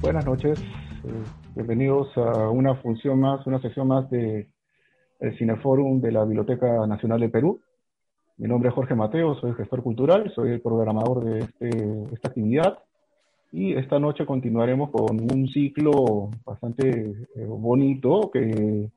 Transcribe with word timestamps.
Buenas 0.00 0.24
noches, 0.24 0.58
eh, 0.58 1.24
bienvenidos 1.54 2.16
a 2.16 2.48
una 2.48 2.74
función 2.76 3.20
más, 3.20 3.46
una 3.46 3.60
sesión 3.60 3.88
más 3.88 4.08
de 4.08 4.48
Cineforum 5.36 6.00
de 6.00 6.10
la 6.10 6.24
Biblioteca 6.24 6.86
Nacional 6.86 7.20
de 7.20 7.28
Perú. 7.28 7.60
Mi 8.38 8.48
nombre 8.48 8.70
es 8.70 8.74
Jorge 8.74 8.94
Mateo, 8.94 9.34
soy 9.34 9.52
gestor 9.52 9.82
cultural, 9.82 10.32
soy 10.34 10.52
el 10.52 10.62
programador 10.62 11.22
de 11.22 11.40
este, 11.40 11.68
esta 12.14 12.28
actividad 12.28 12.78
y 13.52 13.74
esta 13.74 13.98
noche 13.98 14.24
continuaremos 14.24 14.90
con 14.90 15.20
un 15.20 15.48
ciclo 15.48 16.30
bastante 16.46 16.88
eh, 17.36 17.44
bonito 17.46 18.30
que, 18.32 18.88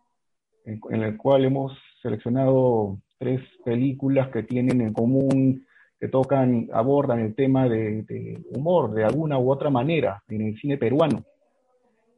en, 0.64 1.04
el 1.04 1.18
cual 1.18 1.44
hemos 1.44 1.74
seleccionado 2.02 2.98
tres 3.20 3.42
películas 3.66 4.30
que 4.30 4.44
tienen 4.44 4.80
en 4.80 4.94
común 4.94 5.66
que 6.04 6.10
tocan, 6.10 6.68
abordan 6.74 7.22
el 7.22 7.34
tema 7.34 7.70
de, 7.70 8.44
humor 8.50 8.92
de 8.92 9.06
alguna 9.06 9.40
u 9.40 9.50
otra 9.50 9.70
manera 9.70 10.22
en 10.28 10.42
el 10.42 10.60
cine 10.60 10.78
peruano. 10.78 11.24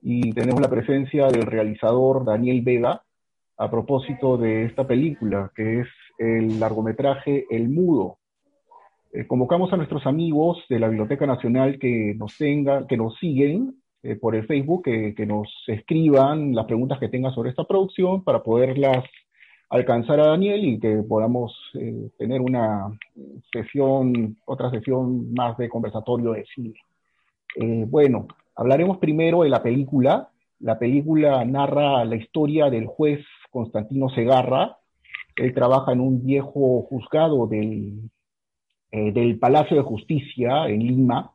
Y 0.01 0.33
tenemos 0.33 0.59
la 0.59 0.71
presencia 0.71 1.27
del 1.27 1.45
realizador 1.45 2.25
Daniel 2.25 2.63
Vega 2.63 3.03
a 3.55 3.69
propósito 3.69 4.37
de 4.37 4.65
esta 4.65 4.87
película, 4.87 5.51
que 5.55 5.81
es 5.81 5.87
el 6.17 6.59
largometraje 6.59 7.45
El 7.51 7.69
Mudo. 7.69 8.17
Eh, 9.13 9.27
convocamos 9.27 9.71
a 9.71 9.77
nuestros 9.77 10.07
amigos 10.07 10.65
de 10.67 10.79
la 10.79 10.87
Biblioteca 10.87 11.27
Nacional 11.27 11.77
que 11.77 12.15
nos 12.17 12.35
tengan, 12.39 12.87
que 12.87 12.97
nos 12.97 13.15
siguen 13.19 13.75
eh, 14.01 14.15
por 14.15 14.35
el 14.35 14.47
Facebook, 14.47 14.85
que, 14.85 15.13
que, 15.13 15.27
nos 15.27 15.47
escriban 15.67 16.55
las 16.55 16.65
preguntas 16.65 16.97
que 16.97 17.09
tengan 17.09 17.35
sobre 17.35 17.51
esta 17.51 17.65
producción 17.65 18.23
para 18.23 18.41
poderlas 18.41 19.03
alcanzar 19.69 20.19
a 20.19 20.27
Daniel 20.27 20.63
y 20.63 20.79
que 20.79 21.03
podamos 21.07 21.53
eh, 21.73 22.09
tener 22.17 22.41
una 22.41 22.97
sesión, 23.51 24.37
otra 24.45 24.69
sesión 24.69 25.33
más 25.33 25.57
de 25.57 25.69
conversatorio 25.69 26.31
de 26.33 26.45
cine. 26.53 26.73
Eh, 27.55 27.85
bueno, 27.87 28.27
hablaremos 28.55 28.97
primero 28.97 29.43
de 29.43 29.49
la 29.49 29.63
película. 29.63 30.29
La 30.59 30.77
película 30.77 31.43
narra 31.45 32.05
la 32.05 32.15
historia 32.15 32.69
del 32.69 32.85
juez 32.85 33.25
Constantino 33.49 34.09
Segarra. 34.09 34.77
Él 35.35 35.53
trabaja 35.53 35.91
en 35.91 35.99
un 35.99 36.25
viejo 36.25 36.83
juzgado 36.83 37.47
del, 37.47 38.09
eh, 38.91 39.11
del 39.11 39.39
Palacio 39.39 39.77
de 39.77 39.83
Justicia 39.83 40.67
en 40.67 40.79
Lima. 40.79 41.31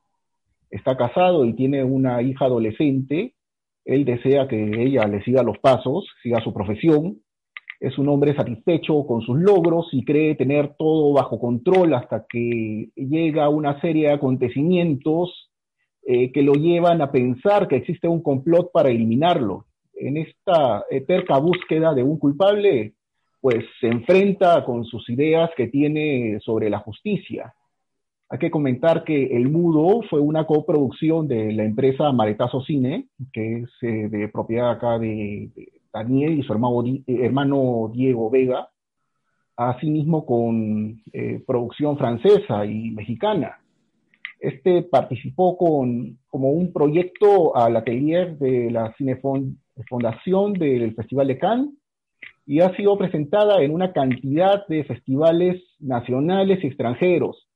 Está 0.71 0.97
casado 0.97 1.45
y 1.45 1.55
tiene 1.55 1.83
una 1.85 2.23
hija 2.23 2.47
adolescente. 2.47 3.35
Él 3.85 4.05
desea 4.05 4.47
que 4.47 4.83
ella 4.83 5.07
le 5.07 5.23
siga 5.23 5.43
los 5.43 5.59
pasos, 5.59 6.07
siga 6.23 6.41
su 6.41 6.53
profesión 6.55 7.19
es 7.81 7.97
un 7.99 8.09
hombre 8.09 8.37
satisfecho 8.37 9.07
con 9.07 9.23
sus 9.23 9.39
logros 9.39 9.89
y 9.93 10.05
cree 10.05 10.35
tener 10.35 10.75
todo 10.79 11.15
bajo 11.15 11.41
control 11.41 11.95
hasta 11.95 12.27
que 12.29 12.91
llega 12.95 13.49
una 13.49 13.81
serie 13.81 14.09
de 14.09 14.13
acontecimientos 14.13 15.51
eh, 16.07 16.31
que 16.31 16.43
lo 16.43 16.53
llevan 16.53 17.01
a 17.01 17.11
pensar 17.11 17.69
que 17.69 17.77
existe 17.77 18.07
un 18.07 18.23
complot 18.23 18.71
para 18.71 18.91
eliminarlo. 18.91 19.65
En 19.95 20.19
esta 20.19 20.85
terca 21.07 21.39
búsqueda 21.39 21.95
de 21.95 22.03
un 22.03 22.19
culpable, 22.19 22.95
pues 23.41 23.65
se 23.81 23.89
enfrenta 23.89 24.65
con 24.65 24.85
sus 24.85 25.09
ideas 25.09 25.51
que 25.57 25.69
tiene 25.69 26.39
sobre 26.41 26.69
la 26.69 26.79
justicia. 26.79 27.55
Hay 28.29 28.39
que 28.39 28.51
comentar 28.51 29.03
que 29.03 29.37
El 29.37 29.49
Mudo 29.49 30.03
fue 30.09 30.21
una 30.21 30.47
coproducción 30.47 31.27
de 31.27 31.53
la 31.53 31.65
empresa 31.65 32.13
Maretazo 32.13 32.61
Cine, 32.63 33.09
que 33.33 33.63
es 33.63 33.71
eh, 33.83 34.09
de 34.09 34.29
propiedad 34.29 34.71
acá 34.71 34.99
de 34.99 35.51
Daniel 35.93 36.39
y 36.39 36.43
su 36.43 36.53
eh, 36.53 37.03
hermano, 37.25 37.91
Diego 37.93 38.31
Vega, 38.31 38.69
asimismo 39.57 40.25
con 40.25 41.03
eh, 41.13 41.43
producción 41.47 41.99
francesa 41.99 42.65
y 42.65 42.91
mexicana. 42.91 43.59
Este 44.39 44.83
participó 44.83 45.59
con, 45.59 46.19
como 46.29 46.51
un 46.51 46.73
proyecto 46.73 47.55
al 47.55 47.77
atelier 47.77 48.39
de 48.39 48.71
la 48.71 48.95
Cinefondación 48.97 50.55
del 50.55 50.95
Festival 50.95 51.27
de 51.29 51.39
Cannes 51.39 51.75
y 52.47 52.61
ha 52.61 52.75
sido 52.75 52.97
presentada 52.97 53.63
en 53.63 53.73
una 53.73 53.93
cantidad 53.93 54.67
de 54.67 54.85
festivales 54.85 55.63
nacionales 55.79 56.65
y 56.65 56.69
extranjeros, 56.69 57.47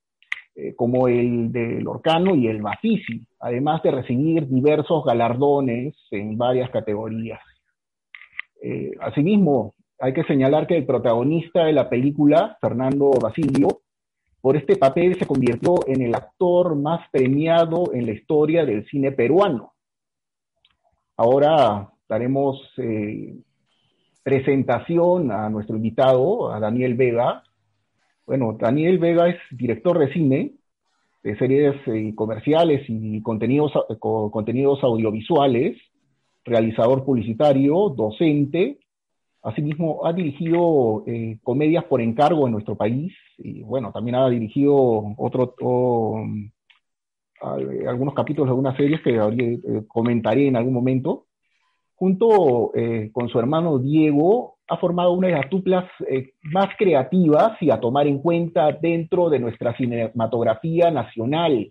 eh, 0.56 0.74
como 0.76 1.08
el 1.08 1.50
del 1.52 1.88
Orcano 1.88 2.34
y 2.34 2.48
el 2.48 2.60
Bafisi, 2.60 3.26
además 3.40 3.82
de 3.82 3.90
recibir 3.90 4.46
diversos 4.46 5.04
galardones 5.04 5.96
en 6.10 6.36
varias 6.36 6.70
categorías. 6.70 7.40
Eh, 8.62 8.92
asimismo, 9.00 9.74
hay 9.98 10.12
que 10.12 10.24
señalar 10.24 10.66
que 10.66 10.76
el 10.76 10.86
protagonista 10.86 11.64
de 11.64 11.72
la 11.72 11.88
película, 11.88 12.58
Fernando 12.60 13.10
Basilio, 13.20 13.80
por 14.40 14.56
este 14.56 14.76
papel 14.76 15.18
se 15.18 15.26
convirtió 15.26 15.86
en 15.86 16.02
el 16.02 16.14
actor 16.14 16.76
más 16.76 17.08
premiado 17.10 17.94
en 17.94 18.06
la 18.06 18.12
historia 18.12 18.66
del 18.66 18.86
cine 18.86 19.12
peruano. 19.12 19.72
Ahora 21.16 21.90
daremos 22.08 22.60
eh, 22.76 23.36
presentación 24.22 25.30
a 25.30 25.48
nuestro 25.48 25.76
invitado, 25.76 26.52
a 26.52 26.60
Daniel 26.60 26.94
Vega. 26.94 27.42
Bueno, 28.26 28.56
Daniel 28.58 28.98
Vega 28.98 29.28
es 29.28 29.38
director 29.50 29.98
de 29.98 30.12
cine, 30.12 30.52
de 31.22 31.38
series 31.38 31.76
eh, 31.86 32.12
comerciales 32.14 32.84
y 32.88 33.22
contenidos, 33.22 33.72
contenidos 33.98 34.82
audiovisuales, 34.82 35.78
realizador 36.44 37.04
publicitario, 37.04 37.88
docente. 37.90 38.78
Asimismo, 39.42 40.06
ha 40.06 40.12
dirigido 40.12 41.04
eh, 41.06 41.38
comedias 41.42 41.84
por 41.84 42.00
encargo 42.00 42.46
en 42.46 42.52
nuestro 42.52 42.76
país 42.76 43.12
y, 43.38 43.62
bueno, 43.62 43.92
también 43.92 44.14
ha 44.14 44.28
dirigido 44.30 45.14
otro, 45.18 45.54
algunos 47.86 48.14
capítulos 48.14 48.46
de 48.46 48.50
algunas 48.50 48.76
series 48.76 49.02
que 49.02 49.16
eh, 49.16 49.60
comentaré 49.86 50.48
en 50.48 50.56
algún 50.56 50.72
momento. 50.72 51.26
Junto 51.94 52.72
eh, 52.74 53.10
con 53.12 53.28
su 53.28 53.38
hermano 53.38 53.78
Diego, 53.78 54.56
ha 54.66 54.78
formado 54.78 55.12
una 55.12 55.28
de 55.28 55.34
las 55.34 55.50
duplas 55.50 55.84
más 56.42 56.68
creativas 56.78 57.60
y 57.60 57.70
a 57.70 57.78
tomar 57.78 58.06
en 58.06 58.20
cuenta 58.20 58.72
dentro 58.72 59.28
de 59.28 59.38
nuestra 59.38 59.76
cinematografía 59.76 60.90
nacional. 60.90 61.70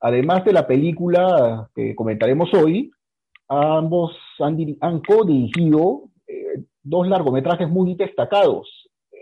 Además 0.00 0.44
de 0.44 0.52
la 0.52 0.68
película 0.68 1.68
que 1.74 1.96
comentaremos 1.96 2.54
hoy, 2.54 2.92
Ambos 3.48 4.16
han, 4.40 4.76
han 4.80 5.00
co-dirigido 5.00 6.10
eh, 6.26 6.62
dos 6.82 7.06
largometrajes 7.06 7.68
muy 7.68 7.94
destacados. 7.94 8.68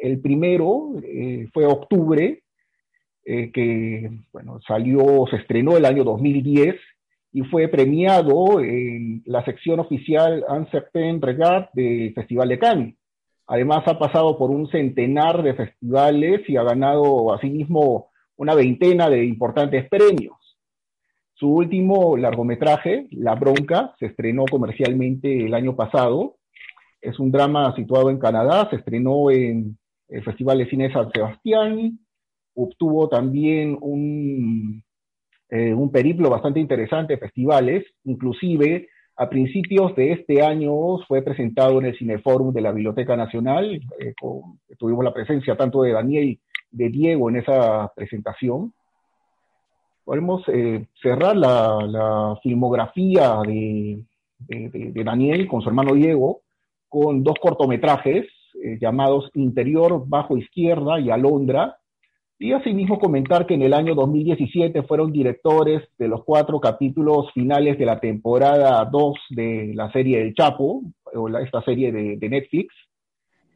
El 0.00 0.20
primero 0.20 0.94
eh, 1.02 1.48
fue 1.52 1.66
Octubre, 1.66 2.42
eh, 3.24 3.50
que 3.52 4.10
bueno, 4.32 4.60
salió, 4.66 5.26
se 5.30 5.36
estrenó 5.36 5.76
el 5.76 5.84
año 5.84 6.04
2010 6.04 6.76
y 7.32 7.42
fue 7.42 7.68
premiado 7.68 8.60
en 8.60 9.22
la 9.26 9.44
sección 9.44 9.80
oficial 9.80 10.44
Un 10.48 10.70
Certain 10.70 11.20
Regard 11.20 11.68
del 11.72 12.14
Festival 12.14 12.48
de 12.48 12.58
Cannes. 12.58 12.94
Además 13.46 13.82
ha 13.86 13.98
pasado 13.98 14.38
por 14.38 14.50
un 14.50 14.68
centenar 14.68 15.42
de 15.42 15.54
festivales 15.54 16.48
y 16.48 16.56
ha 16.56 16.62
ganado 16.62 17.32
asimismo 17.34 18.10
una 18.36 18.54
veintena 18.54 19.10
de 19.10 19.24
importantes 19.24 19.88
premios. 19.88 20.43
Su 21.34 21.48
último 21.48 22.16
largometraje, 22.16 23.08
La 23.10 23.34
Bronca, 23.34 23.92
se 23.98 24.06
estrenó 24.06 24.44
comercialmente 24.48 25.44
el 25.44 25.54
año 25.54 25.74
pasado. 25.74 26.36
Es 27.00 27.18
un 27.18 27.32
drama 27.32 27.74
situado 27.74 28.08
en 28.08 28.18
Canadá, 28.18 28.68
se 28.70 28.76
estrenó 28.76 29.30
en 29.32 29.76
el 30.08 30.22
Festival 30.22 30.58
de 30.58 30.70
Cine 30.70 30.92
San 30.92 31.10
Sebastián, 31.10 31.98
obtuvo 32.54 33.08
también 33.08 33.76
un, 33.80 34.82
eh, 35.50 35.74
un 35.74 35.90
periplo 35.90 36.30
bastante 36.30 36.60
interesante 36.60 37.14
de 37.14 37.18
festivales, 37.20 37.84
inclusive 38.04 38.88
a 39.16 39.28
principios 39.28 39.94
de 39.96 40.12
este 40.12 40.42
año 40.42 40.98
fue 41.08 41.22
presentado 41.22 41.78
en 41.80 41.86
el 41.86 41.98
Cineforum 41.98 42.52
de 42.52 42.60
la 42.60 42.72
Biblioteca 42.72 43.16
Nacional, 43.16 43.80
eh, 43.98 44.14
tuvimos 44.78 45.04
la 45.04 45.14
presencia 45.14 45.56
tanto 45.56 45.82
de 45.82 45.92
Daniel 45.92 46.38
de 46.70 46.88
Diego 46.90 47.28
en 47.28 47.36
esa 47.36 47.92
presentación 47.94 48.72
podemos 50.04 50.42
eh, 50.48 50.86
cerrar 51.02 51.36
la, 51.36 52.38
filmografía 52.42 53.38
de, 53.46 54.02
Daniel 55.04 55.46
con 55.48 55.62
su 55.62 55.68
hermano 55.68 55.94
Diego 55.94 56.42
con 56.88 57.24
dos 57.24 57.36
cortometrajes 57.40 58.26
eh, 58.62 58.78
llamados 58.80 59.30
Interior 59.34 60.04
Bajo 60.06 60.36
Izquierda 60.36 61.00
y 61.00 61.10
Alondra, 61.10 61.78
y 62.38 62.52
asimismo 62.52 62.98
comentar 62.98 63.46
que 63.46 63.54
en 63.54 63.62
el 63.62 63.72
año 63.72 63.94
2017 63.94 64.82
fueron 64.82 65.12
directores 65.12 65.82
de 65.98 66.08
los 66.08 66.24
cuatro 66.24 66.60
capítulos 66.60 67.32
finales 67.32 67.78
de 67.78 67.86
la 67.86 68.00
temporada 68.00 68.84
2 68.84 69.14
de 69.30 69.72
la 69.74 69.90
serie 69.92 70.20
El 70.20 70.34
Chapo, 70.34 70.82
o 71.14 71.28
esta 71.38 71.62
serie 71.62 71.90
de 71.90 72.28
Netflix, 72.28 72.74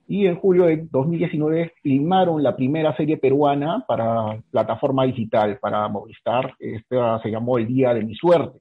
y 0.09 0.27
en 0.27 0.37
julio 0.37 0.65
de 0.65 0.89
2019 0.91 1.75
filmaron 1.83 2.43
la 2.43 2.57
primera 2.57 2.97
serie 2.97 3.19
peruana 3.19 3.85
para 3.87 4.43
plataforma 4.51 5.05
digital, 5.05 5.59
para 5.61 5.87
Movistar. 5.89 6.55
Esta 6.59 7.21
se 7.21 7.31
llamó 7.31 7.59
El 7.59 7.67
Día 7.67 7.93
de 7.93 8.03
mi 8.03 8.15
Suerte. 8.15 8.59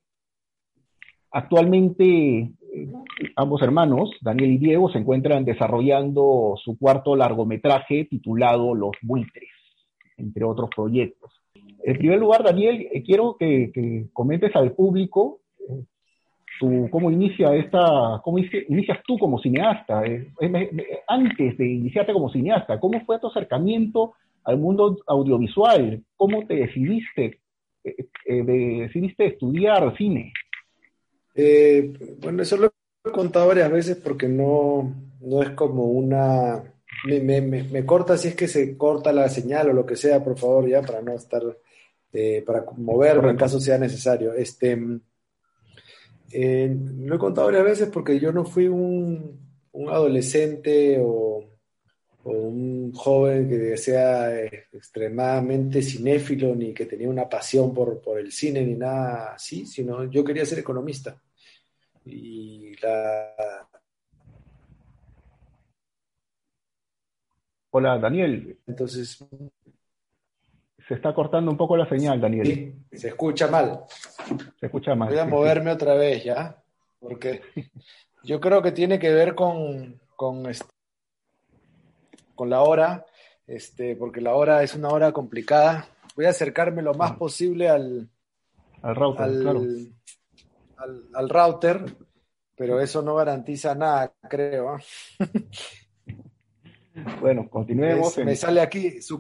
Actualmente, 1.32 2.04
eh, 2.04 2.52
ambos 3.38 3.62
hermanos, 3.62 4.12
Daniel 4.20 4.52
y 4.52 4.58
Diego, 4.58 4.90
se 4.90 4.98
encuentran 4.98 5.46
desarrollando 5.46 6.56
su 6.62 6.78
cuarto 6.78 7.16
largometraje 7.16 8.06
titulado 8.06 8.76
Los 8.76 8.98
Buitres, 9.02 9.50
entre 10.18 10.44
otros 10.44 10.70
proyectos. 10.76 11.32
En 11.82 11.98
primer 11.98 12.20
lugar, 12.20 12.44
Daniel, 12.44 12.90
eh, 12.92 13.04
quiero 13.04 13.38
que, 13.40 14.08
comentes 14.12 14.54
al 14.54 14.74
público 14.74 15.40
cómo 16.60 17.12
inicia 17.12 17.56
esta, 17.56 18.22
cómo 18.24 18.38
inicias 18.40 19.00
tú 19.06 19.18
como 19.18 19.40
cineasta, 19.40 20.02
antes 21.08 21.58
de 21.58 21.66
iniciarte 21.66 22.14
como 22.14 22.32
cineasta, 22.32 22.80
cómo 22.80 23.04
fue 23.06 23.20
tu 23.20 23.28
acercamiento 23.28 24.14
al 24.44 24.58
mundo 24.58 24.98
audiovisual, 25.08 26.02
cómo 26.16 26.48
te 26.48 26.56
decidiste, 26.56 27.42
eh, 27.84 28.08
eh, 28.26 28.44
decidiste 28.44 29.28
estudiar 29.28 29.96
cine. 29.98 30.32
Eh, 31.36 31.94
bueno, 32.22 32.42
eso 32.42 32.56
lo 32.56 32.68
he 33.06 33.12
contado 33.12 33.48
varias 33.48 33.70
veces 33.70 33.98
porque 33.98 34.28
no, 34.28 34.96
no 35.22 35.42
es 35.42 35.50
como 35.52 35.84
una... 35.84 36.64
Me, 37.06 37.20
me, 37.20 37.42
me, 37.42 37.86
corta 37.86 38.18
si 38.18 38.30
es 38.30 38.36
que 38.36 38.48
se 38.48 38.76
corta 38.76 39.14
la 39.14 39.30
señal 39.30 39.70
o 39.70 39.74
lo 39.74 39.86
que 39.86 39.96
sea, 39.96 40.24
por 40.24 40.38
favor, 40.38 40.68
ya, 40.68 40.82
para 40.82 41.02
no 41.02 41.14
estar, 41.14 41.44
para 42.46 42.66
moverme 42.76 43.30
en 43.30 43.38
caso 43.38 43.60
sea 43.60 43.78
necesario. 43.78 44.34
Este, 44.34 44.76
eh, 46.32 46.76
lo 46.98 47.16
he 47.16 47.20
contado 47.20 47.48
varias 47.48 47.64
veces 47.64 47.90
porque 47.90 48.20
yo 48.20 48.32
no 48.32 48.44
fui 48.46 48.68
un, 48.68 49.40
adolescente 49.90 51.00
o, 51.02 51.44
un 52.24 52.92
joven 52.94 53.48
que 53.48 53.78
sea 53.78 54.38
eh, 54.38 54.68
extremadamente 54.74 55.82
cinéfilo 55.82 56.54
ni 56.56 56.74
que 56.74 56.86
tenía 56.86 57.10
una 57.10 57.30
pasión 57.30 57.74
por, 57.74 58.02
el 58.20 58.32
cine 58.34 58.66
ni 58.66 58.76
nada 58.76 59.34
así, 59.36 59.66
sino 59.66 60.04
yo 60.06 60.24
quería 60.26 60.46
ser 60.46 60.60
economista. 60.60 61.22
Y 62.06 62.76
la... 62.82 63.68
Hola, 67.70 67.98
Daniel. 68.00 68.58
Entonces, 68.66 69.24
se 70.88 70.94
está 70.94 71.14
cortando 71.14 71.52
un 71.52 71.58
poco 71.58 71.76
la 71.76 71.88
señal, 71.88 72.22
Daniel. 72.22 72.48
Sí, 72.90 72.98
se 72.98 73.10
escucha 73.10 73.48
mal. 73.48 73.84
Se 74.60 74.68
escucha 74.68 74.96
mal. 74.96 75.10
Voy 75.10 75.18
a 75.18 75.26
moverme 75.26 75.72
otra 75.72 75.96
vez 75.96 76.24
ya, 76.24 76.56
porque 77.00 77.42
yo 78.24 78.40
creo 78.40 78.62
que 78.62 78.72
tiene 78.72 78.98
que 78.98 79.12
ver 79.12 79.36
con, 79.36 80.00
con, 80.16 80.46
este, 80.46 80.66
con 82.36 82.50
la 82.50 82.62
hora, 82.62 83.06
este, 83.46 83.96
porque 83.98 84.22
la 84.22 84.36
hora 84.36 84.64
es 84.64 84.76
una 84.76 84.90
hora 84.90 85.12
complicada. 85.12 85.88
Voy 86.16 86.26
a 86.26 86.30
acercarme 86.30 86.82
lo 86.82 86.94
más 86.94 87.14
posible 87.18 87.68
al, 87.68 88.10
al 88.82 88.96
router, 88.96 89.28
claro. 89.42 89.62
al, 91.14 91.30
router, 91.30 91.84
pero 92.56 92.80
eso 92.80 93.02
no 93.02 93.16
garantiza 93.16 93.76
nada, 93.76 94.14
creo. 94.30 94.78
Bueno, 97.20 97.50
continuemos. 97.50 98.18
Me 98.18 98.36
sale 98.36 98.62
aquí, 98.62 99.02
su, 99.02 99.20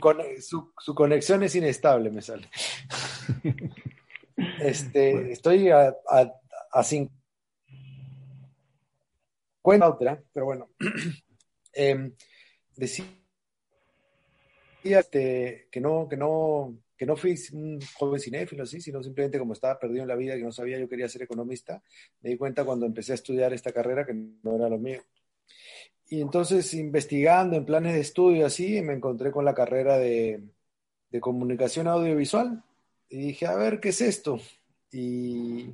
su, 0.79 0.95
conexión 0.95 1.44
es 1.44 1.56
inestable, 1.56 2.09
me 2.09 2.21
sale. 2.21 2.50
este, 4.59 5.31
Estoy 5.31 5.69
a, 5.69 5.95
a, 6.09 6.33
a 6.71 6.83
otra, 9.89 10.24
pero 10.33 10.45
bueno. 10.45 10.69
eh, 11.74 12.12
decía 12.75 13.06
este, 14.83 15.68
que 15.71 15.80
no, 15.80 16.07
que 16.09 16.18
no, 16.18 16.77
que 16.97 17.06
no 17.06 17.15
fui 17.15 17.35
un 17.53 17.80
joven 17.95 18.19
cinéfilo, 18.19 18.65
¿sí? 18.65 18.81
sino 18.81 19.03
simplemente 19.03 19.38
como 19.38 19.53
estaba 19.53 19.77
perdido 19.77 20.01
en 20.01 20.07
la 20.07 20.15
vida, 20.15 20.35
que 20.35 20.44
no 20.44 20.51
sabía 20.51 20.80
yo 20.80 20.89
quería 20.89 21.09
ser 21.09 21.23
economista, 21.23 21.83
me 22.21 22.31
di 22.31 22.38
cuenta 22.38 22.63
cuando 22.65 22.85
empecé 22.85 23.12
a 23.12 23.15
estudiar 23.15 23.53
esta 23.53 23.71
carrera 23.71 24.06
que 24.06 24.13
no 24.13 24.56
era 24.56 24.69
lo 24.69 24.80
mío. 24.80 25.03
Y 26.09 26.21
entonces, 26.21 26.74
investigando 26.74 27.56
en 27.56 27.65
planes 27.65 27.94
de 27.94 28.01
estudio 28.01 28.45
así, 28.45 28.81
me 28.81 28.94
encontré 28.94 29.31
con 29.31 29.44
la 29.44 29.54
carrera 29.54 29.98
de, 29.98 30.42
comunicación 31.19 31.88
audiovisual. 31.88 32.63
Y 33.09 33.18
dije, 33.18 33.48
a 33.48 33.56
ver, 33.56 33.80
¿qué 33.80 33.89
es 33.89 34.01
esto? 34.01 34.39
Y, 34.92 35.71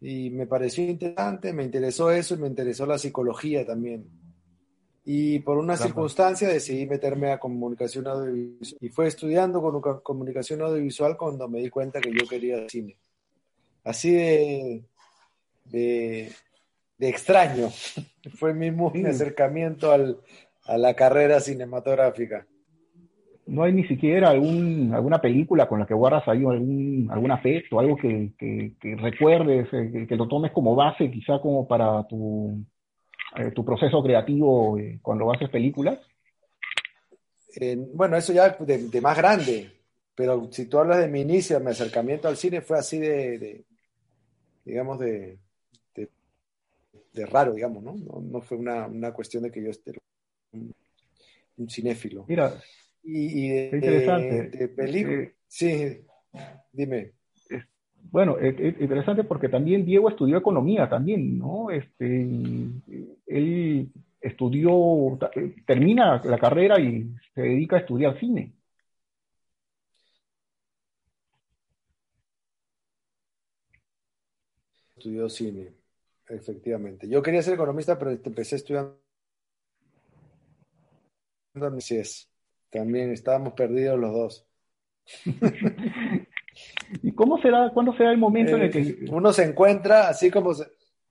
y 0.00 0.30
me 0.30 0.46
pareció 0.46 0.84
interesante, 0.84 1.52
me 1.52 1.64
interesó 1.64 2.10
eso 2.10 2.34
y 2.34 2.38
me 2.38 2.48
interesó 2.48 2.86
la 2.86 2.98
psicología 2.98 3.66
también. 3.66 4.08
Y 5.08 5.38
por 5.38 5.56
una 5.58 5.76
circunstancia 5.76 6.48
decidí 6.48 6.84
meterme 6.84 7.30
a 7.30 7.38
comunicación 7.38 8.08
audiovisual. 8.08 8.78
Y 8.80 8.88
fue 8.88 9.06
estudiando 9.06 9.62
con 9.62 10.00
comunicación 10.00 10.62
audiovisual 10.62 11.16
cuando 11.16 11.48
me 11.48 11.60
di 11.60 11.70
cuenta 11.70 12.00
que 12.00 12.12
yo 12.12 12.26
quería 12.26 12.68
cine. 12.68 12.96
Así 13.84 14.10
de, 14.10 14.84
de, 15.66 16.32
de 16.98 17.08
extraño. 17.08 17.68
Fue 18.38 18.54
mi, 18.54 18.70
acercamiento 19.06 19.92
a 19.92 20.78
la 20.78 20.94
carrera 20.94 21.40
cinematográfica. 21.40 22.46
¿No 23.46 23.62
hay 23.62 23.72
ni 23.72 23.86
siquiera 23.86 24.30
algún, 24.30 24.92
alguna 24.92 25.20
película 25.20 25.68
con 25.68 25.78
la 25.78 25.86
que 25.86 25.94
guardas 25.94 26.26
ahí 26.26 26.38
algún, 26.38 27.08
algún 27.12 27.30
afecto, 27.30 27.78
algo 27.78 27.96
que, 27.96 28.32
recuerdes, 28.98 29.68
eh, 29.72 30.06
que, 30.08 30.16
lo 30.16 30.26
tomes 30.26 30.50
como 30.50 30.74
base 30.74 31.08
quizá 31.12 31.38
como 31.40 31.68
para 31.68 32.04
tu, 32.08 32.60
eh, 33.36 33.52
tu 33.52 33.64
proceso 33.64 34.02
creativo 34.02 34.76
eh, 34.78 34.98
cuando 35.00 35.32
haces 35.32 35.48
películas? 35.48 35.98
bueno, 37.94 38.18
eso 38.18 38.34
ya 38.34 38.50
de, 38.50 39.00
más 39.00 39.16
grande, 39.16 39.70
pero 40.14 40.48
si 40.52 40.66
tú 40.66 40.78
hablas 40.78 40.98
de 40.98 41.08
mi 41.08 41.22
inicio, 41.22 41.58
mi 41.58 41.70
acercamiento 41.70 42.28
al 42.28 42.36
cine 42.36 42.60
fue 42.60 42.78
así 42.78 42.98
de 42.98 43.64
digamos, 44.66 44.98
de, 44.98 45.38
de 47.16 47.26
raro, 47.26 47.54
digamos, 47.54 47.82
¿no? 47.82 47.96
No, 48.20 48.42
fue 48.42 48.58
una, 48.58 49.12
cuestión 49.12 49.42
de 49.42 49.50
que 49.50 49.62
yo 49.62 49.70
esté 49.70 49.92
un, 50.52 51.68
cinéfilo. 51.68 52.26
Mira, 52.28 52.52
y, 53.02 53.48
de, 53.48 53.70
interesante. 53.72 54.68
película. 54.68 55.32
sí, 55.48 56.02
dime. 56.72 57.12
Bueno, 58.10 58.38
es, 58.38 58.58
interesante 58.80 59.24
porque 59.24 59.48
también 59.48 59.84
Diego 59.84 60.08
estudió 60.08 60.36
economía 60.36 60.88
también, 60.88 61.38
¿no? 61.38 61.70
Este, 61.70 62.28
él 63.26 63.90
estudió, 64.20 65.18
termina 65.66 66.20
la 66.24 66.38
carrera 66.38 66.78
y 66.78 67.10
se 67.34 67.40
dedica 67.40 67.76
a 67.76 67.80
estudiar 67.80 68.18
cine. 68.20 68.52
Estudió 74.96 75.28
cine. 75.28 75.85
Efectivamente. 76.28 77.08
Yo 77.08 77.22
quería 77.22 77.42
ser 77.42 77.54
economista, 77.54 77.98
pero 77.98 78.10
empecé 78.10 78.56
estudiando 78.56 78.98
es. 81.90 82.28
También 82.70 83.12
estábamos 83.12 83.54
perdidos 83.54 83.98
los 83.98 84.12
dos. 84.12 84.46
¿Y 87.02 87.12
cómo 87.12 87.40
será, 87.40 87.70
cuándo 87.72 87.96
será 87.96 88.12
el 88.12 88.18
momento 88.18 88.56
en 88.56 88.62
el 88.62 88.70
que... 88.70 88.80
Eh, 88.80 88.98
uno 89.10 89.32
se 89.32 89.44
encuentra, 89.44 90.08
así 90.08 90.30
como... 90.30 90.52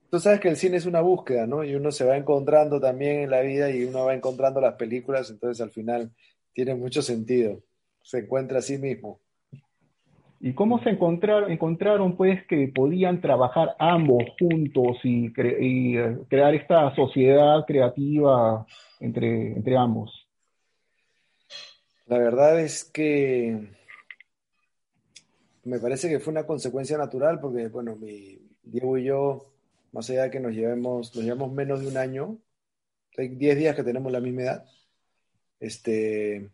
Tú 0.09 0.19
sabes 0.19 0.39
que 0.39 0.49
el 0.49 0.55
cine 0.55 0.77
es 0.77 0.85
una 0.85 1.01
búsqueda, 1.01 1.47
¿no? 1.47 1.63
Y 1.63 1.75
uno 1.75 1.91
se 1.91 2.05
va 2.05 2.15
encontrando 2.15 2.79
también 2.79 3.21
en 3.21 3.29
la 3.29 3.41
vida 3.41 3.69
y 3.71 3.83
uno 3.83 4.05
va 4.05 4.13
encontrando 4.13 4.61
las 4.61 4.75
películas, 4.75 5.29
entonces 5.29 5.61
al 5.61 5.71
final 5.71 6.11
tiene 6.53 6.75
mucho 6.75 7.01
sentido. 7.01 7.63
Se 8.01 8.19
encuentra 8.19 8.59
a 8.59 8.61
sí 8.61 8.77
mismo. 8.77 9.19
¿Y 10.45 10.53
cómo 10.53 10.79
se 10.83 10.91
encontraron, 10.91 12.15
pues 12.15 12.45
que 12.45 12.67
podían 12.67 13.19
trabajar 13.19 13.75
ambos 13.79 14.25
juntos 14.37 14.97
y, 15.03 15.33
eh, 15.35 16.19
crear 16.29 16.53
esta 16.53 16.93
sociedad 16.93 17.65
creativa 17.65 18.63
entre, 18.99 19.75
ambos? 19.75 20.27
La 22.05 22.19
verdad 22.19 22.59
es 22.59 22.83
que 22.83 23.69
me 25.63 25.79
parece 25.79 26.09
que 26.09 26.19
fue 26.19 26.29
una 26.29 26.45
consecuencia 26.45 26.95
natural 26.95 27.39
porque, 27.39 27.67
bueno, 27.69 27.97
Diego 28.61 28.99
y 28.99 29.05
yo, 29.05 29.47
más 29.93 30.07
allá 30.11 30.25
de 30.25 30.29
que 30.29 30.39
nos 30.39 30.53
llevemos, 30.53 31.15
nos 31.15 31.25
llevamos 31.25 31.53
menos 31.53 31.81
de 31.81 31.87
un 31.87 31.97
año, 31.97 32.37
hay 33.17 33.29
10 33.29 33.57
días 33.57 33.75
que 33.75 33.83
tenemos 33.83 34.11
la 34.11 34.19
misma 34.19 34.43
edad, 34.43 34.65
este, 35.59 36.51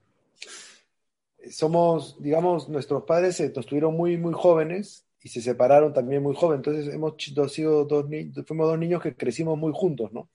somos, 1.49 2.21
digamos, 2.21 2.69
nuestros 2.69 3.03
padres 3.03 3.35
se 3.35 3.49
tuvieron 3.49 3.95
muy, 3.95 4.17
muy 4.17 4.33
jóvenes 4.33 5.05
y 5.23 5.29
se 5.29 5.41
separaron 5.41 5.93
también 5.93 6.21
muy 6.23 6.35
jóvenes. 6.35 6.65
Entonces 6.67 6.93
hemos 6.93 7.15
sido 7.51 7.85
dos, 7.85 8.05
fuimos 8.45 8.67
dos 8.67 8.79
niños 8.79 9.01
que 9.01 9.15
crecimos 9.15 9.57
muy 9.57 9.71
juntos, 9.73 10.11
¿no? 10.11 10.29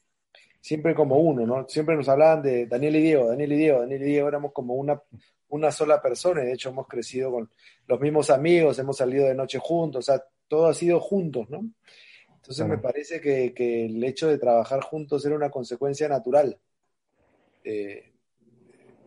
Siempre 0.61 0.95
como 0.95 1.19
uno, 1.19 1.47
¿no? 1.47 1.69
Siempre 1.69 1.97
nos 1.97 2.09
hablaban 2.09 2.43
de 2.43 2.67
Daniel 2.67 2.97
y 2.97 3.03
Diego, 3.03 3.29
Daniel 3.29 3.53
y 3.53 3.57
Diego, 3.57 3.81
Daniel 3.81 4.03
y 4.03 4.07
Diego, 4.07 4.29
éramos 4.29 4.53
como 4.53 4.75
una, 4.75 5.01
una 5.49 5.71
sola 5.71 6.03
persona 6.03 6.43
y 6.43 6.47
de 6.47 6.53
hecho 6.55 6.71
hemos 6.71 6.89
crecido 6.89 7.31
con 7.31 7.51
los 7.87 8.01
mismos 8.01 8.31
amigos, 8.31 8.79
hemos 8.79 8.97
salido 8.97 9.27
de 9.27 9.35
noche 9.35 9.59
juntos, 9.59 10.09
o 10.09 10.13
sea, 10.13 10.23
todo 10.49 10.67
ha 10.67 10.75
sido 10.75 11.01
juntos, 11.01 11.49
¿no? 11.51 11.69
Entonces 12.35 12.67
me 12.67 12.79
parece 12.79 13.21
que, 13.21 13.53
que, 13.53 13.87
el 13.87 14.03
hecho 14.05 14.29
de 14.29 14.39
trabajar 14.39 14.81
juntos 14.81 15.25
era 15.27 15.35
una 15.35 15.51
consecuencia 15.51 16.09
natural. 16.09 16.57
Eh, 17.65 18.13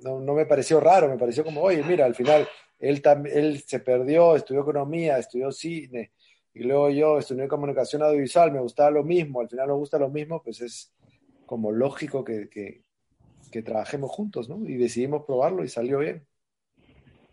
no, 0.03 0.19
no, 0.19 0.33
me 0.33 0.45
pareció 0.45 0.79
raro, 0.79 1.07
me 1.07 1.17
pareció 1.17 1.43
como, 1.43 1.61
oye, 1.61 1.83
mira, 1.83 2.05
al 2.05 2.15
final 2.15 2.47
él, 2.79 3.01
él 3.31 3.59
se 3.65 3.79
perdió, 3.79 4.35
estudió 4.35 4.61
economía, 4.61 5.17
estudió 5.17 5.51
cine, 5.51 6.11
y 6.53 6.63
luego 6.63 6.89
yo 6.89 7.17
estudié 7.17 7.47
comunicación 7.47 8.01
audiovisual, 8.03 8.51
me 8.51 8.59
gustaba 8.59 8.91
lo 8.91 9.03
mismo, 9.03 9.41
al 9.41 9.49
final 9.49 9.67
nos 9.67 9.77
gusta 9.77 9.99
lo 9.99 10.09
mismo, 10.09 10.41
pues 10.43 10.61
es 10.61 10.93
como 11.45 11.71
lógico 11.71 12.23
que, 12.23 12.49
que, 12.49 12.83
trabajemos 13.63 14.11
juntos, 14.11 14.47
¿no? 14.47 14.63
Y 14.65 14.77
decidimos 14.77 15.25
probarlo 15.25 15.63
y 15.63 15.67
salió 15.67 15.99
bien. 15.99 16.25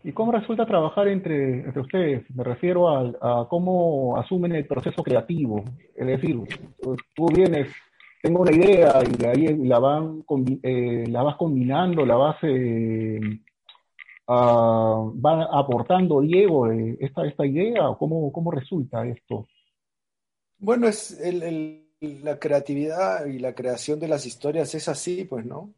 ¿Y 0.03 0.11
cómo 0.13 0.31
resulta 0.31 0.65
trabajar 0.65 1.07
entre, 1.07 1.65
entre 1.65 1.81
ustedes? 1.81 2.23
Me 2.33 2.43
refiero 2.43 2.89
a, 2.89 3.01
a, 3.21 3.47
cómo 3.49 4.17
asumen 4.17 4.55
el 4.55 4.65
proceso 4.65 5.03
creativo. 5.03 5.63
Es 5.95 6.07
decir, 6.07 6.39
tú 7.13 7.27
vienes, 7.27 7.67
tengo 8.27 8.41
una 8.41 8.51
idea 8.51 9.01
y 9.05 9.25
ahí 9.25 9.55
la, 9.55 9.79
van, 9.79 10.25
eh, 10.61 11.05
la 11.07 11.23
vas 11.23 11.37
combinando, 11.37 12.05
la 12.05 12.15
vas, 12.17 12.35
eh, 12.41 13.21
va 14.27 15.43
aportando 15.57 16.19
Diego 16.19 16.69
eh, 16.69 16.97
esta, 16.99 17.25
esta 17.25 17.45
idea, 17.45 17.83
cómo, 17.97 18.29
cómo 18.33 18.51
resulta 18.51 19.07
esto? 19.07 19.47
Bueno, 20.57 20.89
es 20.89 21.17
la 22.01 22.37
creatividad 22.37 23.27
y 23.27 23.39
la 23.39 23.55
creación 23.55 23.97
de 23.97 24.09
las 24.09 24.25
historias 24.25 24.75
es 24.75 24.89
así, 24.89 25.23
pues, 25.23 25.45
¿no? 25.45 25.73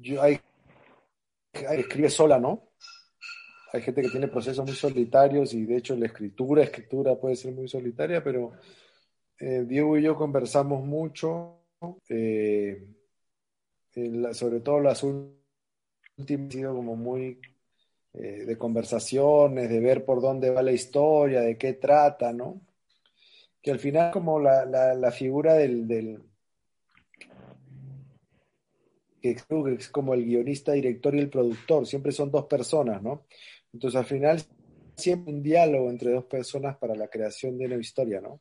Yo, 0.00 0.22
hay 0.22 0.40
escribe 1.52 2.10
sola, 2.10 2.40
¿no? 2.40 2.64
Hay 3.72 3.80
gente 3.82 4.02
que 4.02 4.08
tiene 4.08 4.26
procesos 4.26 4.66
muy 4.66 4.74
solitarios 4.74 5.54
y 5.54 5.66
de 5.66 5.76
hecho 5.76 5.94
la 5.94 6.06
escritura, 6.06 6.64
escritura 6.64 7.14
puede 7.14 7.36
ser 7.36 7.52
muy 7.52 7.68
solitaria, 7.68 8.24
pero 8.24 8.52
eh, 9.38 9.64
Diego 9.66 9.96
y 9.98 10.02
yo 10.02 10.16
conversamos 10.16 10.84
mucho, 10.84 11.60
eh, 12.08 12.86
la, 13.94 14.34
sobre 14.34 14.60
todo 14.60 14.80
las 14.80 15.02
últimas 15.02 15.42
han 16.18 16.50
sido 16.50 16.74
como 16.74 16.94
muy 16.94 17.40
eh, 18.12 18.44
de 18.44 18.58
conversaciones, 18.58 19.68
de 19.68 19.80
ver 19.80 20.04
por 20.04 20.20
dónde 20.20 20.50
va 20.50 20.62
la 20.62 20.72
historia, 20.72 21.40
de 21.40 21.56
qué 21.56 21.72
trata, 21.74 22.32
¿no? 22.32 22.60
Que 23.60 23.70
al 23.70 23.78
final 23.78 24.10
como 24.12 24.40
la 24.40 25.12
figura 25.12 25.54
del, 25.54 25.86
del 25.88 26.22
que 29.22 29.36
es 29.78 29.88
como 29.88 30.14
el 30.14 30.24
guionista, 30.24 30.72
director 30.72 31.14
y 31.14 31.20
el 31.20 31.30
productor, 31.30 31.86
siempre 31.86 32.10
son 32.10 32.30
dos 32.30 32.46
personas, 32.46 33.00
¿no? 33.00 33.24
Entonces 33.72 33.98
al 33.98 34.04
final 34.04 34.42
siempre 34.96 35.32
un 35.32 35.42
diálogo 35.42 35.88
entre 35.88 36.10
dos 36.10 36.24
personas 36.24 36.76
para 36.76 36.96
la 36.96 37.08
creación 37.08 37.56
de 37.56 37.66
una 37.66 37.76
historia, 37.76 38.20
¿no? 38.20 38.40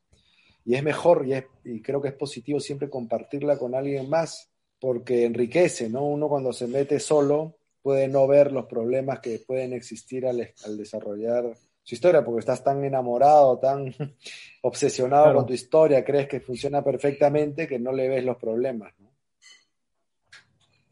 Y 0.66 0.76
es 0.76 0.84
mejor 0.84 1.26
y, 1.26 1.34
es, 1.34 1.46
y 1.64 1.82
creo 1.82 2.02
que 2.02 2.10
es 2.10 2.14
positivo 2.14 2.60
siempre 2.60 2.90
compartirla 2.90 3.58
con 3.58 3.76
alguien 3.76 4.10
más 4.10 4.52
porque 4.80 5.26
enriquece, 5.26 5.90
¿no? 5.90 6.06
Uno 6.06 6.28
cuando 6.28 6.54
se 6.54 6.68
mete 6.68 7.00
solo 7.00 7.56
puede 7.82 8.08
no 8.08 8.28
ver 8.28 8.52
los 8.52 8.66
problemas 8.66 9.20
que 9.20 9.40
pueden 9.46 9.74
existir 9.74 10.26
al, 10.26 10.54
al 10.66 10.78
desarrollar 10.78 11.54
su 11.84 11.96
historia, 11.96 12.24
porque 12.24 12.40
estás 12.40 12.64
tan 12.64 12.84
enamorado, 12.84 13.58
tan 13.58 13.94
obsesionado 14.62 15.24
claro. 15.24 15.38
con 15.40 15.48
tu 15.48 15.54
historia, 15.54 16.04
crees 16.04 16.28
que 16.28 16.40
funciona 16.40 16.84
perfectamente 16.84 17.68
que 17.68 17.80
no 17.80 17.92
le 17.92 18.08
ves 18.08 18.24
los 18.24 18.38
problemas, 18.38 18.94
¿no? 19.00 19.12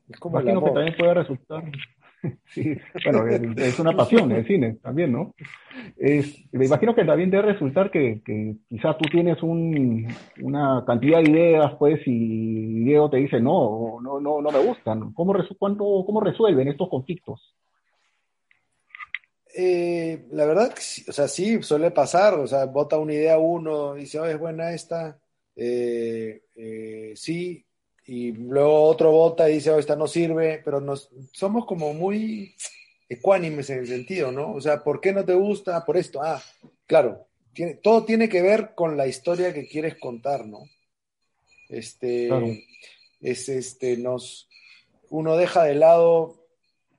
Es 0.10 0.20
como 0.20 0.42
Imagino 0.42 0.64
que 0.64 0.72
también 0.72 0.98
puede 0.98 1.14
resultar. 1.14 1.64
sí, 2.54 2.78
bueno, 3.06 3.28
es 3.28 3.80
una 3.80 3.96
pasión 3.96 4.32
el 4.32 4.46
cine 4.46 4.78
también, 4.82 5.12
¿no? 5.12 5.34
Me 5.98 6.66
imagino 6.66 6.94
que 6.94 7.06
también 7.06 7.30
debe 7.30 7.54
resultar 7.54 7.92
que, 7.92 8.22
que 8.26 8.56
quizás 8.68 8.98
tú 8.98 9.10
tienes 9.10 9.42
un, 9.42 10.08
una 10.42 10.84
cantidad 10.86 11.20
de 11.20 11.30
ideas, 11.30 11.74
pues, 11.80 12.02
y 12.06 12.84
Diego 12.84 13.10
te 13.10 13.18
dice, 13.18 13.40
no, 13.40 14.00
no, 14.02 14.20
no, 14.20 14.42
no 14.42 14.52
me 14.52 14.60
gustan. 14.60 15.14
¿Cómo, 15.14 15.34
cuánto, 15.58 16.04
¿Cómo 16.06 16.20
resuelven 16.22 16.68
estos 16.68 16.90
conflictos? 16.90 17.56
Eh, 19.56 20.28
la 20.32 20.46
verdad, 20.46 20.74
o 21.08 21.12
sea, 21.12 21.28
sí, 21.28 21.62
suele 21.64 21.92
pasar, 21.92 22.36
o 22.36 22.48
sea, 22.48 22.66
vota 22.66 22.98
una 22.98 23.14
idea 23.14 23.40
uno, 23.40 23.96
dice, 23.96 24.20
oh, 24.20 24.26
es 24.26 24.38
buena 24.38 24.74
esta, 24.74 25.20
eh, 25.56 26.44
eh, 26.56 27.14
sí, 27.16 27.66
y 28.10 28.32
luego 28.32 28.86
otro 28.86 29.12
vota 29.12 29.48
y 29.48 29.56
dice, 29.56 29.70
oh, 29.70 29.78
esta 29.78 29.96
no 29.96 30.08
sirve, 30.08 30.64
pero 30.66 30.82
nos, 30.82 31.12
somos 31.32 31.68
como 31.68 31.94
muy 31.94 32.56
ecuánimes 33.08 33.70
en 33.70 33.80
el 33.80 33.88
sentido, 33.88 34.32
¿no? 34.32 34.52
O 34.54 34.60
sea, 34.60 34.84
¿por 34.84 35.00
qué 35.00 35.14
no 35.14 35.24
te 35.24 35.36
gusta? 35.36 35.86
Por 35.86 35.96
esto. 35.96 36.20
Ah, 36.24 36.42
claro, 36.88 37.28
tiene, 37.54 37.76
todo 37.76 38.06
tiene 38.06 38.28
que 38.28 38.42
ver 38.42 38.74
con 38.74 38.98
la 38.98 39.06
historia 39.06 39.54
que 39.54 39.68
quieres 39.68 39.96
contar, 40.00 40.48
¿no? 40.48 40.64
Este, 41.70 42.30
claro. 42.30 42.48
es 43.22 43.48
este, 43.48 43.96
nos, 43.98 44.50
uno 45.12 45.38
deja 45.38 45.66
de 45.66 45.76
lado 45.76 46.48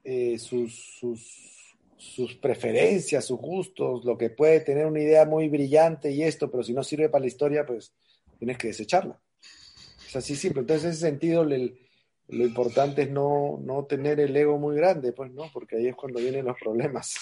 eh, 0.04 0.38
sus, 0.38 0.96
sus, 1.00 1.74
sus 1.96 2.36
preferencias, 2.36 3.24
sus 3.24 3.40
gustos, 3.40 4.04
lo 4.04 4.16
que 4.16 4.30
puede 4.30 4.60
tener 4.60 4.86
una 4.86 5.00
idea 5.00 5.24
muy 5.24 5.48
brillante 5.48 6.12
y 6.12 6.22
esto, 6.22 6.52
pero 6.52 6.62
si 6.62 6.72
no 6.72 6.84
sirve 6.84 7.08
para 7.08 7.22
la 7.22 7.28
historia, 7.28 7.66
pues 7.66 7.92
tienes 8.38 8.58
que 8.58 8.68
desecharla. 8.68 9.20
Es 10.10 10.16
así 10.16 10.34
simple. 10.34 10.62
Entonces, 10.62 10.84
en 10.86 10.90
ese 10.90 11.00
sentido, 11.00 11.44
lo 11.44 12.44
importante 12.44 13.02
es 13.02 13.10
no, 13.12 13.60
no, 13.62 13.84
tener 13.84 14.18
el 14.18 14.36
ego 14.36 14.58
muy 14.58 14.74
grande, 14.74 15.12
pues, 15.12 15.32
¿no? 15.32 15.44
Porque 15.52 15.76
ahí 15.76 15.86
es 15.86 15.94
cuando 15.94 16.18
vienen 16.18 16.46
los 16.46 16.58
problemas. 16.58 17.14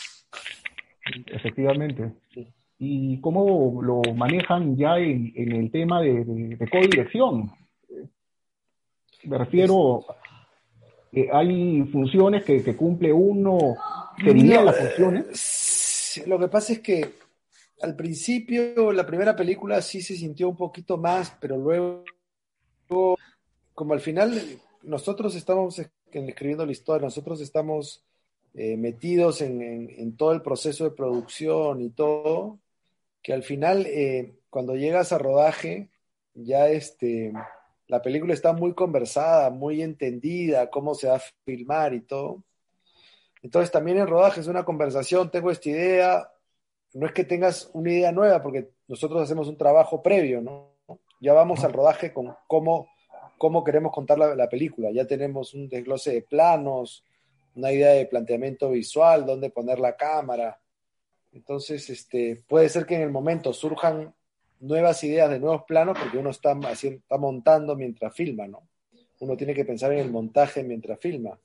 Efectivamente. 1.26 2.12
Sí. 2.33 2.49
¿Y 2.78 3.21
cómo 3.21 3.83
lo 3.83 4.00
manejan 4.14 4.75
ya 4.75 4.97
en, 4.97 5.30
en 5.37 5.52
el 5.52 5.71
tema 5.71 6.00
de, 6.00 6.25
de, 6.25 6.57
de 6.57 6.71
codirección? 6.71 7.50
Me 9.25 9.37
refiero, 9.37 10.07
eh, 11.12 11.28
hay 11.30 11.83
funciones 11.92 12.42
que, 12.42 12.64
que, 12.64 12.75
cumple 12.75 13.12
uno, 13.12 13.76
que 14.16 14.33
no, 14.33 14.64
las 14.64 14.78
funciones. 14.78 16.16
Eh, 16.16 16.25
lo 16.26 16.38
que 16.38 16.49
pasa 16.49 16.73
es 16.73 16.78
que 16.78 17.07
al 17.83 17.95
principio, 17.95 18.92
la 18.92 19.04
primera 19.04 19.37
película 19.37 19.83
sí 19.83 20.00
se 20.00 20.16
sintió 20.16 20.49
un 20.49 20.57
poquito 20.57 20.97
más, 20.97 21.37
pero 21.38 21.59
luego 21.59 22.04
como 22.88 23.95
al 23.95 24.00
final 24.00 24.40
nosotros 24.83 25.35
estamos 25.35 25.78
escribiendo 26.11 26.66
la 26.66 26.73
historia, 26.73 27.07
nosotros 27.07 27.40
estamos 27.40 28.04
eh, 28.54 28.76
metidos 28.76 29.40
en, 29.40 29.62
en, 29.62 29.90
en, 29.90 30.16
todo 30.16 30.33
el 30.33 30.42
proceso 30.42 30.85
de 30.85 30.90
producción 30.90 31.80
y 31.83 31.90
todo, 31.90 32.59
que 33.23 33.33
al 33.33 33.42
final 33.42 33.87
eh, 33.87 34.35
cuando 34.50 34.75
llegas 34.75 35.12
a 35.12 35.18
rodaje, 35.18 35.90
ya 36.35 36.68
este, 36.68 37.33
la 37.87 38.02
película 38.02 38.35
está 38.35 38.52
muy 38.52 38.75
conversada, 38.75 39.50
muy 39.50 39.83
entendida, 39.83 40.71
cómo 40.71 40.95
se 40.95 41.09
va 41.09 41.16
a 41.16 41.23
filmar 41.45 41.95
y 41.95 42.00
todo. 42.00 42.42
Entonces 43.42 43.71
también 43.71 43.99
el 43.99 44.09
rodaje 44.09 44.40
es 44.40 44.47
una 44.47 44.64
conversación, 44.64 45.30
tengo 45.30 45.50
esta 45.50 45.68
idea, 45.68 46.33
no 46.95 47.07
es 47.07 47.12
que 47.12 47.25
tengas 47.25 47.71
una 47.73 47.92
idea 47.92 48.12
nueva, 48.12 48.42
porque 48.42 48.71
nosotros 48.88 49.23
hacemos 49.23 49.49
un 49.49 49.57
trabajo 49.57 50.02
previo, 50.02 50.40
¿no? 50.40 50.77
Ya 51.21 51.33
vamos 51.33 51.65
al 51.65 51.73
rodaje 51.73 52.13
con 52.13 52.35
cómo, 52.47 52.89
cómo 53.37 53.65
queremos 53.65 53.93
contar 53.93 54.19
la, 54.19 54.35
la, 54.35 54.49
película. 54.49 54.91
Ya 54.91 55.07
tenemos 55.07 55.55
un 55.55 55.69
desglose 55.69 56.13
de 56.13 56.23
planos, 56.23 57.05
una 57.55 57.73
idea 57.73 57.91
de 57.91 58.07
planteamiento 58.07 58.71
visual, 58.71 59.27
dónde 59.27 59.51
poner 59.51 59.79
la 59.79 59.97
cámara. 59.97 60.59
Entonces, 61.33 61.91
este, 61.91 62.43
puede 62.49 62.69
ser 62.69 62.87
que 62.87 62.95
en 62.95 63.03
el 63.03 63.11
momento 63.11 63.53
surjan 63.53 64.15
nuevas 64.61 65.03
ideas 65.05 65.31
de 65.31 65.41
nuevos 65.41 65.65
planos 65.65 65.97
porque 65.99 66.19
uno 66.19 66.31
está, 66.31 66.53
haciendo, 66.53 67.01
está 67.01 67.19
montando 67.19 67.77
mientras 67.77 68.15
filma, 68.15 68.47
¿no? 68.47 68.63
Uno 69.21 69.37
tiene 69.37 69.55
que 69.55 69.65
pensar 69.65 69.93
en 69.93 69.99
el 69.99 70.11
montaje 70.11 70.63
mientras 70.63 70.99
filma. 70.99 71.39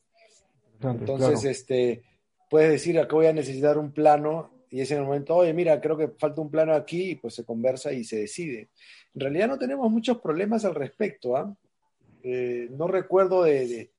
Entonces, 0.81 1.39
claro. 1.39 1.49
este, 1.49 2.03
puedes 2.49 2.71
decir, 2.71 2.99
acá 2.99 3.15
voy 3.15 3.25
a 3.25 3.33
necesitar 3.33 3.77
un 3.77 3.91
plano 3.91 4.51
y 4.73 4.81
es 4.81 4.89
en 4.89 4.97
el 4.97 5.03
momento, 5.03 5.35
oye, 5.35 5.53
mira, 5.53 5.79
creo 5.79 5.95
que 5.95 6.07
falta 6.17 6.41
un 6.41 6.49
plano 6.49 6.73
aquí, 6.73 7.11
y 7.11 7.15
pues 7.15 7.35
se 7.35 7.45
conversa 7.45 7.93
y 7.93 8.03
se 8.03 8.17
decide. 8.17 8.69
En 9.13 9.21
realidad 9.21 9.47
no 9.47 9.59
tenemos 9.59 9.91
muchos 9.91 10.19
problemas 10.19 10.65
al 10.65 10.73
respecto. 10.73 11.37
¿ah? 11.37 11.55
Eh, 12.23 12.69
no 12.71 12.87
recuerdo 12.87 13.43
de, 13.43 13.67
de, 13.67 13.91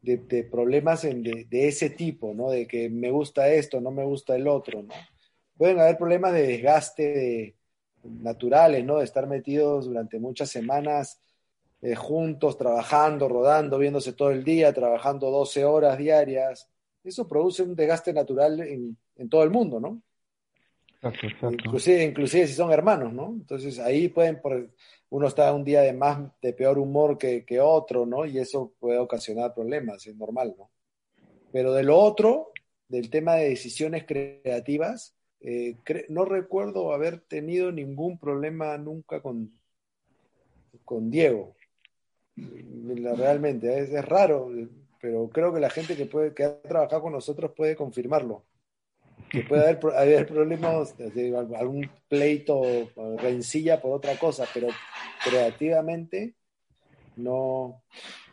de, 0.00 0.16
de 0.16 0.44
problemas 0.44 1.02
de, 1.02 1.46
ese 1.50 1.90
tipo, 1.90 2.32
¿no? 2.32 2.50
De 2.50 2.66
que 2.66 2.88
me 2.88 3.10
gusta 3.10 3.52
esto, 3.52 3.78
no 3.82 3.90
me 3.90 4.04
gusta 4.04 4.34
el 4.34 4.48
otro, 4.48 4.82
¿no? 4.82 4.94
Pueden 5.58 5.78
haber 5.78 5.98
problemas 5.98 6.32
de 6.32 6.46
desgaste 6.46 7.54
naturales, 8.02 8.86
¿no? 8.86 9.00
De 9.00 9.04
estar 9.04 9.26
metidos 9.26 9.84
durante 9.84 10.18
muchas 10.18 10.48
semanas 10.48 11.20
eh, 11.82 11.94
juntos, 11.94 12.56
trabajando, 12.56 13.28
rodando, 13.28 13.76
viéndose 13.76 14.14
todo 14.14 14.30
el 14.30 14.44
día, 14.44 14.72
trabajando 14.72 15.30
12 15.30 15.66
horas 15.66 15.98
diarias. 15.98 16.70
Eso 17.04 17.28
produce 17.28 17.62
un 17.62 17.76
desgaste 17.76 18.14
natural 18.14 18.60
en 18.62 19.28
todo 19.28 19.42
el 19.42 19.50
mundo, 19.50 19.78
¿no? 19.78 20.00
Inclusive, 21.02 22.04
inclusive 22.04 22.46
si 22.46 22.54
son 22.54 22.70
hermanos, 22.72 23.12
¿no? 23.12 23.30
Entonces 23.30 23.78
ahí 23.80 24.08
pueden, 24.08 24.40
por, 24.40 24.70
uno 25.10 25.26
está 25.26 25.52
un 25.52 25.64
día 25.64 25.80
de 25.80 25.92
más, 25.92 26.20
de 26.40 26.52
peor 26.52 26.78
humor 26.78 27.18
que, 27.18 27.44
que, 27.44 27.60
otro, 27.60 28.06
¿no? 28.06 28.24
Y 28.24 28.38
eso 28.38 28.72
puede 28.78 28.98
ocasionar 28.98 29.52
problemas, 29.52 30.06
es 30.06 30.16
normal, 30.16 30.54
¿no? 30.56 30.70
Pero 31.50 31.72
de 31.74 31.82
lo 31.82 31.98
otro, 31.98 32.52
del 32.88 33.10
tema 33.10 33.34
de 33.34 33.48
decisiones 33.48 34.04
creativas, 34.06 35.16
eh, 35.40 35.76
no 36.08 36.24
recuerdo 36.24 36.92
haber 36.92 37.20
tenido 37.20 37.72
ningún 37.72 38.16
problema 38.16 38.78
nunca 38.78 39.20
con, 39.20 39.52
con 40.84 41.10
Diego. 41.10 41.56
Realmente, 42.36 43.76
es, 43.76 43.90
es 43.90 44.04
raro, 44.04 44.52
pero 45.00 45.28
creo 45.30 45.52
que 45.52 45.60
la 45.60 45.68
gente 45.68 45.96
que, 45.96 46.06
puede, 46.06 46.32
que 46.32 46.44
ha 46.44 46.62
trabajado 46.62 47.02
con 47.02 47.12
nosotros 47.12 47.50
puede 47.56 47.74
confirmarlo 47.74 48.44
que 49.32 49.42
puede 49.44 49.62
haber, 49.62 49.80
haber 49.96 50.26
problemas, 50.26 50.94
algún 51.58 51.90
pleito, 52.06 52.62
rencilla 53.18 53.80
por 53.80 53.92
otra 53.92 54.18
cosa, 54.18 54.44
pero 54.52 54.68
creativamente 55.24 56.34
no, 57.16 57.82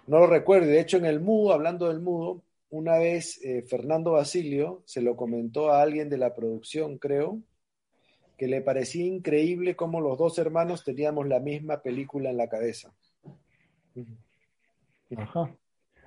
no 0.08 0.20
lo 0.20 0.27
recuerdo. 0.27 0.68
De 0.68 0.82
hecho, 0.82 0.98
en 0.98 1.06
el 1.06 1.22
mudo, 1.22 1.53
hablando 1.53 1.88
del 1.88 2.01
mudo, 2.01 2.44
una 2.70 2.98
vez 2.98 3.41
eh, 3.44 3.63
Fernando 3.63 4.12
Basilio 4.12 4.84
se 4.86 5.01
lo 5.01 5.15
comentó 5.15 5.72
a 5.72 5.82
alguien 5.82 6.10
de 6.10 6.18
la 6.18 6.36
producción, 6.36 6.98
creo, 6.98 7.39
que 8.38 8.48
le 8.48 8.62
parecía 8.62 9.06
increíble 9.06 9.75
cómo 9.75 10.01
los 10.01 10.18
dos 10.18 10.38
hermanos 10.38 10.84
teníamos 10.84 11.27
la 11.27 11.39
misma 11.39 11.82
película 11.82 12.29
en 12.29 12.38
la 12.38 12.50
cabeza. 12.50 12.94
Ajá. 15.15 15.56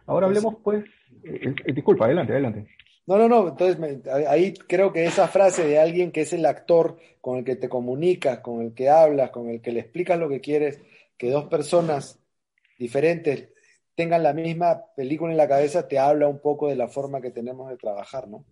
Ahora 0.07 0.27
hablemos, 0.27 0.57
pues, 0.63 0.85
eh, 1.25 1.55
eh, 1.65 1.73
disculpa, 1.73 2.05
adelante, 2.05 2.33
adelante. 2.33 2.69
No, 3.12 3.19
no, 3.19 3.28
no, 3.28 3.49
entonces 3.50 3.78
ahí 4.26 4.54
creo 4.54 4.90
que 4.90 5.04
esa 5.04 5.28
frase 5.28 5.66
de 5.66 5.78
alguien 5.78 6.12
que 6.12 6.23
es 6.23 6.33
el 6.33 6.47
actor 6.47 6.97
con 7.21 7.37
el 7.37 7.45
que 7.45 7.57
te 7.57 7.69
comunicas, 7.69 8.38
con 8.38 8.62
el 8.62 8.73
que 8.73 8.88
hablas, 8.88 9.28
con 9.28 9.50
el 9.50 9.61
que 9.61 9.71
le 9.71 9.81
explicas 9.81 10.19
lo 10.19 10.31
que 10.31 10.40
quieres, 10.40 10.81
que 11.19 11.28
dos 11.28 11.45
personas 11.45 12.19
diferentes 12.78 13.50
tengan 13.95 14.23
la 14.23 14.33
misma 14.33 14.85
película 14.97 15.31
en 15.31 15.37
la 15.37 15.47
cabeza, 15.47 15.88
te 15.88 15.99
habla 15.99 16.26
un 16.26 16.40
poco 16.40 16.69
de 16.69 16.76
la 16.76 16.88
forma 16.88 17.21
que 17.21 17.31
tenemos 17.31 17.69
de 17.69 17.76
trabajar, 17.76 18.28
¿no? 18.28 18.45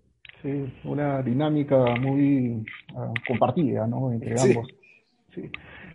Sí, 0.43 0.71
una 0.85 1.23
dinámica 1.23 1.79
muy 1.99 2.63
ah, 2.95 3.15
compartida, 3.27 3.87
¿no? 3.87 4.13
Entre 4.13 4.39
ambos. 4.39 4.69
Sí. 5.35 5.51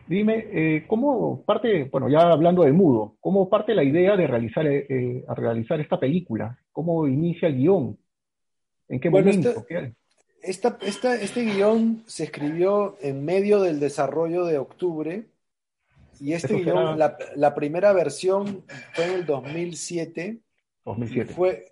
Dime, 0.07 0.47
eh, 0.51 0.85
¿cómo 0.87 1.43
parte, 1.43 1.83
bueno, 1.91 2.09
ya 2.09 2.31
hablando 2.31 2.63
de 2.63 2.71
mudo, 2.71 3.13
cómo 3.19 3.47
parte 3.47 3.75
la 3.75 3.83
idea 3.83 4.17
de 4.17 4.25
realizar, 4.25 4.65
eh, 4.65 5.23
a 5.27 5.35
realizar 5.35 5.79
esta 5.79 5.99
película? 5.99 6.57
¿Cómo 6.71 7.07
inicia 7.07 7.47
el 7.47 7.57
guion? 7.57 7.97
¿En 8.87 8.99
qué 8.99 9.09
momento? 9.09 9.65
Esta, 10.41 10.77
este 10.81 11.43
guion 11.43 12.03
se 12.05 12.25
escribió 12.25 12.97
en 13.01 13.25
medio 13.25 13.61
del 13.61 13.79
desarrollo 13.79 14.45
de 14.45 14.59
octubre 14.59 15.25
y 16.19 16.33
este 16.33 16.55
guion, 16.55 16.97
la, 16.99 17.55
primera 17.55 17.93
versión 17.93 18.63
fue 18.93 19.05
en 19.05 19.11
el 19.11 19.25
2007. 19.25 20.39
2007. 20.85 21.31
Y 21.31 21.33
fue, 21.33 21.65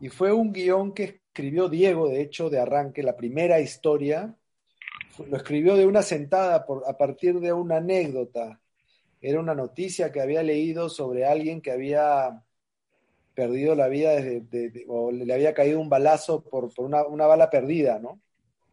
y 0.00 0.08
fue 0.08 0.32
un 0.32 0.52
guion 0.52 0.92
que 0.92 1.20
escribió 1.26 1.68
Diego, 1.68 2.08
de 2.08 2.22
hecho, 2.22 2.50
de 2.50 2.60
arranque, 2.60 3.02
la 3.02 3.16
primera 3.16 3.60
historia. 3.60 4.34
Lo 5.28 5.36
escribió 5.36 5.76
de 5.76 5.86
una 5.86 6.02
sentada 6.02 6.64
por, 6.64 6.84
a 6.86 6.96
partir 6.96 7.40
de 7.40 7.52
una 7.52 7.76
anécdota. 7.76 8.60
Era 9.20 9.40
una 9.40 9.54
noticia 9.54 10.10
que 10.12 10.20
había 10.20 10.42
leído 10.42 10.88
sobre 10.88 11.26
alguien 11.26 11.60
que 11.60 11.72
había 11.72 12.42
perdido 13.34 13.74
la 13.74 13.88
vida 13.88 14.14
desde, 14.16 14.84
o 14.88 15.10
le 15.12 15.32
había 15.32 15.54
caído 15.54 15.80
un 15.80 15.88
balazo 15.88 16.42
por, 16.42 16.70
una, 16.78 17.26
bala 17.26 17.50
perdida, 17.50 17.98
¿no? 17.98 18.20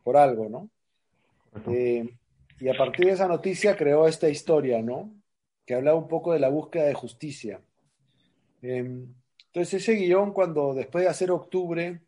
Por 0.03 0.17
algo, 0.17 0.49
¿no? 0.49 0.69
Eh, 1.71 2.09
y 2.59 2.69
a 2.69 2.77
partir 2.77 3.05
de 3.05 3.11
esa 3.13 3.27
noticia 3.27 3.75
creó 3.75 4.07
esta 4.07 4.29
historia, 4.29 4.81
¿no? 4.81 5.11
Que 5.65 5.75
hablaba 5.75 5.97
un 5.97 6.07
poco 6.07 6.33
de 6.33 6.39
la 6.39 6.49
búsqueda 6.49 6.85
de 6.85 6.93
justicia. 6.93 7.61
Em, 8.61 9.13
entonces 9.47 9.81
ese 9.81 9.93
guion, 9.93 10.33
cuando 10.33 10.73
después 10.73 11.03
de 11.03 11.09
hacer 11.09 11.31
octubre, 11.31 12.01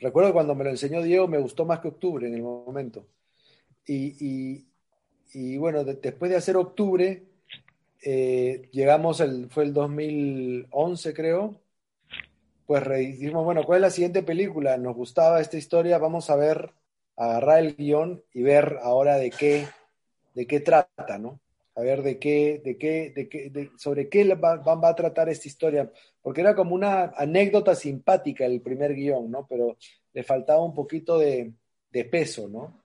recuerdo 0.00 0.32
cuando 0.32 0.54
me 0.54 0.64
lo 0.64 0.70
enseñó 0.70 1.02
Diego, 1.02 1.28
me 1.28 1.38
gustó 1.38 1.64
más 1.64 1.80
que 1.80 1.88
octubre 1.88 2.26
en 2.26 2.34
el 2.34 2.42
momento. 2.42 3.06
Y, 3.86 4.64
y, 5.32 5.56
bueno, 5.56 5.84
después 5.84 6.30
de 6.30 6.36
hacer 6.36 6.56
octubre, 6.56 7.24
eh, 8.02 8.68
llegamos, 8.72 9.20
el, 9.20 9.50
fue 9.50 9.64
el 9.64 9.72
2011 9.72 11.14
creo, 11.14 11.60
pues 12.66 12.88
dijimos, 12.88 13.44
bueno, 13.44 13.64
¿cuál 13.64 13.78
es 13.78 13.82
la 13.82 13.90
siguiente 13.90 14.22
película? 14.22 14.76
Nos 14.76 14.94
gustaba 14.94 15.40
esta 15.40 15.56
historia, 15.56 15.98
vamos 15.98 16.30
a 16.30 16.36
ver, 16.36 16.70
agarrar 17.16 17.58
el 17.58 17.76
guion 17.76 18.22
y 18.32 18.42
ver 18.42 18.78
ahora 18.82 19.16
de 19.16 19.30
qué, 19.30 19.66
de 20.34 20.46
qué 20.46 20.60
trata, 20.60 21.18
¿no? 21.18 21.40
A 21.74 21.82
ver 21.82 22.02
de 22.02 22.18
qué, 22.18 22.60
de 22.64 22.76
qué, 22.78 23.12
de 23.14 23.28
qué, 23.28 23.70
sobre 23.76 24.08
qué 24.08 24.34
va, 24.34 24.56
va, 24.56 24.88
a 24.88 24.94
tratar 24.94 25.28
esta 25.28 25.48
historia, 25.48 25.90
porque 26.22 26.40
era 26.40 26.54
como 26.54 26.74
una 26.74 27.12
anécdota 27.16 27.74
simpática 27.74 28.44
el 28.46 28.60
primer 28.60 28.94
guion, 28.94 29.30
¿no? 29.30 29.46
Pero 29.48 29.76
le 30.12 30.22
faltaba 30.22 30.62
un 30.64 30.74
poquito 30.74 31.18
de, 31.18 31.52
de 31.90 32.04
peso, 32.04 32.48
¿no? 32.48 32.82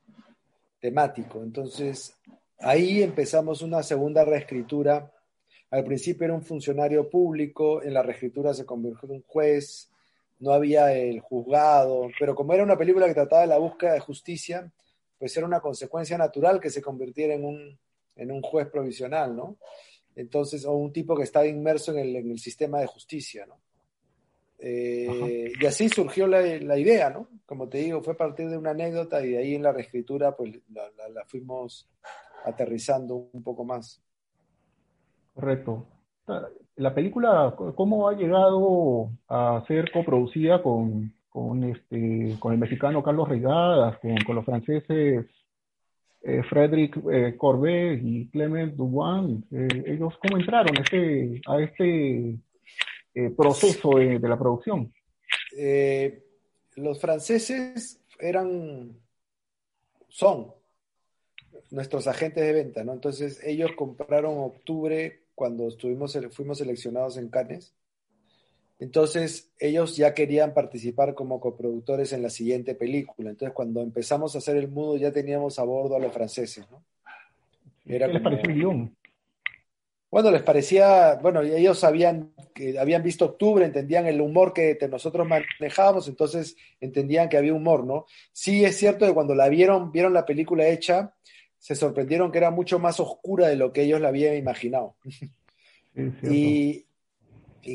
Temático. 0.79 1.41
Entonces, 1.43 2.15
Ahí 2.59 3.03
empezamos 3.03 3.61
una 3.61 3.83
segunda 3.83 4.23
reescritura. 4.23 5.11
Al 5.75 5.83
principio 5.83 6.23
era 6.23 6.33
un 6.33 6.41
funcionario 6.41 7.09
público, 7.09 7.83
en 7.83 7.93
la 7.93 8.01
reescritura 8.01 8.53
se 8.53 8.65
convirtió 8.65 9.09
en 9.09 9.15
un 9.15 9.23
juez, 9.23 9.91
no 10.39 10.53
había 10.53 10.93
el 10.93 11.19
juzgado, 11.19 12.07
pero 12.17 12.33
como 12.33 12.53
era 12.53 12.63
una 12.63 12.77
película 12.77 13.07
que 13.07 13.13
trataba 13.13 13.41
de 13.41 13.49
la 13.49 13.57
búsqueda 13.57 13.91
de 13.91 13.99
justicia, 13.99 14.71
pues 15.19 15.35
era 15.35 15.45
una 15.45 15.59
consecuencia 15.59 16.17
natural 16.17 16.61
que 16.61 16.69
se 16.69 16.81
convirtiera 16.81 17.33
en 17.33 17.43
un, 17.43 17.77
en 18.15 18.31
un 18.31 18.41
juez 18.41 18.69
provisional, 18.69 19.35
¿no? 19.35 19.57
Entonces, 20.15 20.63
o 20.63 20.71
un 20.71 20.93
tipo 20.93 21.13
que 21.13 21.23
estaba 21.23 21.45
inmerso 21.45 21.91
en 21.91 21.99
el, 21.99 22.15
en 22.15 22.31
el 22.31 22.39
sistema 22.39 22.79
de 22.79 22.87
justicia, 22.87 23.45
¿no? 23.45 23.59
Eh, 24.59 25.51
y 25.59 25.65
así 25.65 25.89
surgió 25.89 26.25
la, 26.25 26.39
la, 26.39 26.77
idea, 26.77 27.09
¿no? 27.09 27.27
Como 27.45 27.67
te 27.67 27.79
digo, 27.79 28.01
fue 28.01 28.13
a 28.13 28.17
partir 28.17 28.47
de 28.47 28.57
una 28.57 28.71
anécdota 28.71 29.25
y 29.25 29.31
de 29.31 29.39
ahí 29.39 29.55
en 29.55 29.63
la 29.63 29.73
reescritura, 29.73 30.37
pues 30.37 30.57
la, 30.71 30.89
la 31.09 31.25
fuimos 31.25 31.89
aterrizando 32.45 33.29
un 33.33 33.43
poco 33.43 33.65
más. 33.65 34.04
Correcto. 35.35 35.85
La 36.77 36.93
película, 36.95 37.53
¿cómo 37.75 38.07
ha 38.07 38.13
llegado 38.13 39.11
a 39.27 39.63
ser 39.67 39.91
coproducida 39.91 40.63
con, 40.63 41.13
con, 41.29 41.63
este, 41.65 42.37
con 42.39 42.53
el 42.53 42.59
mexicano 42.59 43.03
Carlos 43.03 43.27
Regadas, 43.27 43.99
con, 44.25 44.35
los 44.35 44.45
franceses 44.45 45.25
eh, 46.21 46.41
Frédéric 46.49 46.97
eh, 47.11 47.35
Corbet 47.37 48.01
y 48.01 48.29
Clement 48.29 48.75
Dubois? 48.75 49.43
Eh, 49.51 49.83
¿Ellos 49.87 50.13
cómo 50.21 50.37
entraron 50.37 50.73
este, 50.77 51.41
a 51.47 51.59
este 51.59 52.37
eh, 53.13 53.29
proceso 53.35 53.97
de, 53.97 54.17
de, 54.17 54.29
la 54.29 54.39
producción? 54.39 54.91
los 56.77 56.99
franceses 56.99 58.01
eran, 58.19 58.97
son 60.09 60.51
nuestros 61.71 62.07
agentes 62.07 62.43
de 62.43 62.53
venta, 62.53 62.83
¿no? 62.83 62.93
Entonces 62.93 63.41
ellos 63.43 63.71
compraron 63.77 64.37
octubre 64.39 65.24
cuando 65.35 65.67
estuvimos, 65.67 66.17
fuimos 66.31 66.57
seleccionados 66.57 67.17
en 67.17 67.29
Cannes. 67.29 67.75
Entonces 68.79 69.51
ellos 69.59 69.95
ya 69.95 70.13
querían 70.13 70.53
participar 70.53 71.13
como 71.13 71.39
coproductores 71.39 72.11
en 72.13 72.23
la 72.23 72.29
siguiente 72.29 72.75
película. 72.75 73.29
Entonces 73.29 73.53
cuando 73.53 73.81
empezamos 73.81 74.35
a 74.35 74.39
hacer 74.39 74.57
el 74.57 74.67
mudo 74.67 74.97
ya 74.97 75.11
teníamos 75.11 75.59
a 75.59 75.63
bordo 75.63 75.95
a 75.95 75.99
los 75.99 76.11
franceses, 76.11 76.69
¿no? 76.71 76.83
¿Qué 77.85 77.99
les 77.99 78.21
pareció 78.21 78.49
el 78.49 78.55
guion? 78.55 78.97
Bueno, 80.09 80.31
les 80.31 80.43
parecía, 80.43 81.15
bueno, 81.15 81.41
ellos 81.41 81.77
sabían 81.77 82.33
que 82.53 82.79
habían 82.79 83.03
visto 83.03 83.25
octubre, 83.25 83.65
entendían 83.65 84.07
el 84.07 84.21
humor 84.21 84.53
que 84.53 84.77
nosotros 84.89 85.27
manejábamos, 85.27 86.07
entonces 86.07 86.55
entendían 86.79 87.27
que 87.27 87.37
había 87.37 87.53
humor, 87.53 87.85
¿no? 87.85 88.05
Sí 88.31 88.63
es 88.63 88.77
cierto 88.77 89.05
que 89.05 89.13
cuando 89.13 89.35
la 89.35 89.49
vieron, 89.49 89.91
vieron 89.91 90.13
la 90.13 90.25
película 90.25 90.67
hecha, 90.67 91.13
se 91.65 91.73
sorprendieron 91.73 92.31
que 92.31 92.37
era 92.37 92.51
mucho 92.51 92.77
más 92.77 92.99
oscura 92.99 93.47
de 93.47 93.55
lo 93.55 93.73
que 93.73 93.81
ellos 93.81 93.99
la 93.99 94.09
habían 94.09 94.35
imaginado. 94.35 94.97
y, 96.29 96.85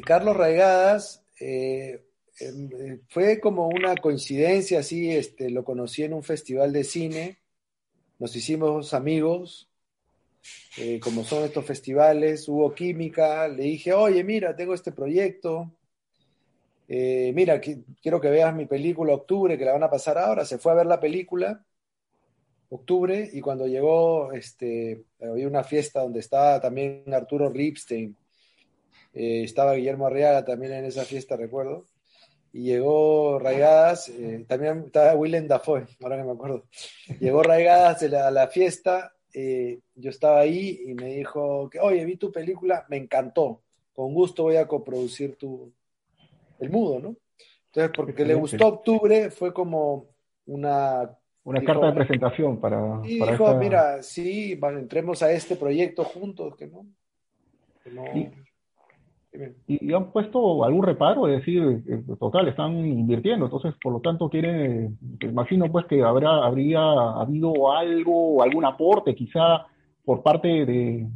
Carlos 0.06 0.36
Raigadas 0.36 1.24
eh, 1.40 2.04
em, 2.38 2.70
eh, 2.72 3.00
fue 3.08 3.40
como 3.40 3.66
una 3.66 3.96
coincidencia, 3.96 4.78
así, 4.78 5.10
este, 5.10 5.50
lo 5.50 5.64
conocí 5.64 6.04
en 6.04 6.12
un 6.12 6.22
festival 6.22 6.72
de 6.72 6.84
cine, 6.84 7.38
nos 8.20 8.36
hicimos 8.36 8.94
amigos, 8.94 9.68
eh, 10.78 11.00
como 11.00 11.24
son 11.24 11.42
estos 11.42 11.64
festivales, 11.64 12.48
hubo 12.48 12.72
química, 12.72 13.48
le 13.48 13.64
dije, 13.64 13.92
oye, 13.92 14.22
mira, 14.22 14.54
tengo 14.54 14.72
este 14.72 14.92
proyecto, 14.92 15.68
mira, 16.86 17.60
quiero 17.60 18.20
que 18.20 18.30
veas 18.30 18.54
mi 18.54 18.66
película 18.66 19.14
Octubre, 19.14 19.58
que 19.58 19.64
la 19.64 19.72
van 19.72 19.82
a 19.82 19.90
pasar 19.90 20.16
ahora, 20.16 20.44
se 20.44 20.58
fue 20.58 20.70
a 20.70 20.76
ver 20.76 20.86
la 20.86 21.00
película 21.00 21.66
octubre 22.70 23.28
y 23.32 23.40
cuando 23.40 23.66
llegó, 23.66 24.32
este, 24.32 25.02
había 25.20 25.48
una 25.48 25.64
fiesta 25.64 26.00
donde 26.00 26.20
estaba 26.20 26.60
también 26.60 27.02
Arturo 27.12 27.50
Ripstein, 27.50 28.16
eh, 29.12 29.42
estaba 29.44 29.74
Guillermo 29.74 30.06
Arriaga 30.06 30.44
también 30.44 30.72
en 30.72 30.84
esa 30.84 31.04
fiesta, 31.04 31.36
recuerdo, 31.36 31.86
y 32.52 32.62
llegó 32.62 33.38
Raigadas, 33.38 34.08
eh, 34.08 34.44
también 34.46 34.84
estaba 34.86 35.14
Willem 35.14 35.48
Dafoe, 35.48 35.86
ahora 36.00 36.16
que 36.16 36.24
me 36.24 36.32
acuerdo, 36.32 36.64
llegó 37.18 37.42
Raigadas 37.42 38.02
a 38.04 38.30
la, 38.30 38.46
fiesta, 38.46 39.12
eh, 39.34 39.80
yo 39.96 40.10
estaba 40.10 40.40
ahí 40.40 40.80
y 40.86 40.94
me 40.94 41.16
dijo 41.16 41.68
que, 41.68 41.80
oye, 41.80 42.04
vi 42.04 42.16
tu 42.16 42.30
película, 42.30 42.86
me 42.88 42.98
encantó, 42.98 43.62
con 43.92 44.14
gusto 44.14 44.44
voy 44.44 44.56
a 44.56 44.68
coproducir 44.68 45.36
tu, 45.36 45.72
el 46.60 46.70
mudo, 46.70 47.00
¿no? 47.00 47.16
Entonces, 47.66 47.92
porque 47.94 48.24
le 48.24 48.34
gustó 48.34 48.66
octubre, 48.66 49.30
fue 49.30 49.52
como 49.52 50.06
una 50.46 51.16
una 51.44 51.62
carta 51.62 51.86
de 51.86 51.92
presentación 51.92 52.60
para. 52.60 53.00
Y 53.04 53.20
dijo, 53.20 53.54
mira, 53.56 54.02
sí, 54.02 54.58
entremos 54.62 55.22
a 55.22 55.32
este 55.32 55.56
proyecto 55.56 56.04
juntos, 56.04 56.54
que 56.56 56.66
no. 56.66 56.86
y, 59.66 59.92
han 59.92 60.10
puesto 60.12 60.64
algún 60.64 60.84
reparo? 60.84 61.28
Es 61.28 61.38
decir, 61.38 61.82
eh, 61.88 62.02
total, 62.18 62.48
están 62.48 62.76
invirtiendo, 62.76 63.46
entonces, 63.46 63.74
por 63.82 63.92
lo 63.92 64.00
tanto, 64.00 64.28
quieren. 64.28 64.98
Imagino, 65.20 65.70
pues, 65.70 65.86
que 65.86 66.02
habrá, 66.02 66.44
habría 66.44 66.80
habido 66.80 67.72
algo, 67.72 68.42
algún 68.42 68.64
aporte, 68.64 69.14
quizá, 69.14 69.66
por 70.04 70.22
parte 70.22 70.66
de, 70.66 71.08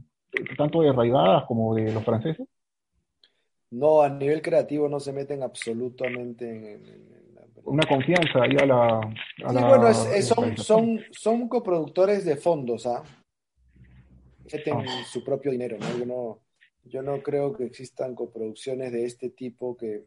tanto 0.57 0.81
de 0.81 0.93
Raigadas 0.93 1.45
como 1.45 1.75
de 1.75 1.93
los 1.93 2.05
franceses. 2.05 2.47
no, 3.71 4.01
a 4.01 4.09
nivel 4.09 4.41
creativo 4.41 4.89
no 4.89 5.01
se 5.01 5.13
meten 5.13 5.43
absolutamente 5.43 6.75
en, 6.75 7.24
una 7.65 7.87
confianza 7.87 8.43
ahí 8.43 8.57
a 8.61 8.67
la... 8.67 9.01
sí, 9.37 9.45
bueno, 9.45 9.95
son, 10.23 10.57
son, 10.57 11.01
son 11.11 11.49
coproductores 11.49 12.25
de 12.25 12.37
fondos, 12.37 12.87
¿ah? 12.87 13.03
Meten 14.53 14.75
ah. 14.87 15.05
su 15.11 15.25
propio 15.25 15.51
dinero, 15.51 15.79
¿no? 15.79 15.99
Yo, 15.99 16.07
¿no? 16.07 16.41
yo 16.85 17.03
no 17.03 17.23
creo 17.23 17.55
que 17.55 17.65
existan 17.65 18.15
coproducciones 18.15 18.93
de 18.93 19.05
este 19.05 19.31
tipo 19.31 19.77
que 19.77 20.05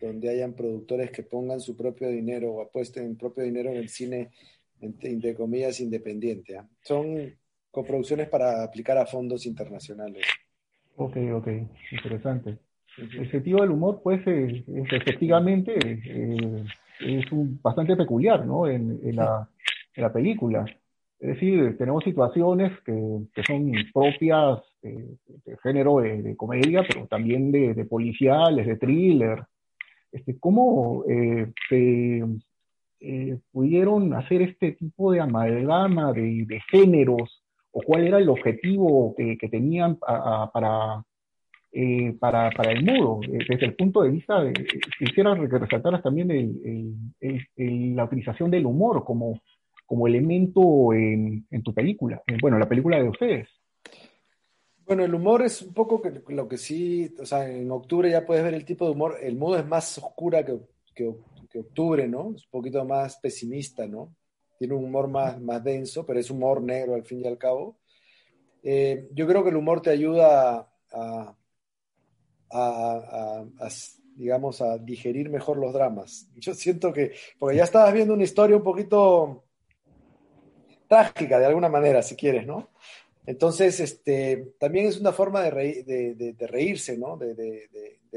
donde 0.00 0.30
hayan 0.30 0.54
productores 0.54 1.10
que 1.10 1.22
pongan 1.22 1.60
su 1.60 1.76
propio 1.76 2.08
dinero 2.08 2.52
o 2.52 2.62
apuesten 2.62 3.16
propio 3.16 3.44
dinero 3.44 3.70
en 3.70 3.76
el 3.76 3.88
cine, 3.88 4.30
entre, 4.80 5.34
comillas, 5.34 5.80
independiente. 5.80 6.56
¿ah? 6.58 6.68
Son 6.82 7.32
coproducciones 7.70 8.28
para 8.28 8.64
aplicar 8.64 8.98
a 8.98 9.06
fondos 9.06 9.46
internacionales. 9.46 10.24
Ok, 10.96 11.16
ok, 11.34 11.48
interesante. 11.92 12.58
El 12.98 13.30
sentido 13.30 13.60
del 13.60 13.70
humor, 13.70 14.00
pues, 14.02 14.20
efectivamente 14.26 15.72
eh, 15.78 16.64
es 17.04 17.30
un, 17.32 17.60
bastante 17.62 17.96
peculiar, 17.96 18.44
¿no? 18.46 18.66
En, 18.66 19.00
la, 19.14 19.48
película. 20.12 20.64
Es 21.18 21.28
decir, 21.28 21.76
tenemos 21.78 22.02
situaciones 22.04 22.72
que, 22.80 23.42
son 23.46 23.72
propias 23.92 24.60
de, 24.82 25.16
género 25.62 25.98
de, 25.98 26.36
comedia, 26.36 26.82
pero 26.86 27.06
también 27.06 27.52
de, 27.52 27.84
policiales, 27.84 28.66
de 28.66 28.76
thriller. 28.76 29.44
Este, 30.10 30.38
¿Cómo 30.38 31.04
eh, 31.08 31.52
eh, 33.00 33.38
pudieron 33.50 34.12
hacer 34.14 34.42
este 34.42 34.72
tipo 34.72 35.12
de 35.12 35.20
amalgama 35.20 36.12
de, 36.12 36.60
géneros? 36.70 37.42
¿O 37.70 37.80
cuál 37.80 38.06
era 38.06 38.18
el 38.18 38.28
objetivo 38.28 39.14
que, 39.16 39.48
tenían 39.48 39.96
para, 39.96 41.04
eh, 41.72 42.14
para, 42.18 42.50
para, 42.50 42.72
el 42.72 42.84
mudo, 42.84 43.20
eh, 43.24 43.38
desde 43.48 43.66
el 43.66 43.74
punto 43.74 44.02
de 44.02 44.10
vista 44.10 44.42
de, 44.42 44.52
quisiera 44.98 45.34
que 45.34 45.58
resaltaras 45.58 46.02
también 46.02 46.28
la 47.56 48.04
utilización 48.04 48.50
del 48.50 48.66
humor 48.66 49.04
como, 49.04 49.40
como 49.86 50.06
elemento 50.06 50.92
en, 50.92 51.46
en 51.50 51.62
tu 51.62 51.72
película, 51.72 52.22
bueno, 52.40 52.58
la 52.58 52.68
película 52.68 53.02
de 53.02 53.08
ustedes. 53.08 53.48
Bueno, 54.84 55.04
el 55.04 55.14
humor 55.14 55.42
es 55.42 55.62
un 55.62 55.72
poco 55.72 56.02
que, 56.02 56.22
lo 56.28 56.48
que 56.48 56.58
sí, 56.58 57.14
o 57.18 57.24
sea, 57.24 57.48
en 57.48 57.70
octubre 57.70 58.10
ya 58.10 58.26
puedes 58.26 58.44
ver 58.44 58.54
el 58.54 58.64
tipo 58.64 58.84
de 58.84 58.90
humor, 58.90 59.16
el 59.22 59.36
mudo 59.36 59.56
es 59.56 59.66
más 59.66 59.96
oscura 59.98 60.44
que, 60.44 60.58
que, 60.94 61.14
octubre, 61.58 62.08
¿no? 62.08 62.34
Es 62.34 62.44
un 62.44 62.50
poquito 62.50 62.84
más 62.84 63.16
pesimista, 63.18 63.86
¿no? 63.86 64.14
Tiene 64.58 64.74
un 64.74 64.84
humor 64.84 65.08
más, 65.08 65.40
más 65.40 65.62
denso, 65.62 66.04
pero 66.04 66.18
es 66.18 66.30
humor 66.30 66.62
negro 66.62 66.94
al 66.94 67.04
fin 67.04 67.20
y 67.20 67.26
al 67.26 67.38
cabo. 67.38 67.78
Eh, 68.62 69.08
yo 69.12 69.26
creo 69.26 69.42
que 69.42 69.50
el 69.50 69.56
humor 69.56 69.80
te 69.80 69.90
ayuda 69.90 70.68
a, 70.92 71.36
digamos, 74.16 74.60
a 74.60 74.78
digerir 74.78 75.30
mejor 75.30 75.56
los 75.58 75.72
dramas. 75.72 76.28
Yo 76.36 76.54
siento 76.54 76.92
que, 76.92 77.12
porque 77.38 77.56
ya 77.56 77.64
estabas 77.64 77.92
viendo 77.92 78.14
una 78.14 78.24
historia 78.24 78.56
un 78.56 78.62
poquito 78.62 79.44
trágica 80.88 81.38
de 81.38 81.46
alguna 81.46 81.68
manera, 81.68 82.02
si 82.02 82.16
quieres, 82.16 82.46
¿no? 82.46 82.68
Entonces, 83.24 83.78
este, 83.80 84.52
también 84.58 84.86
es 84.86 85.00
una 85.00 85.12
forma 85.12 85.42
de, 85.42 86.34
de, 86.36 86.46
reírse, 86.46 86.98
¿no? 86.98 87.16
De, 87.16 87.68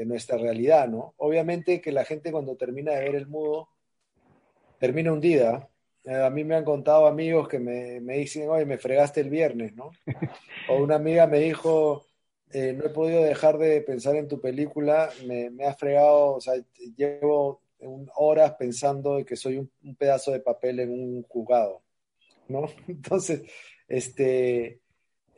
nuestra 0.04 0.36
realidad, 0.36 0.88
¿no? 0.88 1.14
Obviamente 1.16 1.80
que 1.80 1.90
la 1.90 2.04
gente 2.04 2.30
cuando 2.30 2.56
termina 2.56 2.92
de 2.92 3.00
ver 3.00 3.14
el 3.14 3.26
mudo, 3.26 3.70
termina 4.78 5.12
hundida. 5.12 5.70
Eh, 6.04 6.22
a 6.22 6.28
mí 6.28 6.44
me 6.44 6.54
han 6.54 6.64
contado 6.64 7.06
amigos 7.06 7.48
que 7.48 7.58
me, 7.58 8.00
me 8.00 8.18
dicen, 8.18 8.48
oye, 8.50 8.66
me 8.66 8.78
fregaste 8.78 9.22
el 9.22 9.30
viernes, 9.30 9.74
¿no? 9.74 9.90
O 10.68 10.76
una 10.82 10.96
amiga 10.96 11.26
me 11.26 11.38
dijo, 11.38 12.05
eh, 12.52 12.72
no 12.72 12.84
he 12.84 12.90
podido 12.90 13.22
dejar 13.22 13.58
de 13.58 13.80
pensar 13.80 14.16
en 14.16 14.28
tu 14.28 14.40
película, 14.40 15.10
me, 15.26 15.64
ha 15.64 15.74
fregado, 15.74 16.34
o 16.34 16.40
sea, 16.40 16.54
llevo 16.96 17.60
horas 18.14 18.54
pensando 18.58 19.24
que 19.24 19.36
soy 19.36 19.58
un, 19.58 19.96
pedazo 19.96 20.32
de 20.32 20.40
papel 20.40 20.80
en 20.80 20.90
un 20.90 21.22
juzgado, 21.24 21.82
¿no? 22.48 22.66
Entonces, 22.88 23.42
este, 23.88 24.80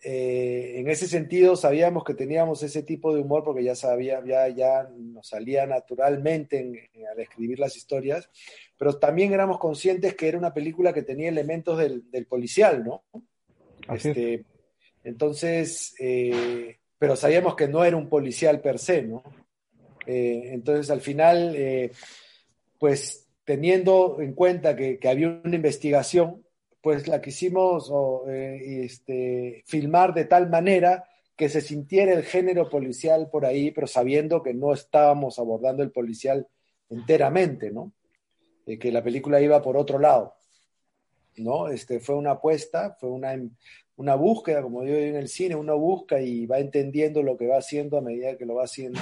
eh, 0.02 0.74
en 0.76 0.88
ese 0.88 1.08
sentido 1.08 1.56
sabíamos 1.56 2.04
que 2.04 2.14
teníamos 2.14 2.62
ese 2.62 2.82
tipo 2.82 3.14
de 3.14 3.22
humor 3.22 3.42
porque 3.42 3.64
ya 3.64 3.74
sabía, 3.74 4.22
ya, 4.24 4.48
ya 4.48 4.88
nos 4.94 5.28
salía 5.28 5.66
naturalmente 5.66 6.90
al 7.10 7.20
escribir 7.20 7.58
las 7.58 7.76
historias, 7.76 8.28
pero 8.76 8.98
también 8.98 9.32
éramos 9.32 9.58
conscientes 9.58 10.14
que 10.14 10.28
era 10.28 10.38
una 10.38 10.54
película 10.54 10.92
que 10.92 11.02
tenía 11.02 11.30
elementos 11.30 11.78
del, 11.78 12.26
policial, 12.28 12.84
¿no? 12.84 13.02
Este, 13.92 14.44
entonces, 15.02 15.94
eh, 15.98 16.78
pero 16.98 17.16
sabíamos 17.16 17.54
que 17.54 17.68
no 17.68 17.84
era 17.84 17.96
un 17.96 18.08
policial 18.08 18.60
per 18.60 18.78
se, 18.78 19.02
¿no? 19.02 19.22
Eh, 20.06 20.54
entonces, 20.54 20.90
al 20.90 21.00
final, 21.00 21.54
eh, 21.54 21.92
pues 22.78 23.28
teniendo 23.44 24.20
en 24.20 24.32
cuenta 24.32 24.74
que, 24.74 24.98
había 25.08 25.40
una 25.44 25.56
investigación, 25.56 26.44
pues 26.80 27.08
la 27.08 27.20
quisimos 27.20 27.92
eh, 28.28 28.84
este, 28.84 29.62
filmar 29.66 30.14
de 30.14 30.24
tal 30.24 30.48
manera 30.48 31.04
que 31.36 31.48
se 31.48 31.60
sintiera 31.60 32.12
el 32.12 32.24
género 32.24 32.68
policial 32.68 33.28
por 33.30 33.46
ahí, 33.46 33.70
pero 33.70 33.86
sabiendo 33.86 34.42
que 34.42 34.54
no 34.54 34.72
estábamos 34.72 35.38
abordando 35.38 35.82
el 35.82 35.92
policial 35.92 36.46
enteramente, 36.90 37.70
¿no? 37.70 37.92
que 38.66 38.92
la 38.92 39.02
película 39.02 39.40
iba 39.40 39.62
por 39.62 39.78
otro 39.78 39.98
lado, 39.98 40.34
¿no? 41.40 41.68
Este, 41.68 42.00
fue 42.00 42.14
una 42.14 42.32
apuesta, 42.32 42.96
fue 42.98 43.10
una, 43.10 43.34
una 43.96 44.14
búsqueda, 44.14 44.62
como 44.62 44.82
digo 44.82 44.96
en 44.96 45.16
el 45.16 45.28
cine, 45.28 45.56
uno 45.56 45.78
busca 45.78 46.20
y 46.20 46.46
va 46.46 46.58
entendiendo 46.58 47.22
lo 47.22 47.36
que 47.36 47.46
va 47.46 47.58
haciendo 47.58 47.98
a 47.98 48.00
medida 48.00 48.36
que 48.36 48.46
lo 48.46 48.56
va 48.56 48.64
haciendo. 48.64 49.00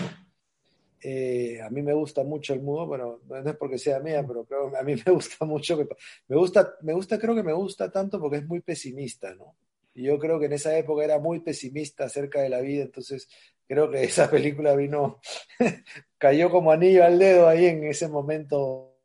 Eh, 1.03 1.61
a 1.63 1.69
mí 1.71 1.83
me 1.83 1.93
gusta 1.93 2.25
mucho 2.25 2.55
el 2.55 2.63
mudo, 2.63 2.87
bueno, 2.87 3.21
no 3.29 3.37
es 3.37 3.57
porque 3.57 3.79
sea 3.79 4.01
mía, 4.01 4.25
pero 4.27 4.45
creo 4.45 4.77
a 4.77 4.83
mí 4.83 4.95
me 5.07 5.13
gusta 5.13 5.45
mucho, 5.45 5.77
que, 5.77 5.87
me 6.29 6.37
gusta, 6.37 6.75
me 6.83 6.95
gusta, 6.95 7.19
creo 7.19 7.35
que 7.35 7.43
me 7.43 7.53
gusta 7.53 7.93
tanto 7.93 8.19
porque 8.19 8.39
es 8.39 8.47
muy 8.47 8.61
pesimista, 8.61 9.35
¿no? 9.35 9.55
Y 9.95 10.05
yo 10.05 10.19
creo 10.19 10.39
que 10.39 10.47
en 10.47 10.55
esa 10.55 10.77
época 10.77 11.05
era 11.05 11.19
muy 11.19 11.41
pesimista 11.41 12.05
acerca 12.05 12.41
de 12.41 12.49
la 12.49 12.61
vida, 12.61 12.83
entonces 12.83 13.29
creo 13.69 13.91
que 13.91 14.03
esa 14.05 14.31
película 14.31 14.75
vino, 14.75 15.21
cayó 16.19 16.51
como 16.51 16.73
anillo 16.73 17.05
al 17.05 17.19
dedo 17.19 17.49
ahí 17.49 17.67
en 17.67 17.85
ese 17.85 18.09
momento 18.09 18.97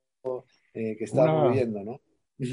eh, 0.74 0.96
que 0.98 1.04
estaba 1.04 1.50
viviendo, 1.50 1.84
¿no? 1.84 2.02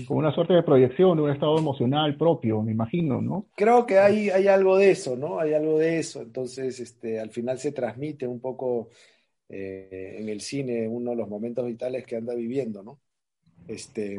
Como 0.07 0.21
una 0.21 0.35
suerte 0.35 0.53
de 0.53 0.63
proyección 0.63 1.17
de 1.17 1.23
un 1.23 1.31
estado 1.31 1.59
emocional 1.59 2.17
propio, 2.17 2.63
me 2.63 2.73
imagino, 2.73 3.23
¿no? 3.23 3.47
Creo 3.55 3.87
que 3.87 3.99
hay, 3.99 4.29
hay 4.29 4.47
algo 4.47 4.77
de 4.77 4.91
eso, 4.91 5.17
¿no? 5.17 5.41
Hay 5.41 5.55
algo 5.55 5.79
de 5.79 5.99
eso. 5.99 6.21
Entonces, 6.21 6.79
este, 6.79 7.19
al 7.19 7.31
final 7.31 7.59
se 7.59 7.73
transmite 7.73 8.27
un 8.27 8.39
poco 8.41 8.91
eh, 9.49 10.17
en 10.19 10.29
el 10.29 10.43
cine 10.43 10.87
uno 10.87 11.11
de 11.11 11.17
los 11.17 11.29
momentos 11.29 11.65
vitales 11.65 12.05
que 12.05 12.17
anda 12.17 12.35
viviendo, 12.35 12.83
¿no? 12.83 13.01
Este, 13.67 14.19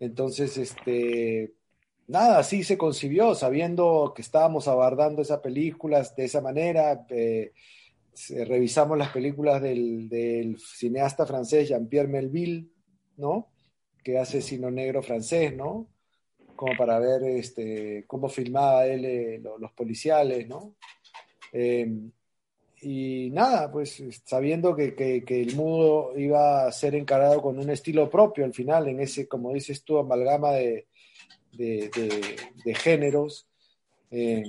entonces, 0.00 0.58
este, 0.58 1.54
nada, 2.08 2.38
así 2.38 2.64
se 2.64 2.76
concibió, 2.76 3.36
sabiendo 3.36 4.12
que 4.16 4.22
estábamos 4.22 4.66
abordando 4.66 5.22
esas 5.22 5.38
películas 5.38 6.16
de 6.16 6.24
esa 6.24 6.40
manera. 6.40 7.06
Eh, 7.10 7.52
revisamos 8.48 8.98
las 8.98 9.10
películas 9.10 9.62
del, 9.62 10.08
del 10.08 10.58
cineasta 10.58 11.24
francés 11.24 11.68
Jean-Pierre 11.68 12.08
Melville, 12.08 12.66
¿no? 13.16 13.52
Que 14.02 14.18
hace 14.18 14.40
Sino 14.40 14.70
Negro 14.70 15.02
francés, 15.02 15.54
¿no? 15.54 15.88
Como 16.56 16.76
para 16.76 16.98
ver 16.98 17.22
este, 17.24 18.04
cómo 18.06 18.28
filmaba 18.28 18.86
él 18.86 19.04
eh, 19.04 19.40
los 19.58 19.72
policiales, 19.72 20.48
¿no? 20.48 20.74
Em, 21.52 22.10
y 22.80 23.30
nada, 23.30 23.70
pues 23.72 24.02
sabiendo 24.24 24.74
que, 24.76 24.94
que, 24.94 25.42
el 25.42 25.56
mudo 25.56 26.16
iba 26.16 26.66
a 26.66 26.72
ser 26.72 26.94
encarado 26.94 27.42
con 27.42 27.58
un 27.58 27.70
estilo 27.70 28.08
propio 28.08 28.44
al 28.44 28.54
final, 28.54 28.86
en 28.88 29.00
ese, 29.00 29.26
como 29.26 29.52
dices 29.52 29.82
tú, 29.82 29.98
amalgama 29.98 30.52
de, 30.52 30.86
de, 31.52 31.90
de, 32.64 32.74
géneros 32.74 33.48
eh, 34.10 34.44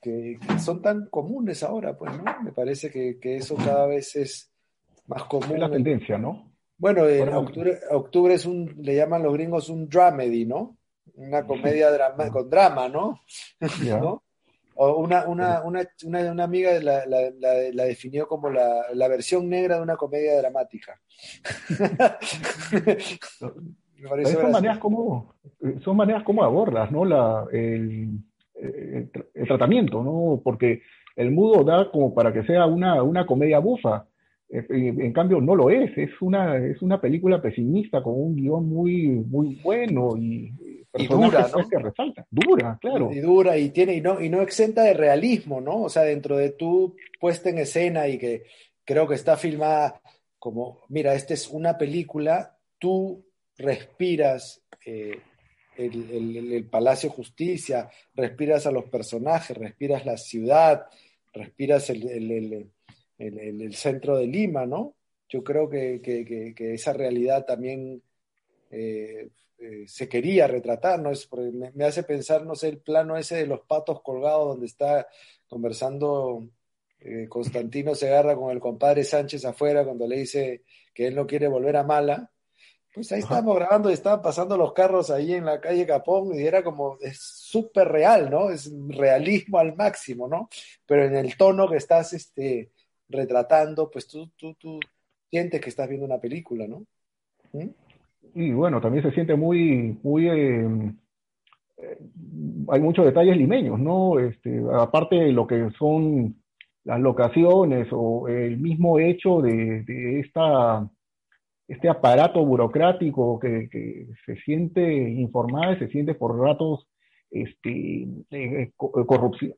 que, 0.00 0.38
son 0.58 0.82
tan 0.82 1.06
comunes 1.06 1.62
ahora, 1.62 1.96
pues, 1.96 2.16
¿no? 2.16 2.24
Me 2.42 2.52
parece 2.52 2.90
que, 2.90 3.36
eso 3.36 3.54
cada 3.54 3.86
vez 3.86 4.16
es 4.16 4.50
más 5.06 5.24
común. 5.24 5.52
Es 5.52 5.60
la 5.60 5.70
tendencia, 5.70 6.18
¿no? 6.18 6.51
Bueno, 6.82 7.06
en 7.06 7.28
octubre, 7.32 7.78
octubre, 7.92 8.34
es 8.34 8.44
un, 8.44 8.74
le 8.82 8.96
llaman 8.96 9.22
los 9.22 9.32
gringos 9.34 9.68
un 9.68 9.88
dramedy, 9.88 10.46
¿no? 10.46 10.76
Una 11.14 11.46
comedia 11.46 11.92
drama, 11.92 12.28
con 12.28 12.50
drama, 12.50 12.88
¿no? 12.88 13.20
O 14.74 14.96
una, 14.96 15.26
una, 15.28 15.62
una, 15.62 15.86
una, 16.06 16.44
amiga 16.44 16.72
la, 16.80 17.04
la, 17.04 17.30
la, 17.38 17.84
definió 17.84 18.26
como 18.26 18.48
la, 18.48 18.86
la, 18.94 19.06
versión 19.06 19.46
negra 19.48 19.76
de 19.76 19.82
una 19.82 19.96
comedia 19.96 20.36
dramática. 20.38 20.98
son, 23.38 23.76
maneras 24.50 24.78
como, 24.78 25.34
son 25.84 25.94
maneras 25.94 26.22
como 26.24 26.42
abordas, 26.42 26.90
¿no? 26.90 27.04
La, 27.04 27.44
el, 27.52 28.18
el, 28.54 29.46
tratamiento, 29.46 30.02
¿no? 30.02 30.40
Porque 30.42 30.80
el 31.16 31.30
mudo 31.32 31.62
da 31.64 31.90
como 31.90 32.14
para 32.14 32.32
que 32.32 32.42
sea 32.44 32.64
una, 32.64 33.02
una 33.02 33.26
comedia 33.26 33.58
bufa 33.58 34.06
en 34.52 35.12
cambio, 35.12 35.40
no 35.40 35.56
lo 35.56 35.70
es. 35.70 35.96
Es 35.96 36.10
una, 36.20 36.58
es 36.58 36.82
una 36.82 37.00
película 37.00 37.40
pesimista 37.40 38.02
con 38.02 38.14
un 38.14 38.36
guion 38.36 38.68
muy, 38.68 39.06
muy 39.08 39.58
bueno 39.62 40.16
y, 40.16 40.52
dura, 41.08 41.48
¿no? 41.56 41.68
que 41.68 41.78
resalta. 41.78 42.26
Dura, 42.30 42.78
claro. 42.80 43.10
Y 43.12 43.20
dura 43.20 43.56
y 43.56 43.70
tiene 43.70 43.94
y 43.94 44.00
no 44.02 44.20
y 44.20 44.28
no 44.28 44.42
exenta 44.42 44.82
de 44.82 44.92
realismo, 44.92 45.60
¿no? 45.60 45.82
O 45.82 45.88
sea, 45.88 46.02
dentro 46.02 46.36
de 46.36 46.50
tu 46.50 46.94
puesta 47.18 47.48
en 47.48 47.58
escena 47.58 48.08
y 48.08 48.18
que 48.18 48.44
creo 48.84 49.08
que 49.08 49.14
está 49.14 49.36
filmada 49.36 50.00
como, 50.38 50.80
mira, 50.88 51.14
esta 51.14 51.34
es 51.34 51.48
una 51.48 51.78
película, 51.78 52.58
tú 52.78 53.24
respiras 53.56 54.60
eh, 54.84 55.20
el, 55.76 56.68
Palacio 56.70 57.08
de 57.08 57.14
Justicia, 57.14 57.88
respiras 58.14 58.66
a 58.66 58.72
los 58.72 58.84
personajes, 58.86 59.56
respiras 59.56 60.04
la 60.04 60.16
ciudad, 60.16 60.86
respiras 61.32 61.90
el, 61.90 62.70
centro 63.74 64.16
de 64.16 64.26
Lima, 64.26 64.66
¿no? 64.66 64.94
Yo 65.28 65.42
creo 65.42 65.68
que, 65.68 66.54
esa 66.58 66.92
realidad 66.92 67.44
también 67.44 68.02
eh, 68.70 69.28
eh, 69.58 69.84
se 69.86 70.08
quería 70.08 70.46
retratar, 70.46 71.00
¿no? 71.00 71.10
Es, 71.10 71.28
me, 71.32 71.70
me, 71.72 71.84
hace 71.84 72.02
pensar, 72.02 72.44
no 72.44 72.54
sé, 72.54 72.68
el 72.68 72.78
plano 72.78 73.16
ese 73.16 73.36
de 73.36 73.46
los 73.46 73.60
patos 73.60 74.02
colgados 74.02 74.48
donde 74.48 74.66
está 74.66 75.06
conversando 75.48 76.48
eh, 77.04 77.26
Constantino 77.28 77.94
se 77.94 78.08
agarra 78.08 78.36
con 78.36 78.52
el 78.52 78.60
compadre 78.60 79.02
Sánchez 79.02 79.44
afuera 79.44 79.84
cuando 79.84 80.06
le 80.06 80.18
dice 80.18 80.62
que 80.94 81.08
él 81.08 81.16
no 81.16 81.26
quiere 81.26 81.48
volver 81.48 81.76
a 81.76 81.82
Mala. 81.82 82.30
Pues 82.94 83.10
ahí 83.10 83.20
estábamos 83.20 83.56
grabando 83.56 83.90
y 83.90 83.94
estaban 83.94 84.20
pasando 84.20 84.56
los 84.56 84.72
carros 84.74 85.10
ahí 85.10 85.32
en 85.32 85.46
la 85.46 85.60
calle 85.60 85.86
Capón 85.86 86.34
y 86.34 86.42
era 86.42 86.62
como, 86.62 86.98
es 87.00 87.18
súper 87.20 87.88
real, 87.88 88.30
¿no? 88.30 88.50
Es 88.50 88.70
realismo 88.88 89.58
al 89.58 89.74
máximo, 89.74 90.28
¿no? 90.28 90.48
Pero 90.86 91.06
en 91.06 91.16
el 91.16 91.36
tono 91.36 91.68
que 91.68 91.78
estás 91.78 92.12
este, 92.12 92.70
retratando, 93.12 93.90
pues 93.90 94.08
tú, 94.08 94.30
tú, 94.36 94.54
tú 94.54 94.80
sientes 95.30 95.60
que 95.60 95.68
estás 95.68 95.88
viendo 95.88 96.06
una 96.06 96.18
película, 96.18 96.66
¿no? 96.66 96.84
¿Mm? 97.52 97.68
Y 98.34 98.52
bueno, 98.52 98.80
también 98.80 99.04
se 99.04 99.12
siente 99.12 99.34
muy, 99.34 99.98
muy, 100.02 100.28
eh, 100.28 100.92
eh, 101.78 101.98
hay 102.68 102.80
muchos 102.80 103.04
detalles 103.04 103.36
limeños, 103.36 103.78
¿no? 103.78 104.18
Este, 104.18 104.62
aparte 104.74 105.16
de 105.16 105.32
lo 105.32 105.46
que 105.46 105.70
son 105.78 106.36
las 106.84 107.00
locaciones 107.00 107.88
o 107.92 108.28
el 108.28 108.58
mismo 108.58 108.98
hecho 108.98 109.40
de, 109.40 110.20
esta, 110.20 110.88
este 111.68 111.88
aparato 111.88 112.44
burocrático 112.44 113.38
que, 113.38 114.08
se 114.26 114.36
siente 114.42 115.10
informado 115.10 115.74
y 115.74 115.78
se 115.78 115.88
siente 115.88 116.14
por 116.14 116.38
ratos 116.38 116.88
este, 117.32 118.02
eh, 118.02 118.06
eh, 118.30 118.72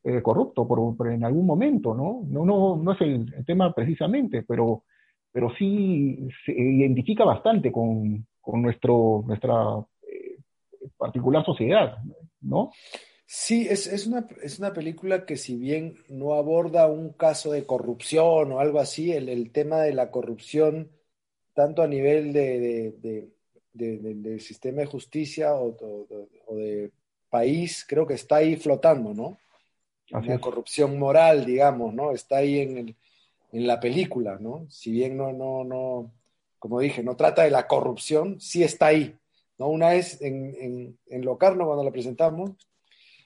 eh, 0.04 0.22
corrupto 0.22 0.68
por, 0.68 1.12
en 1.12 1.24
algún 1.24 1.44
momento, 1.44 1.94
¿no? 1.94 2.22
No, 2.28 2.44
no, 2.44 2.76
no 2.76 2.92
es 2.92 3.00
el, 3.00 3.44
tema 3.44 3.74
precisamente, 3.74 4.44
pero, 4.46 4.84
pero 5.32 5.52
sí 5.58 6.28
se 6.46 6.52
identifica 6.52 7.24
bastante 7.24 7.72
con, 7.72 8.26
con 8.40 8.62
nuestro, 8.62 9.24
nuestra 9.26 9.54
particular 10.96 11.44
sociedad, 11.44 11.98
¿no? 12.40 12.70
Sí, 13.26 13.66
es, 13.68 13.86
es, 13.88 14.06
una, 14.06 14.26
es 14.42 14.58
una 14.58 14.72
película 14.72 15.26
que 15.26 15.36
si 15.36 15.56
bien 15.56 15.96
no 16.08 16.34
aborda 16.34 16.86
un 16.86 17.14
caso 17.14 17.50
de 17.50 17.66
corrupción 17.66 18.52
o 18.52 18.60
algo 18.60 18.78
así, 18.78 19.12
el, 19.12 19.28
el 19.28 19.50
tema 19.50 19.80
de 19.80 19.94
la 19.94 20.10
corrupción, 20.10 20.90
tanto 21.54 21.82
a 21.82 21.88
nivel 21.88 22.32
de, 22.32 22.92
de, 23.00 23.28
del 23.72 24.40
sistema 24.40 24.82
de 24.82 24.86
justicia 24.86 25.54
o, 25.54 25.76
o, 26.46 26.56
de 26.56 26.92
país, 27.34 27.84
creo 27.88 28.06
que 28.06 28.14
está 28.14 28.36
ahí 28.36 28.54
flotando, 28.54 29.12
¿no? 29.12 29.38
La 30.08 30.38
corrupción 30.38 30.96
moral, 31.00 31.44
digamos, 31.44 31.92
¿no? 31.92 32.12
Está 32.12 32.36
ahí 32.36 32.60
en, 32.60 32.78
el, 32.78 32.96
en 33.50 33.66
la 33.66 33.80
película, 33.80 34.38
¿no? 34.38 34.66
Si 34.70 34.92
bien 34.92 35.16
no, 35.16 35.32
no, 35.32 35.64
no, 35.64 36.12
como 36.60 36.78
dije, 36.78 37.02
no 37.02 37.16
trata 37.16 37.42
de 37.42 37.50
la 37.50 37.66
corrupción, 37.66 38.40
sí 38.40 38.62
está 38.62 38.86
ahí, 38.86 39.16
¿no? 39.58 39.66
Una 39.66 39.88
vez 39.88 40.22
en, 40.22 40.54
en, 40.60 40.98
en 41.08 41.24
Locarno, 41.24 41.66
cuando 41.66 41.82
la 41.82 41.90
presentamos, 41.90 42.52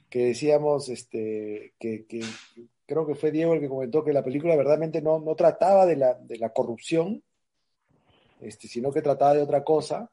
que 0.08 0.28
decíamos, 0.28 0.88
este, 0.88 1.74
que, 1.78 2.06
creo 2.86 3.06
que 3.06 3.14
fue 3.14 3.30
Diego 3.30 3.52
el 3.52 3.60
que 3.60 3.68
comentó 3.68 4.02
que 4.02 4.14
la 4.14 4.24
película 4.24 4.56
verdaderamente 4.56 5.02
no, 5.02 5.18
no 5.20 5.34
trataba 5.34 5.84
de 5.84 5.96
la, 5.96 6.14
de 6.14 6.38
la 6.38 6.48
corrupción, 6.48 7.22
este, 8.40 8.68
sino 8.68 8.90
que 8.90 9.02
trataba 9.02 9.34
de 9.34 9.42
otra 9.42 9.62
cosa, 9.64 10.10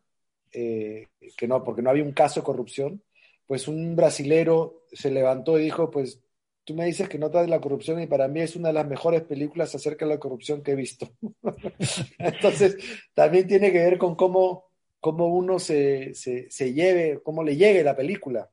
eh, 0.51 1.08
que 1.38 1.47
no, 1.47 1.63
porque 1.63 1.81
no 1.81 1.91
había 1.91 2.03
un 2.03 2.12
caso 2.12 2.41
de 2.41 2.45
corrupción, 2.45 3.01
pues 3.47 3.67
un 3.67 3.95
brasilero 3.95 4.84
se 4.91 5.12
levantó 5.12 5.60
y 5.60 5.63
dijo, 5.63 5.91
pues 5.91 6.21
tú 6.63 6.73
me 6.73 6.86
dices 6.86 7.08
que 7.08 7.19
no 7.19 7.29
de 7.29 7.47
la 7.47 7.62
corrupción 7.62 8.01
y 8.01 8.08
para 8.08 8.27
mí 8.27 8.41
es 8.41 8.55
una 8.55 8.69
de 8.69 8.73
las 8.73 8.88
mejores 8.88 9.21
películas 9.21 9.75
acerca 9.75 10.05
de 10.05 10.13
la 10.15 10.19
corrupción 10.19 10.63
que 10.63 10.71
he 10.71 10.75
visto. 10.75 11.10
Entonces, 12.17 12.77
también 13.13 13.47
tiene 13.47 13.71
que 13.71 13.79
ver 13.79 13.97
con 13.97 14.15
cómo, 14.15 14.65
cómo 14.99 15.27
uno 15.27 15.60
se, 15.60 16.13
se, 16.15 16.49
se 16.49 16.73
lleve, 16.73 17.21
cómo 17.23 17.43
le 17.43 17.55
llegue 17.55 17.84
la 17.84 17.95
película. 17.95 18.49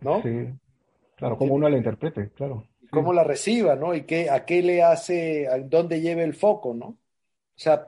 ¿no? 0.00 0.22
Sí, 0.22 0.48
claro, 1.16 1.36
cómo 1.36 1.54
uno 1.54 1.68
la 1.68 1.76
interprete, 1.76 2.30
claro. 2.30 2.66
Cómo 2.90 3.12
la 3.12 3.22
reciba, 3.22 3.76
¿no? 3.76 3.94
Y 3.94 4.02
qué, 4.02 4.30
a 4.30 4.44
qué 4.44 4.62
le 4.62 4.82
hace, 4.82 5.46
a 5.46 5.58
dónde 5.58 6.00
lleve 6.00 6.24
el 6.24 6.34
foco, 6.34 6.74
¿no? 6.74 6.86
O 6.86 6.98
sea, 7.54 7.86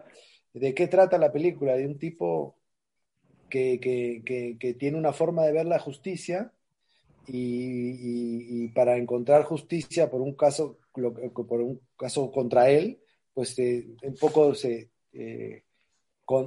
¿de 0.53 0.75
qué 0.75 0.87
trata 0.87 1.19
la 1.19 1.33
película? 1.33 1.75
De 1.75 1.87
un 1.87 1.99
tipo 1.99 2.57
que, 3.53 4.77
tiene 4.79 4.97
una 4.97 5.13
forma 5.13 5.45
de 5.45 5.53
ver 5.53 5.67
la 5.67 5.79
justicia 5.79 6.51
y, 7.27 8.69
para 8.69 8.97
encontrar 8.97 9.45
justicia 9.45 10.11
por 10.11 10.23
un 10.23 10.35
caso, 10.35 10.79
por 10.93 11.61
un 11.61 11.81
caso 11.97 12.31
contra 12.33 12.71
él, 12.71 12.99
pues 13.35 13.59
eh, 13.59 13.87
un 14.03 14.15
poco 14.15 14.55
se 14.55 14.91
eh, 15.13 15.63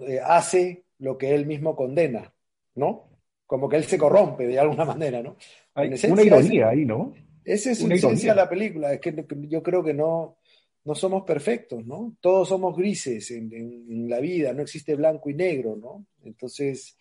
eh, 0.07 0.19
hace 0.23 0.83
lo 0.99 1.17
que 1.17 1.35
él 1.35 1.45
mismo 1.45 1.75
condena, 1.75 2.33
¿no? 2.75 3.09
como 3.45 3.69
que 3.69 3.77
él 3.77 3.83
se 3.83 3.97
corrompe 3.97 4.47
de 4.47 4.59
alguna 4.59 4.85
manera, 4.93 5.21
¿no? 5.21 5.35
Hay 5.75 5.91
una 6.09 6.23
ironía 6.23 6.69
ahí, 6.69 6.85
¿no? 6.85 7.13
Esa 7.43 7.71
es 7.71 7.81
una 7.81 7.93
esencia 7.93 8.31
de 8.31 8.37
la 8.37 8.49
película, 8.49 8.93
es 8.93 8.99
que 8.99 9.13
yo 9.47 9.61
creo 9.61 9.83
que 9.83 9.93
no, 9.93 10.37
no 10.85 10.93
somos 10.93 11.23
perfectos, 11.23 11.85
¿no? 11.85 12.15
Todos 12.21 12.49
somos 12.49 12.77
grises 12.77 13.31
en, 13.31 14.07
la 14.07 14.19
vida, 14.19 14.53
no 14.53 14.61
existe 14.61 14.95
blanco 14.95 15.31
y 15.31 15.33
negro, 15.33 15.75
¿no? 15.75 16.05
Entonces, 16.23 16.95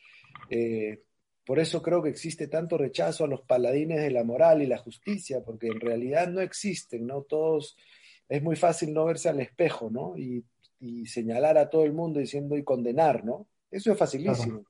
eh, 0.48 1.02
por 1.44 1.58
eso 1.58 1.82
creo 1.82 2.02
que 2.02 2.08
existe 2.08 2.48
tanto 2.48 2.78
rechazo 2.78 3.24
a 3.24 3.28
los 3.28 3.42
paladines 3.42 4.00
de 4.00 4.10
la 4.10 4.24
moral 4.24 4.62
y 4.62 4.66
la 4.66 4.78
justicia, 4.78 5.44
porque 5.44 5.66
en 5.66 5.80
realidad 5.80 6.28
no 6.28 6.40
existen, 6.40 7.06
¿no? 7.06 7.22
Todos, 7.22 7.76
es 8.26 8.42
muy 8.42 8.56
fácil 8.56 8.94
no 8.94 9.04
verse 9.04 9.28
al 9.28 9.40
espejo, 9.40 9.90
¿no? 9.90 10.16
Y, 10.16 10.44
señalar 11.06 11.56
a 11.56 11.70
todo 11.70 11.84
el 11.84 11.94
mundo 11.94 12.20
diciendo 12.20 12.58
y 12.58 12.62
condenar, 12.62 13.24
¿no? 13.24 13.46
Eso 13.70 13.90
es 13.90 13.98
facilísimo. 13.98 14.64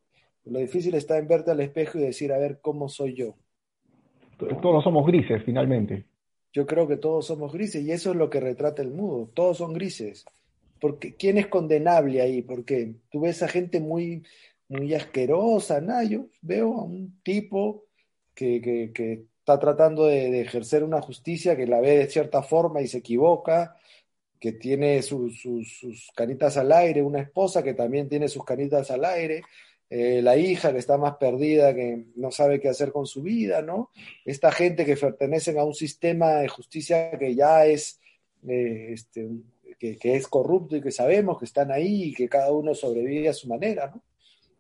Lo 0.45 0.61
difícil 0.61 0.95
está 0.95 1.19
en 1.19 1.27
verte 1.27 1.51
al 1.51 1.59
espejo 1.59 1.99
y 1.99 2.03
decir, 2.03 2.33
a 2.33 2.39
ver, 2.39 2.61
¿cómo 2.61 2.89
soy 2.89 3.15
yo? 3.15 3.35
Todos 4.39 4.85
somos 4.85 5.05
grises, 5.09 5.43
finalmente. 5.45 6.05
Yo 6.55 6.67
creo 6.67 6.87
que 6.87 6.97
todos 6.97 7.27
somos 7.27 7.53
grises 7.53 7.83
y 7.83 7.91
eso 7.91 8.13
es 8.13 8.17
lo 8.17 8.31
que 8.31 8.39
retrata 8.39 8.81
el 8.81 8.93
mundo. 8.93 9.29
Todos 9.35 9.59
son 9.59 9.73
grises. 9.73 10.25
Porque, 10.81 11.17
¿Quién 11.17 11.37
es 11.37 11.49
condenable 11.49 12.23
ahí? 12.23 12.43
Porque 12.43 12.95
tú 13.11 13.23
ves 13.23 13.43
a 13.43 13.49
gente 13.49 13.81
muy, 13.81 14.23
muy 14.69 14.95
asquerosa. 14.95 15.81
Nah, 15.81 16.05
yo 16.05 16.29
veo 16.43 16.75
a 16.75 16.85
un 16.85 17.21
tipo 17.25 17.87
que, 18.35 18.61
que, 18.95 19.25
está 19.39 19.59
tratando 19.59 20.07
de, 20.07 20.41
ejercer 20.41 20.85
una 20.85 21.03
justicia 21.03 21.57
que 21.57 21.67
la 21.67 21.81
ve 21.81 21.99
de 21.99 22.09
cierta 22.09 22.43
forma 22.43 22.81
y 22.81 22.87
se 22.87 22.99
equivoca, 22.99 23.77
que 24.41 24.53
tiene 24.53 25.03
sus 25.03 25.43
canitas 26.15 26.57
al 26.57 26.71
aire, 26.73 27.03
una 27.03 27.21
esposa 27.21 27.63
que 27.63 27.75
también 27.75 28.09
tiene 28.09 28.29
sus 28.29 28.45
canitas 28.45 28.91
al 28.91 29.05
aire, 29.05 29.43
eh, 29.91 30.23
la 30.23 30.37
hija 30.37 30.73
que 30.73 30.79
está 30.79 30.97
más 30.99 31.17
perdida, 31.17 31.75
que 31.75 32.07
no 32.17 32.31
sabe 32.31 32.61
qué 32.61 32.69
hacer 32.69 32.91
con 32.91 33.07
su 33.07 33.23
vida, 33.23 33.63
¿no? 33.63 33.91
Esta 34.25 34.51
gente 34.51 34.85
que 34.85 34.97
pertenecen 34.97 35.59
a 35.59 35.65
un 35.65 35.75
sistema 35.75 36.35
de 36.37 36.49
justicia 36.49 37.17
que 37.19 37.35
ya 37.35 37.67
es, 37.67 38.01
eh, 38.49 38.89
este, 38.93 39.29
que, 39.79 39.99
es 40.03 40.27
corrupto 40.29 40.77
y 40.77 40.81
que 40.81 40.91
sabemos 40.91 41.39
que 41.39 41.45
están 41.45 41.71
ahí 41.71 42.05
y 42.05 42.15
que 42.15 42.29
cada 42.29 42.51
uno 42.53 42.75
sobrevive 42.75 43.29
a 43.29 43.35
su 43.35 43.49
manera, 43.49 43.89
¿no? 43.89 44.03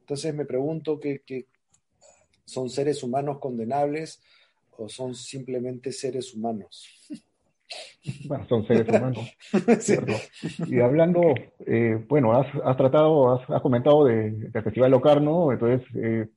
Entonces 0.00 0.34
me 0.34 0.44
pregunto 0.44 1.00
que, 1.00 1.20
que 1.20 1.46
son 2.44 2.68
seres 2.68 3.02
humanos 3.02 3.38
condenables 3.38 4.20
o 4.76 4.88
son 4.88 5.14
simplemente 5.14 5.92
seres 5.92 6.34
humanos. 6.34 6.86
Bueno, 8.26 8.46
son 8.48 8.66
seres 8.66 8.88
humanos. 8.88 9.36
Y 10.66 10.80
hablando, 10.80 11.22
eh, 11.66 12.04
bueno, 12.08 12.32
has, 12.32 12.76
tratado, 12.76 13.34
has, 13.34 13.62
comentado 13.62 14.04
del 14.04 14.50
Festival 14.52 14.90
Locarno, 14.90 15.52
entonces 15.52 15.86
eh, 15.96 16.28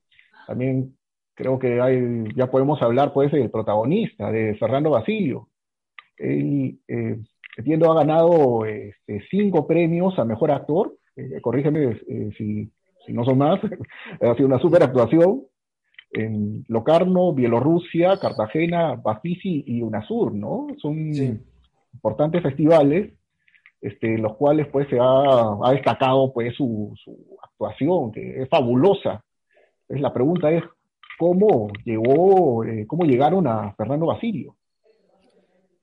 también 0.48 0.96
creo 1.34 1.60
que 1.60 1.82
hay, 1.82 2.26
ya 2.36 2.50
podemos 2.50 2.82
hablar 2.82 3.14
pues 3.14 3.32
del 3.32 3.52
protagonista, 3.52 4.32
de 4.32 4.56
Fernando 4.56 4.92
Basilio. 4.92 5.50
Él, 6.18 6.80
eh, 6.88 7.18
entiendo, 7.58 7.92
ha 7.92 7.96
ganado 7.96 8.66
este, 8.66 9.24
cinco 9.30 9.68
premios 9.68 10.18
a 10.18 10.26
Mejor 10.26 10.52
Actor, 10.52 10.98
corrígeme 11.42 12.00
si, 12.38 12.72
si, 13.06 13.14
no 13.14 13.26
son 13.26 13.40
más, 13.40 13.60
ha 14.22 14.36
sido 14.36 14.48
una 14.48 14.60
super 14.60 14.84
actuación 14.84 15.44
en 16.12 16.64
Locarno, 16.68 17.34
Bielorrusia, 17.34 18.18
Cartagena, 18.20 18.96
Bafisi 18.96 19.64
y 19.68 19.82
UNASUR, 19.82 20.34
¿no? 20.34 20.68
Son 20.82 20.98
importantes 21.94 22.42
festivales, 22.42 23.14
este, 23.82 24.18
los 24.18 24.36
cuales 24.36 24.68
pues 24.68 24.88
se 24.90 24.98
ha, 25.00 25.72
destacado 25.72 26.32
pues 26.34 26.56
su, 26.56 26.94
actuación, 27.42 28.12
que 28.12 28.42
es 28.42 28.50
fabulosa. 28.50 29.24
Entonces 29.82 30.02
la 30.02 30.14
pregunta 30.14 30.52
es, 30.52 30.64
¿cómo 31.18 31.70
llegó, 31.84 32.64
eh, 32.64 32.86
cómo 32.88 33.04
llegaron 33.04 33.48
a 33.48 33.74
Fernando 33.74 34.08
Basilio? 34.08 34.56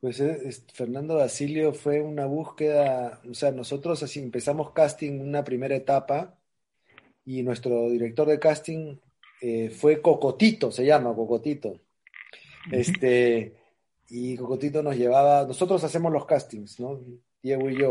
Pues 0.01 0.21
eh, 0.21 0.51
Fernando 0.75 1.17
Basilio 1.17 1.73
fue 1.73 2.03
una 2.03 2.27
búsqueda, 2.27 3.21
o 3.29 3.35
sea, 3.35 3.53
nosotros 3.53 4.03
así 4.03 4.21
empezamos 4.21 4.73
casting 4.73 5.21
una 5.21 5.43
primera 5.45 5.75
etapa 5.75 6.37
y 7.25 7.43
nuestro 7.43 7.89
director 7.89 8.29
de 8.29 8.39
casting 8.39 8.97
eh, 9.47 9.69
fue 9.69 10.01
Cocotito, 10.01 10.73
se 10.73 10.87
llama 10.87 11.15
Cocotito. 11.15 11.79
Este, 12.73 13.53
y 14.09 14.39
Cocotito 14.39 14.83
nos 14.83 14.97
llevaba, 14.97 15.47
nosotros 15.47 15.85
hacemos 15.85 16.11
los 16.11 16.25
castings, 16.25 16.81
¿no? 16.81 16.99
Diego 17.43 17.69
y 17.69 17.79
yo. 17.79 17.91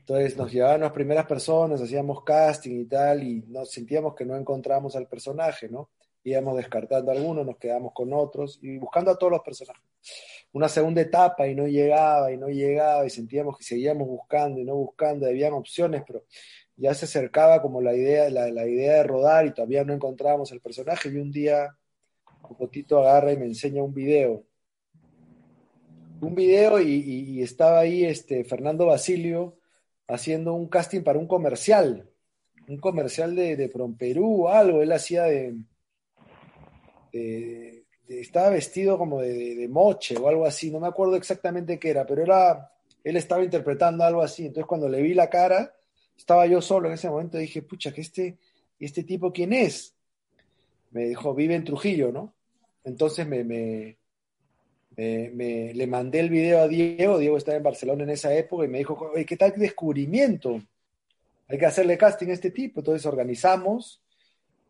Entonces 0.00 0.36
nos 0.36 0.52
llevaban 0.52 0.82
las 0.82 0.92
primeras 0.92 1.24
personas, 1.24 1.80
hacíamos 1.80 2.22
casting 2.22 2.82
y 2.82 2.84
tal, 2.84 3.22
y 3.22 3.44
nos 3.48 3.70
sentíamos 3.70 4.14
que 4.14 4.26
no 4.26 4.36
encontrábamos 4.36 4.94
al 4.94 5.08
personaje, 5.08 5.70
¿no? 5.70 5.88
Íbamos 6.22 6.58
descartando 6.58 7.12
algunos, 7.12 7.46
nos 7.46 7.56
quedamos 7.56 7.94
con 7.94 8.12
otros 8.12 8.58
y 8.60 8.76
buscando 8.76 9.12
a 9.12 9.16
todos 9.16 9.32
los 9.32 9.40
personajes. 9.40 9.82
Una 10.52 10.68
segunda 10.68 11.00
etapa 11.00 11.48
y 11.48 11.54
no 11.54 11.66
llegaba 11.66 12.30
y 12.30 12.36
no 12.36 12.48
llegaba 12.48 13.06
y 13.06 13.10
sentíamos 13.10 13.56
que 13.56 13.64
seguíamos 13.64 14.06
buscando 14.06 14.60
y 14.60 14.66
no 14.66 14.74
buscando, 14.74 15.26
habían 15.26 15.54
opciones, 15.54 16.02
pero 16.06 16.24
ya 16.78 16.94
se 16.94 17.04
acercaba 17.04 17.60
como 17.60 17.82
la 17.82 17.94
idea, 17.94 18.30
la, 18.30 18.50
la 18.50 18.66
idea 18.66 18.94
de 18.94 19.02
rodar 19.02 19.46
y 19.46 19.52
todavía 19.52 19.84
no 19.84 19.92
encontrábamos 19.92 20.50
el 20.52 20.60
personaje 20.60 21.10
y 21.10 21.16
un 21.16 21.30
día 21.30 21.76
poquito 22.56 23.00
agarra 23.00 23.32
y 23.32 23.36
me 23.36 23.46
enseña 23.46 23.82
un 23.82 23.92
video. 23.92 24.44
Un 26.20 26.34
video 26.34 26.80
y, 26.80 27.42
estaba 27.42 27.80
ahí 27.80 28.04
este 28.04 28.44
Fernando 28.44 28.86
Basilio 28.86 29.58
haciendo 30.08 30.54
un 30.54 30.68
casting 30.68 31.02
para 31.02 31.18
un 31.18 31.28
comercial, 31.28 32.08
un 32.66 32.78
comercial 32.78 33.36
de, 33.36 33.56
de 33.56 33.72
Perú 33.98 34.46
o 34.46 34.48
algo, 34.48 34.82
él 34.82 34.90
hacía 34.90 35.24
de, 35.24 35.54
estaba 38.08 38.50
vestido 38.50 38.98
como 38.98 39.20
de, 39.20 39.54
de, 39.54 39.68
moche 39.68 40.16
o 40.16 40.28
algo 40.28 40.46
así, 40.46 40.70
no 40.70 40.80
me 40.80 40.88
acuerdo 40.88 41.14
exactamente 41.14 41.78
qué 41.78 41.90
era, 41.90 42.06
pero 42.06 42.22
era, 42.22 42.72
él 43.04 43.16
estaba 43.16 43.44
interpretando 43.44 44.02
algo 44.02 44.22
así, 44.22 44.46
entonces 44.46 44.66
cuando 44.66 44.88
le 44.88 45.02
vi 45.02 45.14
la 45.14 45.30
cara, 45.30 45.74
estaba 46.18 46.46
yo 46.46 46.60
solo 46.60 46.88
en 46.88 46.94
ese 46.94 47.08
momento, 47.08 47.38
dije, 47.38 47.62
pucha, 47.62 47.92
que 47.92 48.00
este, 48.00 48.36
este 48.78 49.04
tipo 49.04 49.32
quién 49.32 49.52
es? 49.52 49.94
Me 50.90 51.04
dijo, 51.04 51.34
vive 51.34 51.54
en 51.54 51.64
Trujillo, 51.64 52.10
¿no? 52.12 52.34
Entonces 52.84 53.26
me, 53.26 53.44
me, 53.44 53.96
le 54.96 55.86
mandé 55.86 56.20
el 56.20 56.28
video 56.28 56.60
a 56.60 56.68
Diego, 56.68 57.18
Diego 57.18 57.36
estaba 57.36 57.56
en 57.56 57.62
Barcelona 57.62 58.02
en 58.02 58.10
esa 58.10 58.34
época 58.34 58.64
y 58.64 58.68
me 58.68 58.78
dijo, 58.78 59.12
¿qué 59.26 59.36
tal 59.36 59.52
descubrimiento? 59.56 60.60
Hay 61.46 61.58
que 61.58 61.66
hacerle 61.66 61.96
casting 61.96 62.28
a 62.28 62.32
este 62.32 62.50
tipo. 62.50 62.80
Entonces 62.80 63.06
organizamos, 63.06 64.02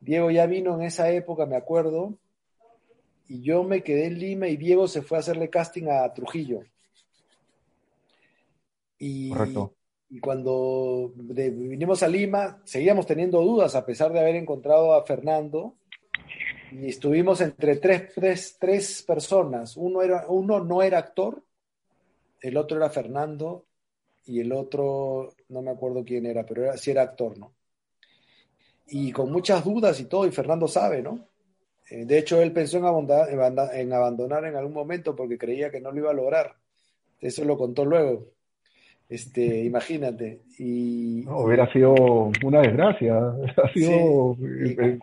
Diego 0.01 0.31
ya 0.31 0.47
vino 0.47 0.75
en 0.75 0.83
esa 0.83 1.11
época, 1.11 1.47
me 1.47 1.57
acuerdo, 1.57 2.19
y 3.27 3.43
yo 3.43 3.65
me 3.65 3.83
quedé 3.83 4.07
en 4.07 4.19
Lima 4.19 4.49
y 4.49 4.57
Diego 4.57 4.87
se 4.87 5.03
fue 5.03 5.19
a 5.19 5.21
hacerle 5.21 5.49
casting 5.49 5.87
a 5.89 6.13
Trujillo. 6.13 6.63
Y, 8.99 9.31
Correcto. 9.31 9.78
Y 10.11 10.21
cuando 10.21 11.13
vinimos 11.15 12.03
a 12.03 12.09
Lima, 12.09 12.63
seguíamos 12.65 13.07
teniendo 13.07 13.43
dudas 13.43 13.75
a 13.75 13.85
pesar 13.85 14.13
de 14.13 14.21
haber 14.21 14.37
encontrado 14.37 14.95
a 14.95 15.05
Fernando. 15.05 15.77
Y 16.73 16.89
estuvimos 16.89 17.41
entre 17.41 17.77
tres, 17.77 18.13
tres, 18.15 18.57
tres 18.59 19.03
personas. 19.03 19.77
Uno, 19.77 20.03
era, 20.03 20.27
uno 20.29 20.65
no 20.65 20.83
era 20.83 20.99
actor, 20.99 21.43
el 22.41 22.57
otro 22.57 22.77
era 22.77 22.91
Fernando 22.91 23.67
y 24.25 24.41
el 24.41 24.53
otro, 24.53 25.35
no 25.49 25.63
me 25.63 25.71
acuerdo 25.71 26.05
quién 26.05 26.27
era, 26.27 26.45
pero 26.45 26.65
era, 26.65 26.77
sí 26.77 26.91
era 26.91 27.03
actor, 27.03 27.39
¿no? 27.39 27.55
Y 28.87 29.13
con 29.13 29.31
muchas 29.31 29.65
dudas 29.65 30.01
y 30.01 30.05
todo, 30.05 30.27
y 30.27 30.31
Fernando 30.31 30.69
sabe, 30.69 31.03
¿no? 31.03 31.29
Eh, 31.91 32.05
de 32.05 32.19
hecho, 32.19 32.41
él 32.41 32.53
pensó 32.53 32.79
en 32.79 32.85
en 32.85 33.93
abandonar 33.93 34.45
en 34.45 34.57
algún 34.57 34.75
momento 34.75 35.17
porque 35.17 35.39
creía 35.39 35.71
que 35.71 35.81
no 35.81 35.93
lo 35.93 35.99
iba 35.99 36.11
a 36.11 36.15
lograr. 36.15 36.57
Eso 37.21 37.45
lo 37.45 37.57
contó 37.57 37.85
luego. 37.85 38.33
Este, 39.09 39.65
imagínate. 39.65 40.43
Y, 40.59 41.27
hubiera 41.29 41.71
sido 41.73 41.95
una 42.45 42.61
desgracia. 42.61 43.19
Ha 43.57 43.73
sido 43.73 43.97
un 44.33 45.01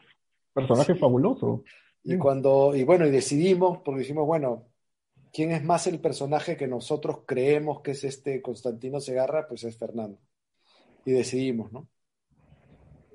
personaje 0.53 0.95
fabuloso. 0.95 1.63
Y 2.03 2.17
cuando, 2.17 2.75
y 2.75 2.83
bueno, 2.83 3.07
y 3.07 3.09
decidimos, 3.09 3.79
porque 3.83 4.01
dijimos, 4.01 4.27
bueno, 4.27 4.67
¿quién 5.33 5.51
es 5.51 5.63
más 5.63 5.87
el 5.87 5.99
personaje 5.99 6.55
que 6.55 6.67
nosotros 6.67 7.21
creemos 7.25 7.81
que 7.81 7.91
es 7.91 8.03
este 8.03 8.41
Constantino 8.41 8.99
Segarra? 8.99 9.47
Pues 9.47 9.63
es 9.63 9.77
Fernando. 9.77 10.19
Y 11.03 11.11
decidimos, 11.11 11.71
¿no? 11.71 11.87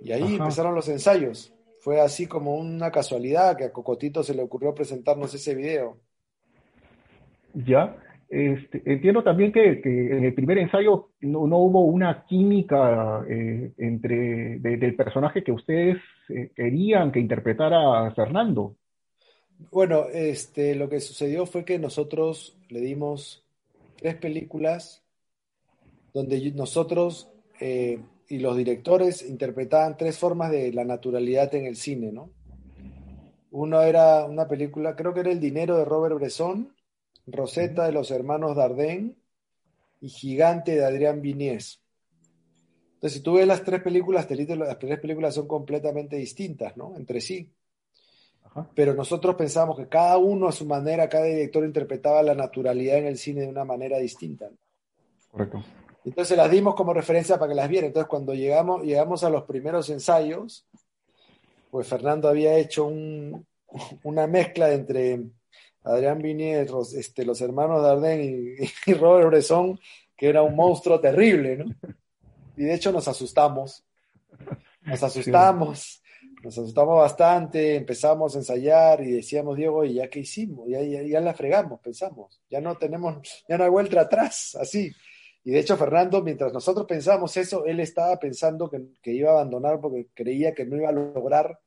Y 0.02 0.12
ahí 0.12 0.36
empezaron 0.36 0.74
los 0.74 0.88
ensayos. 0.88 1.54
Fue 1.80 2.00
así 2.00 2.26
como 2.26 2.56
una 2.56 2.90
casualidad 2.90 3.56
que 3.56 3.64
a 3.64 3.72
Cocotito 3.72 4.22
se 4.22 4.34
le 4.34 4.42
ocurrió 4.42 4.74
presentarnos 4.74 5.32
ese 5.34 5.54
video. 5.54 5.98
Ya, 7.54 7.96
este, 8.32 8.80
entiendo 8.84 9.24
también 9.24 9.50
que, 9.50 9.80
en 9.84 10.24
el 10.24 10.32
primer 10.34 10.58
ensayo 10.58 11.08
no, 11.22 11.40
hubo 11.40 11.80
una 11.80 12.24
química 12.24 13.24
eh, 13.28 13.72
entre 13.76 14.60
del 14.60 14.94
personaje 14.94 15.42
que 15.42 15.50
ustedes 15.50 15.96
eh, 16.28 16.52
querían 16.54 17.10
que 17.10 17.18
interpretara 17.18 18.08
Fernando. 18.14 18.76
Bueno, 19.72 20.04
este, 20.12 20.76
lo 20.76 20.88
que 20.88 21.00
sucedió 21.00 21.44
fue 21.44 21.64
que 21.64 21.80
nosotros 21.80 22.56
le 22.68 22.80
dimos 22.80 23.44
tres 23.96 24.14
películas 24.14 25.02
donde 26.14 26.52
nosotros 26.52 27.32
eh, 27.58 27.98
y 28.28 28.38
los 28.38 28.56
directores 28.56 29.28
interpretaban 29.28 29.96
tres 29.96 30.16
formas 30.16 30.52
de 30.52 30.72
la 30.72 30.84
naturalidad 30.84 31.52
en 31.56 31.66
el 31.66 31.74
cine, 31.74 32.12
¿no? 32.12 32.30
Uno 33.50 33.82
era 33.82 34.24
una 34.24 34.46
película, 34.46 34.94
creo 34.94 35.12
que 35.12 35.20
era 35.20 35.32
El 35.32 35.40
dinero 35.40 35.76
de 35.76 35.84
Robert 35.84 36.14
Bresson, 36.14 36.72
Rosetta 37.32 37.86
de 37.86 37.92
los 37.92 38.10
hermanos 38.10 38.56
Dardenne 38.56 39.14
y 40.00 40.08
Gigante 40.08 40.76
de 40.76 40.84
Adrián 40.84 41.20
Viniés. 41.20 41.80
Entonces, 42.94 43.18
si 43.18 43.22
tú 43.22 43.34
ves 43.34 43.46
las 43.46 43.64
tres 43.64 43.82
películas, 43.82 44.28
las 44.30 44.78
tres 44.78 45.00
películas 45.00 45.34
son 45.34 45.48
completamente 45.48 46.16
distintas, 46.16 46.76
¿no? 46.76 46.94
Entre 46.96 47.20
sí. 47.20 47.50
Pero 48.74 48.94
nosotros 48.94 49.36
pensamos 49.36 49.76
que 49.76 49.88
cada 49.88 50.18
uno 50.18 50.48
a 50.48 50.52
su 50.52 50.66
manera, 50.66 51.08
cada 51.08 51.24
director 51.24 51.64
interpretaba 51.64 52.22
la 52.22 52.34
naturalidad 52.34 52.98
en 52.98 53.06
el 53.06 53.16
cine 53.16 53.42
de 53.42 53.48
una 53.48 53.64
manera 53.64 53.98
distinta. 53.98 54.50
Correcto. 55.30 55.62
Entonces 56.04 56.36
las 56.36 56.50
dimos 56.50 56.74
como 56.74 56.92
referencia 56.92 57.38
para 57.38 57.50
que 57.50 57.54
las 57.54 57.68
vieran. 57.68 57.88
Entonces, 57.88 58.08
cuando 58.08 58.34
llegamos, 58.34 58.82
llegamos 58.82 59.22
a 59.22 59.30
los 59.30 59.44
primeros 59.44 59.88
ensayos, 59.90 60.66
pues 61.70 61.86
Fernando 61.86 62.28
había 62.28 62.56
hecho 62.58 62.90
una 64.02 64.26
mezcla 64.26 64.72
entre 64.72 65.20
Adrián 65.82 66.18
Vinier, 66.20 66.68
este, 66.96 67.24
los 67.24 67.40
hermanos 67.40 67.82
Dardenne 67.82 68.56
y, 68.86 68.94
Robert 68.94 69.28
Bresson, 69.28 69.78
que 70.16 70.28
era 70.28 70.42
un 70.42 70.54
monstruo 70.54 71.00
terrible, 71.00 71.56
¿no? 71.56 71.74
Y 72.56 72.64
de 72.64 72.74
hecho 72.74 72.92
nos 72.92 73.08
asustamos, 73.08 73.84
nos 74.82 75.02
asustamos, 75.02 76.02
nos 76.42 76.58
asustamos 76.58 76.98
bastante, 76.98 77.76
empezamos 77.76 78.34
a 78.34 78.38
ensayar 78.38 79.02
y 79.02 79.12
decíamos, 79.12 79.56
Diego, 79.56 79.82
¿y 79.84 79.94
ya 79.94 80.10
qué 80.10 80.20
hicimos? 80.20 80.68
Ya, 80.68 80.82
ya, 80.82 81.20
la 81.20 81.32
fregamos, 81.32 81.80
pensamos, 81.80 82.38
ya 82.50 82.60
no 82.60 82.76
tenemos, 82.76 83.44
ya 83.48 83.56
no 83.56 83.64
hay 83.64 83.70
vuelta 83.70 84.02
atrás, 84.02 84.58
así. 84.60 84.92
Y 85.42 85.52
de 85.52 85.60
hecho, 85.60 85.76
Fernando, 85.78 86.22
mientras 86.22 86.52
nosotros 86.52 86.86
pensamos 86.86 87.34
eso, 87.38 87.64
él 87.64 87.80
estaba 87.80 88.18
pensando 88.18 88.68
que, 88.68 89.10
iba 89.10 89.30
a 89.30 89.34
abandonar 89.34 89.80
porque 89.80 90.08
creía 90.12 90.54
que 90.54 90.66
no 90.66 90.76
iba 90.76 90.90
a 90.90 90.92
lograr 90.92 91.58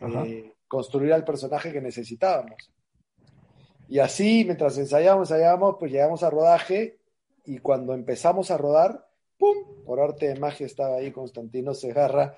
eh, 0.00 0.52
construir 0.66 1.12
al 1.12 1.24
personaje 1.24 1.72
que 1.72 1.80
necesitábamos. 1.80 2.72
Y 3.88 4.00
así, 4.00 4.44
mientras 4.44 4.76
ensayamos, 4.76 5.30
ensayamos, 5.30 5.76
pues 5.78 5.90
llegamos 5.90 6.22
a 6.22 6.30
rodaje 6.30 6.98
y 7.46 7.58
cuando 7.58 7.94
empezamos 7.94 8.50
a 8.50 8.58
rodar, 8.58 9.06
¡pum! 9.38 9.56
Por 9.86 10.00
arte 10.00 10.28
de 10.28 10.38
magia 10.38 10.66
estaba 10.66 10.96
ahí 10.96 11.10
Constantino 11.10 11.72
Segarra 11.72 12.36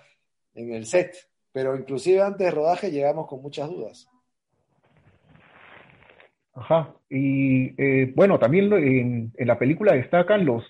en 0.54 0.72
el 0.72 0.86
set. 0.86 1.12
Pero 1.52 1.76
inclusive 1.76 2.22
antes 2.22 2.46
de 2.46 2.52
rodaje 2.52 2.92
llegamos 2.92 3.26
con 3.26 3.42
muchas 3.42 3.68
dudas. 3.68 4.08
Ajá. 6.54 6.94
Y 7.08 7.74
eh, 7.82 8.12
bueno, 8.14 8.38
también 8.38 8.72
en, 8.72 9.32
la 9.36 9.58
película 9.58 9.94
destacan 9.94 10.44
los, 10.44 10.64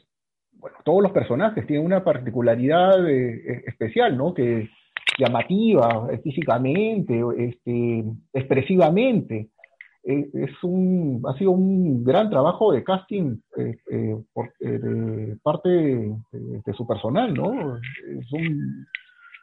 bueno, 0.52 0.78
todos 0.82 1.02
los 1.02 1.12
personajes 1.12 1.66
tienen 1.66 1.84
una 1.84 2.02
particularidad 2.02 3.06
eh, 3.06 3.64
especial, 3.66 4.16
¿no? 4.16 4.32
Que 4.32 4.70
llamativa 5.18 6.08
físicamente, 6.22 7.20
este, 7.36 8.04
expresivamente. 8.32 9.50
Eh, 10.02 10.30
es 10.32 10.64
un, 10.64 11.22
ha 11.28 11.36
sido 11.36 11.50
un 11.50 12.02
gran 12.02 12.30
trabajo 12.30 12.72
de 12.72 12.82
casting 12.82 13.36
eh, 13.58 13.76
eh, 13.90 14.16
por, 14.32 14.50
de 14.58 15.36
parte 15.42 15.68
de, 15.68 16.72
su 16.74 16.86
personal, 16.86 17.34
¿no? 17.34 17.76
Es 17.76 18.32
un, 18.32 18.86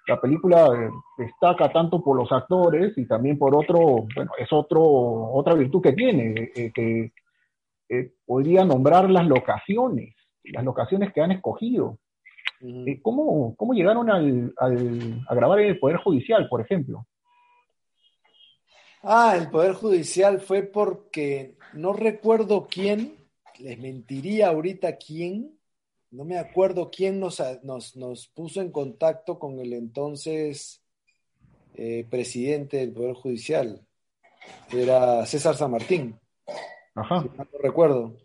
la 0.08 0.20
película 0.20 0.92
destaca 1.18 1.72
tanto 1.72 2.02
por 2.04 2.18
los 2.18 2.32
actores 2.32 2.98
y 2.98 3.06
también 3.06 3.38
por 3.38 3.56
otro, 3.56 4.08
bueno, 4.16 4.32
es 4.40 4.52
otro, 4.52 4.82
otra 4.82 5.54
virtud 5.54 5.82
que 5.82 5.94
tiene, 5.94 6.52
que 6.54 7.12
podría 8.26 8.66
nombrar 8.66 9.10
las 9.10 9.28
locaciones, 9.28 10.16
las 10.46 10.64
locaciones 10.64 11.14
que 11.14 11.22
han 11.22 11.34
escogido. 11.34 12.00
¿Cómo, 13.04 13.56
¿Cómo, 13.56 13.74
llegaron 13.74 14.10
al, 14.10 14.54
al, 14.58 15.26
a 15.28 15.36
grabar 15.36 15.60
en 15.60 15.68
el 15.68 15.80
Poder 15.80 15.98
Judicial, 15.98 16.48
por 16.50 16.62
ejemplo? 16.62 17.06
Ah, 19.10 19.38
el 19.38 19.50
Poder 19.50 19.72
Judicial 19.72 20.42
fue 20.42 20.64
porque 20.64 21.56
no 21.72 21.94
recuerdo 21.94 22.68
quién, 22.70 23.16
les 23.58 23.80
mentiría 23.80 24.50
ahorita 24.50 24.98
quién, 24.98 25.58
no 26.12 26.26
me 26.26 26.38
acuerdo 26.38 26.92
quién 26.92 27.18
nos, 27.18 27.42
nos, 27.64 28.28
puso 28.28 28.60
en 28.60 28.70
contacto 28.70 29.40
con 29.40 29.60
el 29.60 29.72
entonces 29.72 30.84
eh, 31.76 32.06
presidente 32.10 32.78
del 32.80 32.92
Poder 32.92 33.14
Judicial. 33.14 33.82
Era 34.74 35.26
César 35.26 35.56
San 35.56 35.72
Martín. 35.72 36.20
Ajá. 36.94 37.24
no 37.38 37.48
recuerdo. 37.62 38.18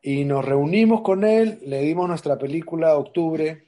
Y 0.00 0.24
nos 0.24 0.44
reunimos 0.44 1.00
con 1.00 1.24
él, 1.24 1.58
le 1.66 1.80
dimos 1.80 2.06
nuestra 2.06 2.38
película 2.38 2.96
Octubre, 2.96 3.64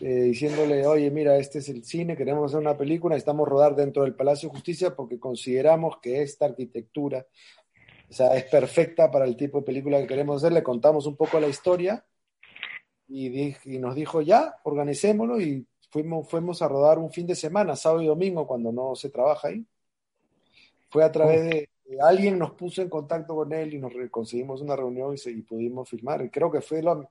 eh, 0.00 0.22
diciéndole, 0.22 0.86
oye, 0.86 1.10
mira, 1.10 1.36
este 1.36 1.58
es 1.58 1.68
el 1.68 1.84
cine, 1.84 2.16
queremos 2.16 2.50
hacer 2.50 2.60
una 2.60 2.76
película, 2.76 3.14
necesitamos 3.14 3.48
rodar 3.48 3.74
dentro 3.74 4.02
del 4.02 4.14
Palacio 4.14 4.48
de 4.48 4.54
Justicia 4.54 4.94
porque 4.94 5.18
consideramos 5.18 5.98
que 5.98 6.22
esta 6.22 6.46
arquitectura 6.46 7.26
es 8.10 8.44
perfecta 8.44 9.10
para 9.10 9.24
el 9.24 9.36
tipo 9.36 9.58
de 9.58 9.64
película 9.64 10.00
que 10.00 10.06
queremos 10.06 10.38
hacer. 10.38 10.52
Le 10.52 10.62
contamos 10.62 11.06
un 11.06 11.16
poco 11.16 11.38
la 11.38 11.48
historia 11.48 12.04
y, 13.08 13.54
nos 13.78 13.94
dijo, 13.94 14.20
ya, 14.20 14.56
organicémoslo 14.64 15.40
y 15.40 15.66
fuimos, 15.90 16.28
fuimos 16.28 16.62
a 16.62 16.68
rodar 16.68 16.98
un 16.98 17.10
fin 17.10 17.26
de 17.26 17.34
semana, 17.34 17.76
sábado 17.76 18.02
y 18.02 18.06
domingo, 18.06 18.46
cuando 18.46 18.72
no 18.72 18.94
se 18.94 19.10
trabaja 19.10 19.48
ahí. 19.48 19.64
Fue 20.88 21.04
a 21.04 21.12
través 21.12 21.42
de, 21.42 21.68
alguien 22.00 22.38
nos 22.38 22.52
puso 22.52 22.82
en 22.82 22.88
contacto 22.88 23.34
con 23.34 23.52
él 23.52 23.74
y 23.74 23.78
nos 23.78 23.92
conseguimos 24.10 24.60
una 24.60 24.76
reunión 24.76 25.14
y, 25.24 25.42
pudimos 25.42 25.88
filmar. 25.88 26.30
Creo 26.30 26.50
que 26.50 26.60
fue 26.60 26.82
lo, 26.82 27.10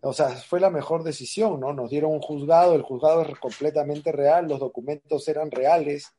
o 0.00 0.12
sea, 0.12 0.28
fue 0.28 0.60
la 0.60 0.70
mejor 0.70 1.02
decisión, 1.02 1.60
¿no? 1.60 1.72
Nos 1.72 1.90
dieron 1.90 2.12
un 2.12 2.20
juzgado, 2.20 2.74
el 2.74 2.82
juzgado 2.82 3.22
es 3.22 3.38
completamente 3.38 4.12
real, 4.12 4.48
los 4.48 4.60
documentos 4.60 5.26
eran 5.28 5.50
reales, 5.50 6.14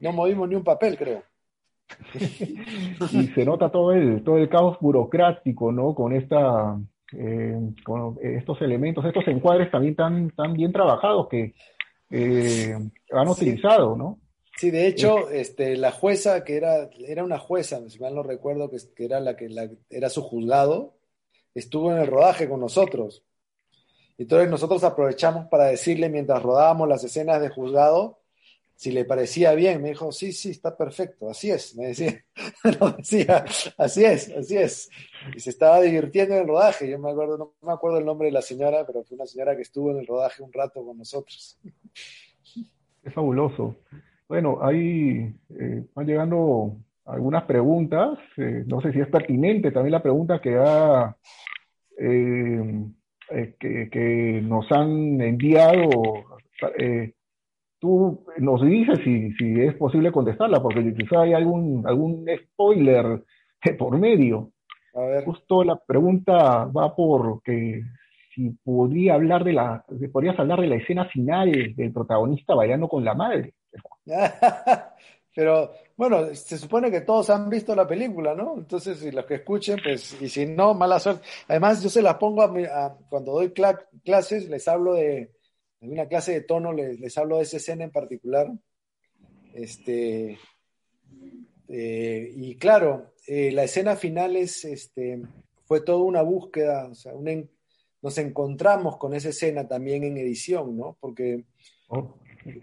no 0.00 0.12
movimos 0.12 0.48
ni 0.48 0.56
un 0.56 0.64
papel, 0.64 0.96
creo. 0.96 1.22
y 3.12 3.26
se 3.28 3.44
nota 3.44 3.70
todo 3.70 3.92
el, 3.92 4.24
todo 4.24 4.38
el 4.38 4.48
caos 4.48 4.78
burocrático, 4.80 5.70
¿no? 5.70 5.94
Con 5.94 6.12
esta, 6.14 6.76
eh, 7.12 7.56
con 7.84 8.18
estos 8.20 8.60
elementos, 8.62 9.04
estos 9.04 9.28
encuadres 9.28 9.70
también 9.70 9.94
tan, 9.94 10.30
tan 10.30 10.54
bien 10.54 10.72
trabajados 10.72 11.28
que 11.28 11.54
eh, 12.10 12.76
han 13.12 13.28
utilizado, 13.28 13.96
¿no? 13.96 14.18
Sí, 14.56 14.70
de 14.70 14.86
hecho, 14.86 15.30
este, 15.30 15.76
la 15.76 15.90
jueza 15.90 16.44
que 16.44 16.56
era, 16.56 16.88
era 17.06 17.24
una 17.24 17.38
jueza, 17.38 17.80
si 17.88 17.98
mal 17.98 18.14
no 18.14 18.22
recuerdo, 18.22 18.70
que, 18.70 18.78
que 18.94 19.04
era 19.04 19.18
la 19.20 19.36
que 19.36 19.48
la, 19.48 19.68
era 19.90 20.08
su 20.08 20.22
juzgado, 20.22 20.94
estuvo 21.54 21.92
en 21.92 21.98
el 21.98 22.06
rodaje 22.06 22.48
con 22.48 22.60
nosotros. 22.60 23.24
Entonces 24.18 24.48
nosotros 24.48 24.84
aprovechamos 24.84 25.46
para 25.46 25.66
decirle 25.66 26.08
mientras 26.08 26.42
rodábamos 26.42 26.88
las 26.88 27.02
escenas 27.04 27.40
de 27.40 27.48
juzgado, 27.48 28.20
si 28.76 28.90
le 28.90 29.04
parecía 29.04 29.54
bien, 29.54 29.80
me 29.80 29.90
dijo, 29.90 30.10
sí, 30.10 30.32
sí, 30.32 30.50
está 30.50 30.76
perfecto, 30.76 31.30
así 31.30 31.50
es, 31.50 31.76
me 31.76 31.86
decía, 31.86 32.24
decía, 32.98 33.44
así 33.78 34.04
es, 34.04 34.30
así 34.30 34.56
es. 34.56 34.90
Y 35.34 35.40
se 35.40 35.50
estaba 35.50 35.80
divirtiendo 35.80 36.34
en 36.34 36.42
el 36.42 36.48
rodaje, 36.48 36.90
yo 36.90 36.98
me 36.98 37.10
acuerdo, 37.10 37.38
no 37.38 37.54
me 37.62 37.72
acuerdo 37.72 37.98
el 37.98 38.04
nombre 38.04 38.26
de 38.26 38.32
la 38.32 38.42
señora, 38.42 38.84
pero 38.86 39.04
fue 39.04 39.14
una 39.14 39.26
señora 39.26 39.54
que 39.54 39.62
estuvo 39.62 39.90
en 39.92 39.98
el 39.98 40.06
rodaje 40.06 40.42
un 40.42 40.52
rato 40.52 40.84
con 40.84 40.98
nosotros. 40.98 41.58
Es 43.02 43.14
fabuloso. 43.14 43.76
Bueno, 44.28 44.58
ahí 44.62 45.32
eh, 45.50 45.84
van 45.94 46.06
llegando 46.06 46.76
algunas 47.06 47.44
preguntas, 47.44 48.18
eh, 48.36 48.64
no 48.66 48.80
sé 48.80 48.92
si 48.92 49.00
es 49.00 49.08
pertinente 49.08 49.70
también 49.70 49.92
la 49.92 50.02
pregunta 50.02 50.40
que 50.40 50.56
ha... 50.56 51.16
Eh, 51.98 52.84
que, 53.58 53.88
que, 53.90 54.42
nos 54.42 54.70
han 54.70 55.18
enviado 55.22 55.88
tú 57.84 58.24
nos 58.38 58.62
dices 58.62 58.98
si, 59.04 59.30
si 59.34 59.60
es 59.60 59.74
posible 59.74 60.10
contestarla, 60.10 60.62
porque 60.62 60.94
quizá 60.94 61.20
hay 61.20 61.34
algún, 61.34 61.86
algún 61.86 62.24
spoiler 62.44 63.22
por 63.78 63.98
medio. 63.98 64.52
A 64.94 65.00
ver. 65.00 65.24
Justo 65.26 65.62
la 65.64 65.76
pregunta 65.76 66.64
va 66.64 66.96
por 66.96 67.42
que 67.42 67.82
si 68.34 68.50
podría 68.64 69.14
hablar 69.14 69.44
de 69.44 69.52
la, 69.52 69.84
podrías 70.10 70.38
hablar 70.38 70.62
de 70.62 70.68
la 70.68 70.76
escena 70.76 71.04
final 71.06 71.74
del 71.76 71.92
protagonista 71.92 72.54
bailando 72.54 72.88
con 72.88 73.04
la 73.04 73.14
madre. 73.14 73.52
Pero 75.34 75.72
bueno, 75.96 76.32
se 76.34 76.56
supone 76.58 76.90
que 76.90 77.00
todos 77.00 77.28
han 77.30 77.50
visto 77.50 77.74
la 77.74 77.86
película, 77.86 78.34
¿no? 78.34 78.54
Entonces, 78.56 78.98
si 78.98 79.10
los 79.10 79.26
que 79.26 79.34
escuchen, 79.34 79.78
pues, 79.82 80.20
y 80.20 80.28
si 80.28 80.46
no, 80.46 80.74
mala 80.74 81.00
suerte. 81.00 81.26
Además, 81.48 81.82
yo 81.82 81.88
se 81.88 82.02
las 82.02 82.16
pongo 82.16 82.42
a, 82.42 82.96
cuando 83.08 83.32
doy 83.32 83.52
clases, 83.52 84.48
les 84.48 84.68
hablo 84.68 84.94
de, 84.94 85.32
en 85.80 85.92
una 85.92 86.06
clase 86.06 86.32
de 86.32 86.40
tono 86.42 86.72
les, 86.72 87.18
hablo 87.18 87.38
de 87.38 87.42
esa 87.42 87.56
escena 87.56 87.84
en 87.84 87.90
particular. 87.90 88.50
Este, 89.52 90.38
eh, 91.68 92.32
y 92.36 92.56
claro, 92.56 93.14
eh, 93.26 93.50
la 93.50 93.64
escena 93.64 93.96
final 93.96 94.36
es, 94.36 94.64
este, 94.64 95.20
fue 95.64 95.80
toda 95.80 95.98
una 95.98 96.22
búsqueda, 96.22 96.88
o 96.88 96.94
sea, 96.94 97.12
nos 98.02 98.18
encontramos 98.18 98.98
con 98.98 99.14
esa 99.14 99.30
escena 99.30 99.66
también 99.66 100.04
en 100.04 100.16
edición, 100.16 100.76
¿no? 100.76 100.96
Porque 101.00 101.44
oh. 101.88 102.14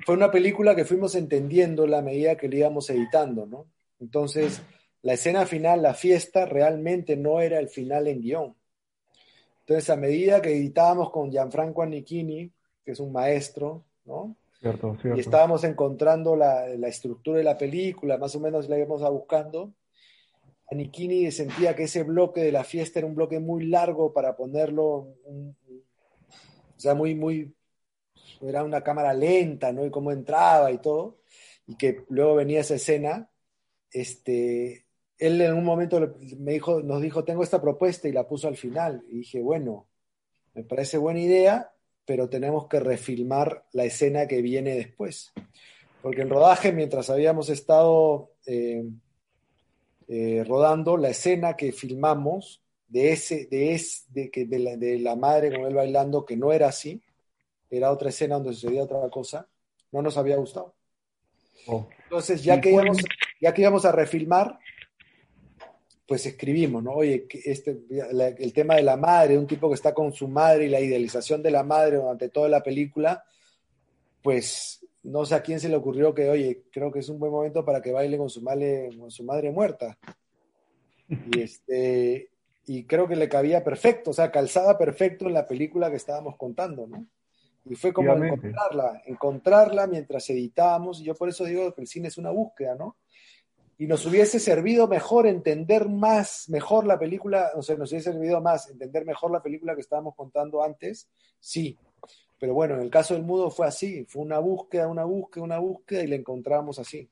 Fue 0.06 0.16
una 0.16 0.32
película 0.32 0.76
que 0.76 0.86
fuimos 0.86 1.16
entendiendo 1.16 1.88
la 1.88 2.02
medida 2.02 2.38
que 2.38 2.48
le 2.48 2.58
íbamos 2.58 2.90
editando, 2.90 3.46
¿no? 3.46 3.66
Entonces, 4.00 4.62
la 5.02 5.14
escena 5.14 5.46
final, 5.46 5.82
la 5.82 5.94
fiesta, 5.94 6.46
realmente 6.46 7.16
no 7.18 7.42
era 7.42 7.60
el 7.60 7.70
final 7.70 8.08
en 8.08 8.22
guion. 8.22 8.56
Entonces, 9.62 9.90
a 9.90 9.96
medida 9.96 10.42
que 10.42 10.52
editábamos 10.52 11.12
con 11.12 11.32
Gianfranco 11.32 11.82
Annichini, 11.82 12.52
que 12.84 12.92
es 12.92 13.00
un 13.00 13.12
maestro, 13.12 13.84
¿no? 14.06 14.36
Cierto, 14.60 14.96
cierto. 15.02 15.18
Y 15.18 15.22
estábamos 15.22 15.64
encontrando 15.64 16.36
la, 16.36 16.68
la, 16.68 16.88
estructura 16.88 17.40
de 17.40 17.44
la 17.44 17.58
película, 17.58 18.18
más 18.18 18.36
o 18.36 18.40
menos 18.40 18.70
la 18.70 18.78
íbamos 18.78 19.02
a 19.02 19.10
buscando. 19.10 19.74
Anikini 20.72 21.32
sentía 21.32 21.76
que 21.76 21.84
ese 21.84 22.04
bloque 22.04 22.42
de 22.42 22.52
la 22.52 22.64
fiesta 22.64 23.00
era 23.00 23.08
un 23.08 23.16
bloque 23.16 23.40
muy 23.40 23.66
largo 23.66 24.14
para 24.14 24.36
ponerlo, 24.36 24.84
o 24.86 25.54
sea, 26.78 26.96
muy, 26.96 27.14
muy, 27.14 27.54
era 28.42 28.64
una 28.64 28.82
cámara 28.82 29.14
lenta, 29.14 29.72
¿no? 29.72 29.86
Y 29.86 29.92
cómo 29.92 30.12
entraba 30.12 30.72
y 30.72 30.80
todo, 30.80 31.20
y 31.68 31.76
que 31.76 32.04
luego 32.10 32.36
venía 32.36 32.62
esa 32.62 32.76
escena, 32.76 33.30
este, 33.92 34.86
él 35.18 35.40
en 35.42 35.54
un 35.54 35.64
momento 35.64 36.16
me 36.40 36.54
dijo, 36.54 36.82
nos 36.82 37.02
dijo, 37.02 37.24
tengo 37.24 37.44
esta 37.44 37.62
propuesta 37.62 38.08
y 38.08 38.12
la 38.12 38.28
puso 38.28 38.48
al 38.48 38.58
final. 38.58 39.04
Y 39.08 39.20
dije, 39.20 39.42
bueno, 39.42 39.88
me 40.54 40.64
parece 40.64 40.98
buena 40.98 41.20
idea, 41.20 41.72
pero 42.06 42.28
tenemos 42.28 42.68
que 42.68 42.80
refilmar 42.80 43.66
la 43.72 43.86
escena 43.86 44.28
que 44.28 44.42
viene 44.42 44.76
después. 44.76 45.32
Porque 46.02 46.22
en 46.22 46.30
rodaje, 46.30 46.72
mientras 46.72 47.10
habíamos 47.10 47.50
estado 47.50 48.32
eh, 48.48 48.84
eh, 50.08 50.44
rodando, 50.48 50.98
la 50.98 51.10
escena 51.10 51.56
que 51.56 51.72
filmamos 51.72 52.64
de, 52.88 53.12
ese, 53.14 53.46
de, 53.46 53.82
de, 54.10 54.32
que, 54.32 54.46
de, 54.46 55.00
la, 55.00 55.16
madre 55.16 55.56
con 55.56 55.66
él 55.66 55.76
bailando, 55.76 56.26
que 56.26 56.36
no 56.36 56.52
era 56.52 56.68
así, 56.68 57.02
era 57.72 57.92
otra 57.92 58.10
escena 58.10 58.36
donde 58.36 58.54
sucedía 58.54 58.84
otra 58.84 59.10
cosa, 59.10 59.48
no 59.92 60.02
nos 60.02 60.18
había 60.18 60.38
gustado. 60.38 60.76
Oh. 61.68 61.88
Entonces, 62.04 62.44
ya 62.44 62.60
que, 62.60 62.72
íbamos, 62.72 62.98
ya 63.40 63.54
que 63.54 63.62
íbamos 63.62 63.86
a 63.86 63.92
refilmar, 63.92 64.60
pues 66.08 66.26
escribimos, 66.26 66.84
¿no? 66.84 66.92
Oye, 66.92 67.26
este, 67.46 67.80
el 67.90 68.54
tema 68.54 68.76
de 68.76 68.84
la 68.84 68.98
madre, 68.98 69.38
un 69.38 69.48
tipo 69.48 69.70
que 69.70 69.76
está 69.76 69.94
con 69.94 70.12
su 70.12 70.28
madre 70.28 70.66
y 70.66 70.70
la 70.70 70.82
idealización 70.82 71.42
de 71.42 71.52
la 71.52 71.64
madre 71.64 71.98
durante 71.98 72.30
toda 72.30 72.50
la 72.50 72.62
película, 72.62 73.24
pues 74.22 74.86
no 75.04 75.26
sé 75.26 75.36
a 75.36 75.42
quién 75.42 75.60
se 75.60 75.70
le 75.70 75.78
ocurrió 75.78 76.14
que, 76.14 76.30
oye, 76.30 76.64
creo 76.72 76.92
que 76.92 77.00
es 77.00 77.10
un 77.10 77.18
buen 77.18 77.32
momento 77.32 77.64
para 77.64 77.82
que 77.82 77.92
baile 77.92 78.18
con 78.18 78.30
su 78.30 78.42
madre, 78.42 78.90
con 79.00 79.10
su 79.10 79.24
madre 79.24 79.52
muerta. 79.52 79.98
Y, 81.08 81.42
este, 81.42 82.30
y 82.66 82.84
creo 82.84 83.08
que 83.08 83.16
le 83.16 83.30
cabía 83.30 83.64
perfecto, 83.64 84.12
o 84.12 84.14
sea, 84.14 84.32
calzada 84.32 84.78
perfecto 84.78 85.28
en 85.28 85.34
la 85.34 85.48
película 85.48 85.90
que 85.90 85.98
estábamos 85.98 86.36
contando, 86.38 86.88
¿no? 86.88 87.06
Y 87.66 87.76
fue 87.76 87.94
como 87.94 88.12
encontrarla, 88.14 89.04
encontrarla 89.06 89.88
mientras 89.88 90.30
editábamos, 90.30 91.00
y 91.00 91.06
yo 91.06 91.16
por 91.16 91.30
eso 91.30 91.46
digo 91.46 91.74
que 91.74 91.82
el 91.82 91.88
cine 91.88 92.08
es 92.08 92.18
una 92.18 92.32
búsqueda, 92.32 92.76
¿no? 92.76 92.98
y 93.82 93.88
nos 93.88 94.06
hubiese 94.06 94.40
servido 94.40 94.88
mejor 94.88 95.26
entender 95.26 95.90
más, 95.90 96.48
mejor 96.50 96.86
la 96.86 97.00
película, 97.00 97.50
o 97.56 97.64
sea, 97.64 97.76
nos 97.76 97.92
hubiese 97.92 98.12
servido 98.12 98.40
más 98.40 98.70
entender 98.70 99.08
mejor 99.08 99.32
la 99.32 99.42
película 99.42 99.74
que 99.74 99.82
estábamos 99.82 100.14
contando 100.16 100.62
antes, 100.62 101.10
sí. 101.40 101.80
Pero 102.38 102.54
bueno, 102.54 102.76
en 102.76 102.82
el 102.82 102.92
caso 102.92 103.16
del 103.16 103.24
mudo 103.24 103.50
fue 103.50 103.66
así, 103.66 104.06
fue 104.06 104.22
una 104.22 104.38
búsqueda, 104.38 104.88
una 104.88 105.04
búsqueda, 105.04 105.44
una 105.44 105.58
búsqueda 105.58 106.04
y 106.04 106.08
la 106.10 106.16
encontramos 106.16 106.78
así. 106.78 107.10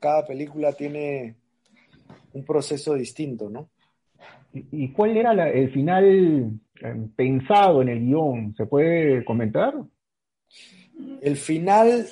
Cada 0.00 0.26
película 0.26 0.72
tiene 0.72 1.36
un 2.32 2.44
proceso 2.44 2.94
distinto, 2.94 3.48
¿no? 3.48 3.70
¿Y 4.52 4.92
cuál 4.92 5.16
era 5.16 5.50
el 5.50 5.70
final 5.72 6.60
eh, 6.80 6.94
pensado 7.14 7.82
en 7.82 7.88
el 7.88 8.00
guion? 8.00 8.54
¿Se 8.56 8.66
puede 8.66 9.24
comentar? 9.24 9.74
El 11.20 11.36
final 11.36 12.06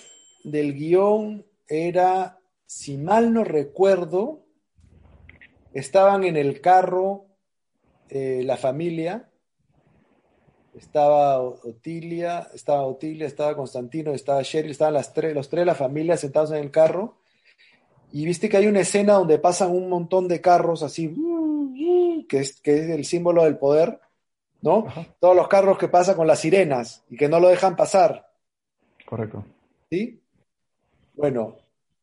del 0.44 0.74
guion 0.74 1.44
era 1.68 2.38
si 2.66 2.98
mal 2.98 3.32
no 3.32 3.44
recuerdo, 3.44 4.44
estaban 5.72 6.24
en 6.24 6.36
el 6.36 6.61
carro 6.61 7.26
eh, 8.09 8.42
la 8.44 8.57
familia, 8.57 9.28
estaba 10.74 11.40
Otilia, 11.40 12.48
estaba 12.54 12.82
Otilia, 12.82 13.26
estaba 13.26 13.57
Constantino, 13.57 14.12
estaba 14.12 14.42
Cheryl, 14.42 14.70
estaban 14.70 14.94
las 14.94 15.14
tres, 15.14 15.34
los 15.34 15.48
tres 15.48 15.62
de 15.62 15.66
la 15.66 15.74
familia 15.74 16.16
sentados 16.16 16.50
en 16.50 16.59
el 16.59 16.70
carro, 16.70 17.18
y 18.12 18.24
viste 18.24 18.48
que 18.48 18.57
hay 18.57 18.66
una 18.66 18.80
escena 18.80 19.14
donde 19.14 19.38
pasan 19.38 19.70
un 19.70 19.88
montón 19.88 20.28
de 20.28 20.40
carros 20.40 20.82
así, 20.82 21.09
que 22.28 22.39
es, 22.41 22.61
que 22.61 22.80
es 22.80 22.91
el 22.91 23.05
símbolo 23.05 23.45
del 23.45 23.59
poder, 23.59 24.01
¿no? 24.62 24.87
Todos 25.20 25.37
los 25.37 25.49
carros 25.49 25.78
que 25.78 25.89
pasan 25.89 26.16
con 26.16 26.26
las 26.26 26.41
sirenas 26.41 27.05
y 27.09 27.16
que 27.16 27.28
no 27.28 27.41
lo 27.41 27.49
dejan 27.49 27.76
pasar. 27.76 28.30
Correcto. 29.05 29.45
¿Sí? 29.91 30.20
Bueno, 31.14 31.57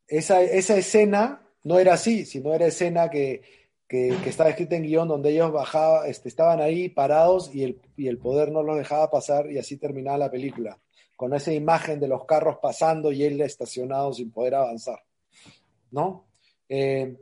esa, 0.07 0.41
esa 0.41 0.77
escena 0.77 1.41
no 1.63 1.79
era 1.79 1.93
así, 1.93 2.25
sino 2.25 2.53
era 2.53 2.65
escena 2.65 3.09
que, 3.09 3.41
que, 3.87 4.09
estaba 4.25 4.49
escrita 4.49 4.75
en 4.75 4.83
guion 4.83 5.07
donde 5.07 5.31
ellos 5.31 5.51
bajaban, 5.51 6.09
este, 6.09 6.29
estaban 6.29 6.61
ahí 6.61 6.89
parados 6.89 7.53
y 7.53 7.63
el, 7.63 7.81
y 7.95 8.07
el 8.07 8.17
poder 8.17 8.51
no 8.51 8.63
los 8.63 8.77
dejaba 8.77 9.11
pasar 9.11 9.51
y 9.51 9.57
así 9.57 9.77
terminaba 9.77 10.17
la 10.17 10.31
película, 10.31 10.79
con 11.15 11.33
esa 11.33 11.53
imagen 11.53 11.99
de 11.99 12.07
los 12.07 12.25
carros 12.25 12.57
pasando 12.61 13.11
y 13.11 13.23
él 13.23 13.39
estacionado 13.41 14.13
sin 14.13 14.31
poder 14.31 14.55
avanzar. 14.55 14.99
¿No? 15.91 16.25
Eh, 16.67 17.15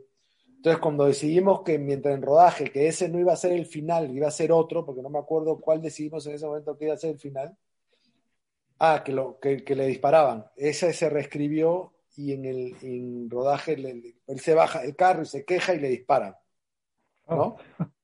entonces, 0.62 0.80
cuando 0.80 1.05
decidimos 1.05 1.64
que 1.64 1.80
mientras 1.80 2.14
en 2.14 2.22
rodaje, 2.22 2.66
que 2.66 2.88
ese 2.88 3.09
no 3.09 3.20
iba 3.20 3.34
a 3.34 3.36
ser 3.36 3.53
el 3.53 3.66
final, 3.66 4.16
iba 4.16 4.28
a 4.28 4.32
ser 4.32 4.51
otro, 4.51 4.86
porque 4.86 5.01
no 5.01 5.09
me 5.09 5.18
acuerdo 5.18 5.59
cuál 5.59 5.82
decidimos 5.82 6.28
en 6.28 6.36
ese 6.36 6.45
momento 6.45 6.78
que 6.78 6.86
iba 6.86 6.93
a 6.93 6.97
ser 6.97 7.09
el 7.09 7.20
final. 7.20 7.57
Ah, 8.78 9.01
que, 9.03 9.12
lo, 9.12 9.39
que, 9.39 9.64
le 9.68 9.88
disparaban. 9.88 10.45
Ese 10.55 10.93
se 10.93 11.09
reescribió 11.09 11.93
y 12.16 12.34
en 12.34 12.45
el 12.45 13.28
rodaje 13.28 13.74
él 13.74 14.39
se 14.39 14.53
baja 14.53 14.84
del 14.84 14.95
carro 14.95 15.24
y 15.24 15.26
se 15.26 15.45
queja 15.45 15.74
y 15.74 15.80
le 15.80 15.89
disparan. 15.89 16.36
¿No? 17.28 17.36
Oh. 17.36 17.57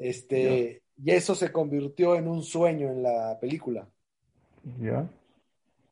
Este, 0.00 0.82
y 1.02 1.10
eso 1.10 1.34
se 1.34 1.50
convirtió 1.50 2.14
en 2.14 2.28
un 2.28 2.44
sueño 2.44 2.88
en 2.88 3.02
la 3.02 3.36
película. 3.40 3.88
Ya. 4.78 5.10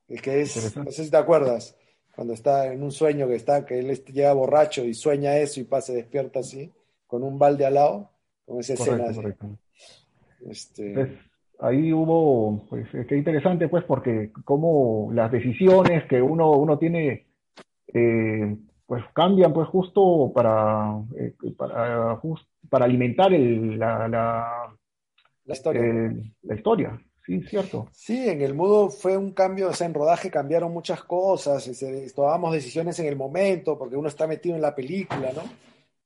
El 0.06 0.22
que 0.22 0.42
es, 0.42 0.76
no 0.76 0.92
sé 0.92 1.04
si 1.06 1.10
te 1.10 1.16
acuerdas 1.16 1.76
cuando 2.16 2.32
está 2.32 2.72
en 2.72 2.82
un 2.82 2.90
sueño 2.90 3.28
que 3.28 3.34
está, 3.34 3.66
que 3.66 3.78
él 3.78 3.94
llega 4.06 4.32
borracho 4.32 4.82
y 4.82 4.94
sueña 4.94 5.36
eso 5.36 5.60
y 5.60 5.64
pasa, 5.64 5.92
despierta 5.92 6.40
así, 6.40 6.72
con 7.06 7.22
un 7.22 7.38
balde 7.38 7.66
al 7.66 7.74
lado, 7.74 8.10
con 8.46 8.58
esa 8.58 8.72
escena. 8.72 9.04
Este... 10.48 11.18
ahí 11.60 11.92
hubo, 11.92 12.66
pues, 12.70 12.88
qué 13.06 13.16
interesante, 13.18 13.68
pues, 13.68 13.84
porque 13.84 14.32
como 14.44 15.10
las 15.12 15.30
decisiones 15.30 16.04
que 16.06 16.22
uno, 16.22 16.52
uno 16.52 16.78
tiene, 16.78 17.26
eh, 17.92 18.56
pues 18.86 19.04
cambian, 19.14 19.52
pues, 19.52 19.68
justo 19.68 20.32
para, 20.34 20.98
eh, 21.18 21.34
para, 21.54 22.18
para 22.70 22.84
alimentar 22.86 23.34
el, 23.34 23.78
la, 23.78 24.08
la, 24.08 24.74
la 25.44 25.54
historia. 25.54 26.14
la 26.42 26.54
historia. 26.54 27.05
Sí, 27.26 27.42
cierto. 27.42 27.88
Sí, 27.92 28.28
en 28.28 28.40
el 28.40 28.54
mudo 28.54 28.88
fue 28.88 29.16
un 29.16 29.32
cambio, 29.32 29.70
o 29.70 29.72
sea, 29.72 29.88
en 29.88 29.94
rodaje 29.94 30.30
cambiaron 30.30 30.72
muchas 30.72 31.02
cosas, 31.02 31.68
tomamos 32.14 32.52
decisiones 32.52 33.00
en 33.00 33.06
el 33.06 33.16
momento, 33.16 33.76
porque 33.76 33.96
uno 33.96 34.06
está 34.06 34.28
metido 34.28 34.54
en 34.54 34.62
la 34.62 34.76
película, 34.76 35.32
¿no? 35.34 35.42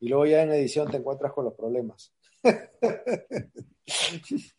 Y 0.01 0.09
luego 0.09 0.25
ya 0.25 0.43
en 0.43 0.53
edición 0.53 0.91
te 0.91 0.97
encuentras 0.97 1.35
con 1.35 1.45
los 1.45 1.53
problemas. 1.53 2.15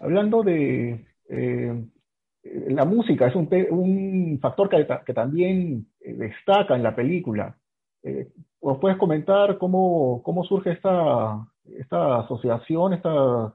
Hablando 0.00 0.42
de 0.42 1.06
eh, 1.28 1.84
la 2.68 2.86
música, 2.86 3.26
es 3.26 3.34
un, 3.34 3.50
un 3.70 4.38
factor 4.40 4.70
que, 4.70 4.86
que, 5.04 5.12
también 5.12 5.88
destaca 6.00 6.74
en 6.74 6.82
la 6.82 6.96
película. 6.96 7.54
Eh, 8.02 8.30
puedes 8.80 8.96
comentar 8.96 9.58
cómo, 9.58 10.22
cómo 10.22 10.42
surge 10.44 10.72
esta, 10.72 11.46
esta 11.64 12.20
asociación, 12.20 12.94
esta 12.94 13.54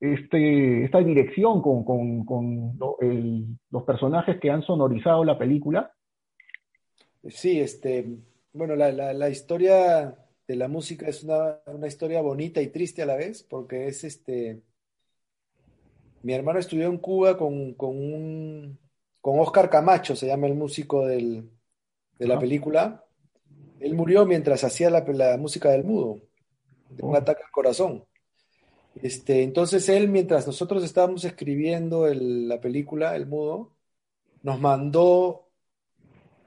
este, 0.00 0.84
esta 0.84 0.98
dirección 0.98 1.60
con, 1.60 1.84
con, 1.84 2.24
con 2.24 2.78
los 3.70 3.82
personajes 3.84 4.38
que 4.40 4.50
han 4.50 4.62
sonorizado 4.62 5.24
la 5.24 5.38
película? 5.38 5.92
Sí, 7.28 7.60
este, 7.60 8.06
bueno, 8.52 8.76
la, 8.76 8.92
la, 8.92 9.28
historia 9.28 10.16
de 10.46 10.56
la 10.56 10.68
música 10.68 11.06
es 11.08 11.24
una, 11.24 11.58
una, 11.66 11.86
historia 11.86 12.22
bonita 12.22 12.62
y 12.62 12.68
triste 12.68 13.02
a 13.02 13.06
la 13.06 13.16
vez, 13.16 13.42
porque 13.42 13.88
es 13.88 14.04
este. 14.04 14.62
Mi 16.22 16.32
hermano 16.32 16.58
estudió 16.58 16.86
en 16.86 16.98
Cuba 16.98 17.36
con, 17.36 17.74
con 17.74 17.90
un. 17.90 18.78
con 19.20 19.40
Oscar 19.40 19.68
Camacho, 19.68 20.14
se 20.16 20.26
llama 20.26 20.46
el 20.46 20.54
músico 20.54 21.06
del, 21.06 21.50
de 22.18 22.26
la 22.26 22.38
película. 22.38 23.04
Él 23.80 23.94
murió 23.94 24.26
mientras 24.26 24.64
hacía 24.64 24.90
la, 24.90 25.00
la 25.00 25.36
música 25.36 25.70
del 25.70 25.84
mudo, 25.84 26.20
de 26.88 27.04
un 27.04 27.14
oh. 27.14 27.18
ataque 27.18 27.42
al 27.44 27.50
corazón. 27.50 28.04
Este, 29.02 29.42
entonces 29.42 29.88
él, 29.88 30.08
mientras 30.08 30.46
nosotros 30.46 30.82
estábamos 30.82 31.24
escribiendo 31.24 32.06
la 32.12 32.60
película, 32.60 33.14
El 33.14 33.26
Mudo, 33.26 33.72
nos 34.42 34.60
mandó 34.60 35.48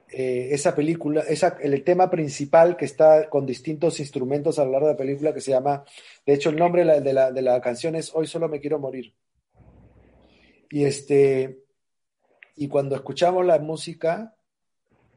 eh, 0.09 0.49
esa 0.51 0.75
película, 0.75 1.23
el 1.61 1.83
tema 1.83 2.09
principal 2.09 2.75
que 2.75 2.85
está 2.85 3.29
con 3.29 3.45
distintos 3.45 3.99
instrumentos 3.99 4.59
a 4.59 4.65
lo 4.65 4.71
largo 4.71 4.87
de 4.87 4.93
la 4.93 4.97
película 4.97 5.33
que 5.33 5.39
se 5.39 5.51
llama, 5.51 5.85
de 6.25 6.33
hecho 6.33 6.49
el 6.49 6.57
nombre 6.57 6.83
de 6.83 7.13
la, 7.13 7.31
de 7.31 7.41
la 7.41 7.61
canción 7.61 7.95
es 7.95 8.13
Hoy 8.13 8.27
solo 8.27 8.49
me 8.49 8.59
quiero 8.59 8.79
morir. 8.79 9.13
Y 10.69 10.83
este, 10.85 11.63
y 12.55 12.67
cuando 12.67 12.95
escuchamos 12.95 13.45
la 13.45 13.59
música, 13.59 14.35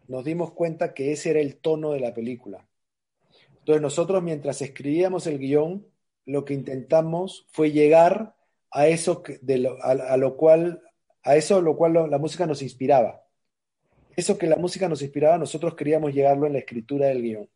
nos 0.07 0.25
dimos 0.25 0.53
cuenta 0.53 0.95
que 0.95 1.13
ese 1.13 1.31
era 1.31 1.41
el 1.41 1.57
tono 1.57 1.93
de 1.93 2.01
la 2.01 2.15
película. 2.15 2.67
Entonces 3.59 3.83
nosotros 3.83 4.23
mientras 4.23 4.63
escribíamos 4.63 5.27
el 5.27 5.39
guion, 5.39 5.87
lo 6.27 6.45
que 6.45 6.55
intentamos 6.55 7.47
fue 7.51 7.71
llegar 7.71 8.35
a 8.71 8.89
eso 8.89 9.23
de 9.41 9.59
lo, 9.59 9.83
a, 9.83 10.17
lo 10.17 10.37
cual 10.37 10.83
a 11.23 11.37
eso 11.37 11.61
lo 11.63 11.77
cual 11.77 12.11
la 12.11 12.19
música 12.19 12.47
nos 12.47 12.63
inspiraba. 12.63 13.23
Eso 14.17 14.39
que 14.39 14.47
la 14.47 14.57
música 14.57 14.89
nos 14.89 15.03
inspiraba, 15.03 15.39
nosotros 15.39 15.75
queríamos 15.75 16.13
llegarlo 16.13 16.47
en 16.47 16.53
la 16.53 16.59
escritura 16.61 17.07
del 17.09 17.23
guion. 17.23 17.49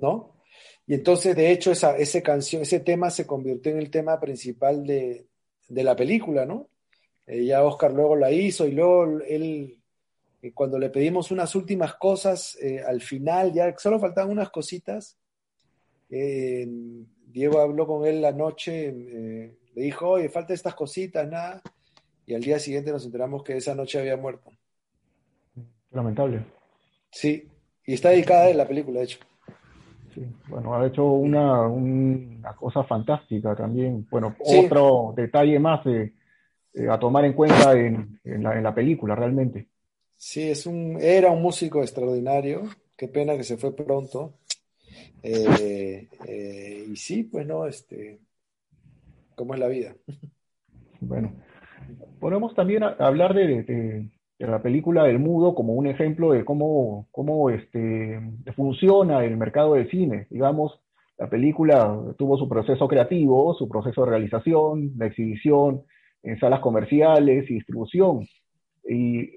¿No? 0.00 0.36
Y 0.86 0.94
entonces, 0.94 1.34
de 1.34 1.50
hecho, 1.50 1.72
esa, 1.72 1.96
ese 1.96 2.22
canción, 2.22 2.62
ese 2.62 2.80
tema 2.80 3.10
se 3.10 3.26
convirtió 3.26 3.72
en 3.72 3.78
el 3.78 3.90
tema 3.90 4.20
principal 4.20 4.86
de, 4.86 5.26
la 5.68 5.96
película, 5.96 6.46
¿no? 6.46 6.68
Eh, 7.26 7.44
ya 7.44 7.64
Oscar 7.64 7.92
luego 7.92 8.14
la 8.14 8.30
hizo 8.30 8.66
y 8.66 8.72
luego 8.72 9.20
él, 9.26 9.80
eh, 10.42 10.52
cuando 10.52 10.78
le 10.78 10.90
pedimos 10.90 11.32
unas 11.32 11.56
últimas 11.56 11.94
cosas, 11.94 12.56
eh, 12.62 12.80
al 12.86 13.00
final, 13.00 13.52
ya 13.52 13.76
solo 13.76 13.98
faltaban 13.98 14.30
unas 14.30 14.50
cositas, 14.50 15.18
Diego 17.26 17.60
habló 17.60 17.86
con 17.86 18.06
él 18.06 18.22
la 18.22 18.32
noche, 18.32 18.88
eh, 18.88 19.58
le 19.74 19.82
dijo, 19.82 20.08
oye, 20.10 20.28
falta 20.28 20.54
estas 20.54 20.74
cositas, 20.74 21.28
nada. 21.28 21.60
Y 22.24 22.34
al 22.34 22.40
día 22.40 22.58
siguiente 22.58 22.90
nos 22.90 23.04
enteramos 23.04 23.42
que 23.42 23.56
esa 23.56 23.74
noche 23.74 23.98
había 23.98 24.16
muerto. 24.16 24.50
Lamentable. 25.90 26.44
Sí, 27.10 27.48
y 27.84 27.94
está 27.94 28.10
dedicada 28.10 28.48
en 28.48 28.56
la 28.56 28.66
película, 28.66 29.00
de 29.00 29.04
hecho. 29.04 29.18
Sí, 30.14 30.22
bueno, 30.48 30.74
ha 30.74 30.86
hecho 30.86 31.04
una, 31.04 32.54
cosa 32.58 32.82
fantástica 32.84 33.54
también. 33.54 34.06
Bueno, 34.10 34.34
otro 34.38 35.12
detalle 35.14 35.58
más 35.58 35.86
a 35.86 36.98
tomar 36.98 37.24
en 37.24 37.32
cuenta 37.32 37.72
en, 37.72 38.20
la, 38.24 38.56
en, 38.56 38.62
la, 38.62 38.74
película, 38.74 39.14
realmente. 39.14 39.68
Sí, 40.16 40.48
es 40.50 40.66
un, 40.66 40.98
era 41.00 41.30
un 41.30 41.42
músico 41.42 41.82
extraordinario. 41.82 42.62
Qué 42.96 43.08
pena 43.08 43.36
que 43.36 43.44
se 43.44 43.56
fue 43.56 43.74
pronto. 43.76 44.34
Eh, 45.22 46.08
eh, 46.26 46.86
y 46.88 46.96
sí, 46.96 47.24
pues 47.24 47.46
no, 47.46 47.66
este, 47.66 48.20
¿cómo 49.34 49.54
es 49.54 49.60
la 49.60 49.68
vida? 49.68 49.94
Bueno, 51.00 51.32
podemos 52.20 52.54
también 52.54 52.82
hablar 52.82 53.34
de, 53.34 54.08
la 54.38 54.62
película 54.62 55.04
del 55.04 55.18
mudo 55.18 55.54
como 55.54 55.74
un 55.74 55.86
ejemplo 55.86 56.32
de 56.32 56.44
cómo, 56.44 57.08
cómo 57.10 57.50
este, 57.50 58.20
funciona 58.54 59.24
el 59.24 59.36
mercado 59.36 59.74
del 59.74 59.90
cine. 59.90 60.26
Digamos, 60.30 60.80
la 61.18 61.28
película 61.28 61.98
tuvo 62.18 62.36
su 62.36 62.48
proceso 62.48 62.86
creativo, 62.88 63.54
su 63.54 63.68
proceso 63.68 64.04
de 64.04 64.10
realización, 64.10 64.96
de 64.96 65.06
exhibición 65.06 65.82
en 66.22 66.38
salas 66.38 66.60
comerciales 66.60 67.50
y 67.50 67.54
distribución. 67.54 68.26
Y 68.88 69.30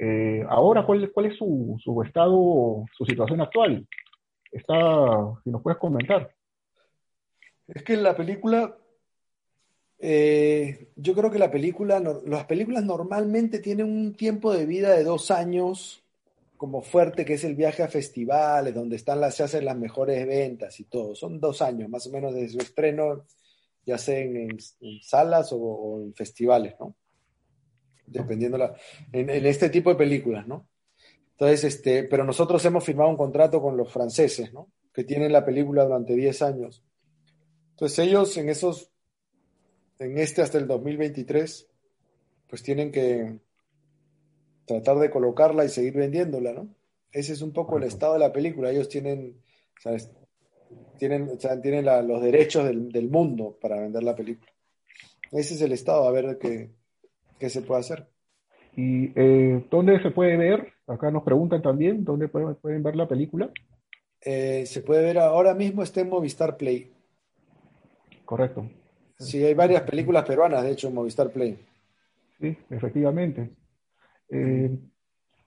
eh, 0.00 0.44
ahora, 0.48 0.84
¿cuál, 0.86 1.10
¿cuál 1.12 1.26
es 1.26 1.36
su, 1.36 1.76
su 1.82 2.02
estado, 2.02 2.84
su 2.96 3.04
situación 3.04 3.40
actual? 3.40 3.86
Está, 4.50 4.74
si 5.44 5.50
nos 5.50 5.62
puedes 5.62 5.78
comentar. 5.78 6.34
Es 7.68 7.82
que 7.84 7.96
la 7.96 8.16
película, 8.16 8.76
eh, 9.98 10.88
yo 10.96 11.14
creo 11.14 11.30
que 11.30 11.38
la 11.38 11.50
película, 11.50 12.00
las 12.26 12.44
películas 12.46 12.84
normalmente 12.84 13.60
tienen 13.60 13.86
un 13.86 14.14
tiempo 14.14 14.52
de 14.52 14.66
vida 14.66 14.90
de 14.90 15.04
dos 15.04 15.30
años 15.30 16.02
como 16.56 16.82
fuerte, 16.82 17.24
que 17.24 17.34
es 17.34 17.44
el 17.44 17.54
viaje 17.54 17.82
a 17.82 17.88
festivales, 17.88 18.74
donde 18.74 18.96
están 18.96 19.20
las, 19.20 19.34
se 19.34 19.44
hacen 19.44 19.64
las 19.64 19.78
mejores 19.78 20.26
ventas 20.26 20.78
y 20.80 20.84
todo. 20.84 21.14
Son 21.14 21.40
dos 21.40 21.62
años 21.62 21.88
más 21.88 22.06
o 22.06 22.10
menos 22.10 22.34
desde 22.34 22.50
su 22.50 22.58
estreno, 22.58 23.24
ya 23.86 23.96
sea 23.96 24.18
en, 24.18 24.58
salas 25.00 25.50
o, 25.52 26.02
en 26.02 26.12
festivales, 26.12 26.74
¿no? 26.78 26.94
Dependiendo 28.04 28.58
la, 28.58 28.74
en, 29.12 29.30
en, 29.30 29.46
este 29.46 29.70
tipo 29.70 29.90
de 29.90 29.96
películas, 29.96 30.46
¿no? 30.46 30.68
Entonces, 31.40 31.64
este, 31.64 32.04
pero 32.04 32.22
nosotros 32.22 32.62
hemos 32.66 32.84
firmado 32.84 33.08
un 33.08 33.16
contrato 33.16 33.62
con 33.62 33.74
los 33.74 33.90
franceses, 33.90 34.52
¿no? 34.52 34.68
Que 34.92 35.04
tienen 35.04 35.32
la 35.32 35.42
película 35.42 35.84
durante 35.84 36.14
10 36.14 36.42
años. 36.42 36.84
Entonces 37.70 37.98
ellos 38.00 38.36
en 38.36 38.50
esos, 38.50 38.92
en 39.98 40.18
este 40.18 40.42
hasta 40.42 40.58
el 40.58 40.66
2023, 40.66 41.66
pues 42.46 42.62
tienen 42.62 42.92
que 42.92 43.38
tratar 44.66 44.98
de 44.98 45.08
colocarla 45.08 45.64
y 45.64 45.70
seguir 45.70 45.94
vendiéndola, 45.94 46.52
¿no? 46.52 46.68
Ese 47.10 47.32
es 47.32 47.40
un 47.40 47.54
poco 47.54 47.78
el 47.78 47.84
estado 47.84 48.12
de 48.12 48.18
la 48.18 48.34
película. 48.34 48.70
Ellos 48.70 48.90
tienen, 48.90 49.40
¿sabes? 49.78 50.10
tienen, 50.98 51.38
tienen 51.62 51.86
los 52.06 52.22
derechos 52.22 52.66
del, 52.66 53.08
mundo 53.08 53.56
para 53.58 53.80
vender 53.80 54.02
la 54.02 54.14
película. 54.14 54.52
Ese 55.32 55.54
es 55.54 55.62
el 55.62 55.72
estado, 55.72 56.06
a 56.06 56.12
ver 56.12 56.38
qué, 56.38 57.48
se 57.48 57.62
puede 57.62 57.80
hacer. 57.80 58.06
¿Y 58.76 59.18
eh, 59.18 59.64
dónde 59.70 60.02
se 60.02 60.10
puede 60.10 60.36
ver? 60.36 60.74
Acá 60.92 61.10
nos 61.10 61.22
preguntan 61.22 61.62
también, 61.62 62.04
¿dónde 62.04 62.28
pueden, 62.28 62.82
ver 62.82 62.96
la 62.96 63.06
película? 63.06 63.50
Eh, 64.20 64.64
se 64.66 64.82
puede 64.82 65.02
ver 65.02 65.18
ahora 65.18 65.54
mismo, 65.54 65.82
está 65.82 66.00
en 66.00 66.10
Movistar 66.10 66.56
Play. 66.56 66.92
Correcto. 68.24 68.68
Sí, 69.18 69.44
hay 69.44 69.54
varias 69.54 69.82
películas 69.82 70.24
peruanas, 70.24 70.62
de 70.62 70.72
hecho, 70.72 70.88
en 70.88 70.94
Movistar 70.94 71.30
Play. 71.30 71.58
Sí, 72.40 72.56
efectivamente. 72.70 73.50
Eh, 74.28 74.70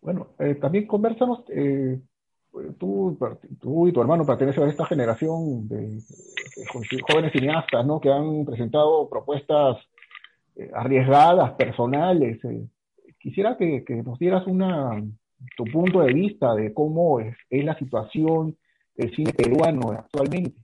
bueno, 0.01 0.27
también 0.59 0.85
conversamos, 0.85 1.43
tú, 2.77 3.17
tú, 3.59 3.87
y 3.87 3.91
tu 3.91 4.01
hermano 4.01 4.25
pertenecen 4.25 4.63
a 4.63 4.69
esta 4.69 4.85
generación 4.85 5.67
de, 5.67 5.99
jóvenes 7.09 7.31
cineastas, 7.31 7.85
¿no? 7.85 7.99
Que 7.99 8.11
han 8.11 8.45
presentado 8.45 9.09
propuestas 9.09 9.77
eh, 10.55 10.69
arriesgadas, 10.73 11.51
personales. 11.53 12.43
Eh. 12.45 12.67
Quisiera 13.19 13.57
que, 13.57 13.83
nos 14.05 14.19
dieras 14.19 14.45
una, 14.47 15.03
tu 15.55 15.65
punto 15.65 16.01
de 16.01 16.13
vista 16.13 16.53
de 16.55 16.73
cómo 16.73 17.19
es, 17.19 17.35
la 17.49 17.77
situación 17.77 18.57
del 18.95 19.15
cine 19.15 19.33
peruano 19.33 19.91
actualmente. 19.91 20.57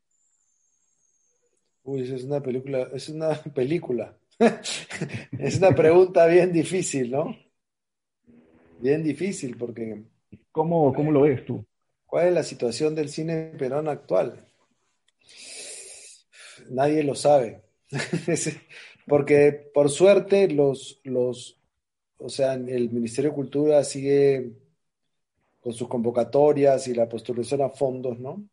Uy, 1.83 2.01
es 2.01 2.23
una 2.23 2.41
película, 2.41 2.89
es 2.93 3.09
una 3.09 3.29
película. 3.55 4.15
es 5.39 5.57
una 5.57 5.71
pregunta 5.71 6.25
bien 6.27 6.51
difícil, 6.51 7.11
¿no? 7.11 7.35
Bien 8.79 9.03
difícil 9.03 9.57
porque... 9.57 10.03
¿Cómo, 10.51 10.93
cómo 10.93 11.11
lo 11.11 11.21
ves 11.21 11.45
tú? 11.45 11.65
¿Cuál 12.05 12.27
es 12.27 12.33
la 12.33 12.43
situación 12.43 12.95
del 12.95 13.09
cine 13.09 13.51
peruano 13.57 13.91
actual? 13.91 14.45
Nadie 16.69 17.03
lo 17.03 17.15
sabe. 17.15 17.61
Porque 19.07 19.69
por 19.73 19.89
suerte 19.89 20.47
los, 20.49 20.99
los, 21.03 21.59
o 22.17 22.29
sea, 22.29 22.53
el 22.53 22.89
Ministerio 22.91 23.31
de 23.31 23.35
Cultura 23.35 23.83
sigue 23.83 24.51
con 25.59 25.73
sus 25.73 25.87
convocatorias 25.87 26.87
y 26.87 26.93
la 26.93 27.09
postulación 27.09 27.61
a 27.61 27.69
fondos, 27.69 28.19
¿no? 28.19 28.43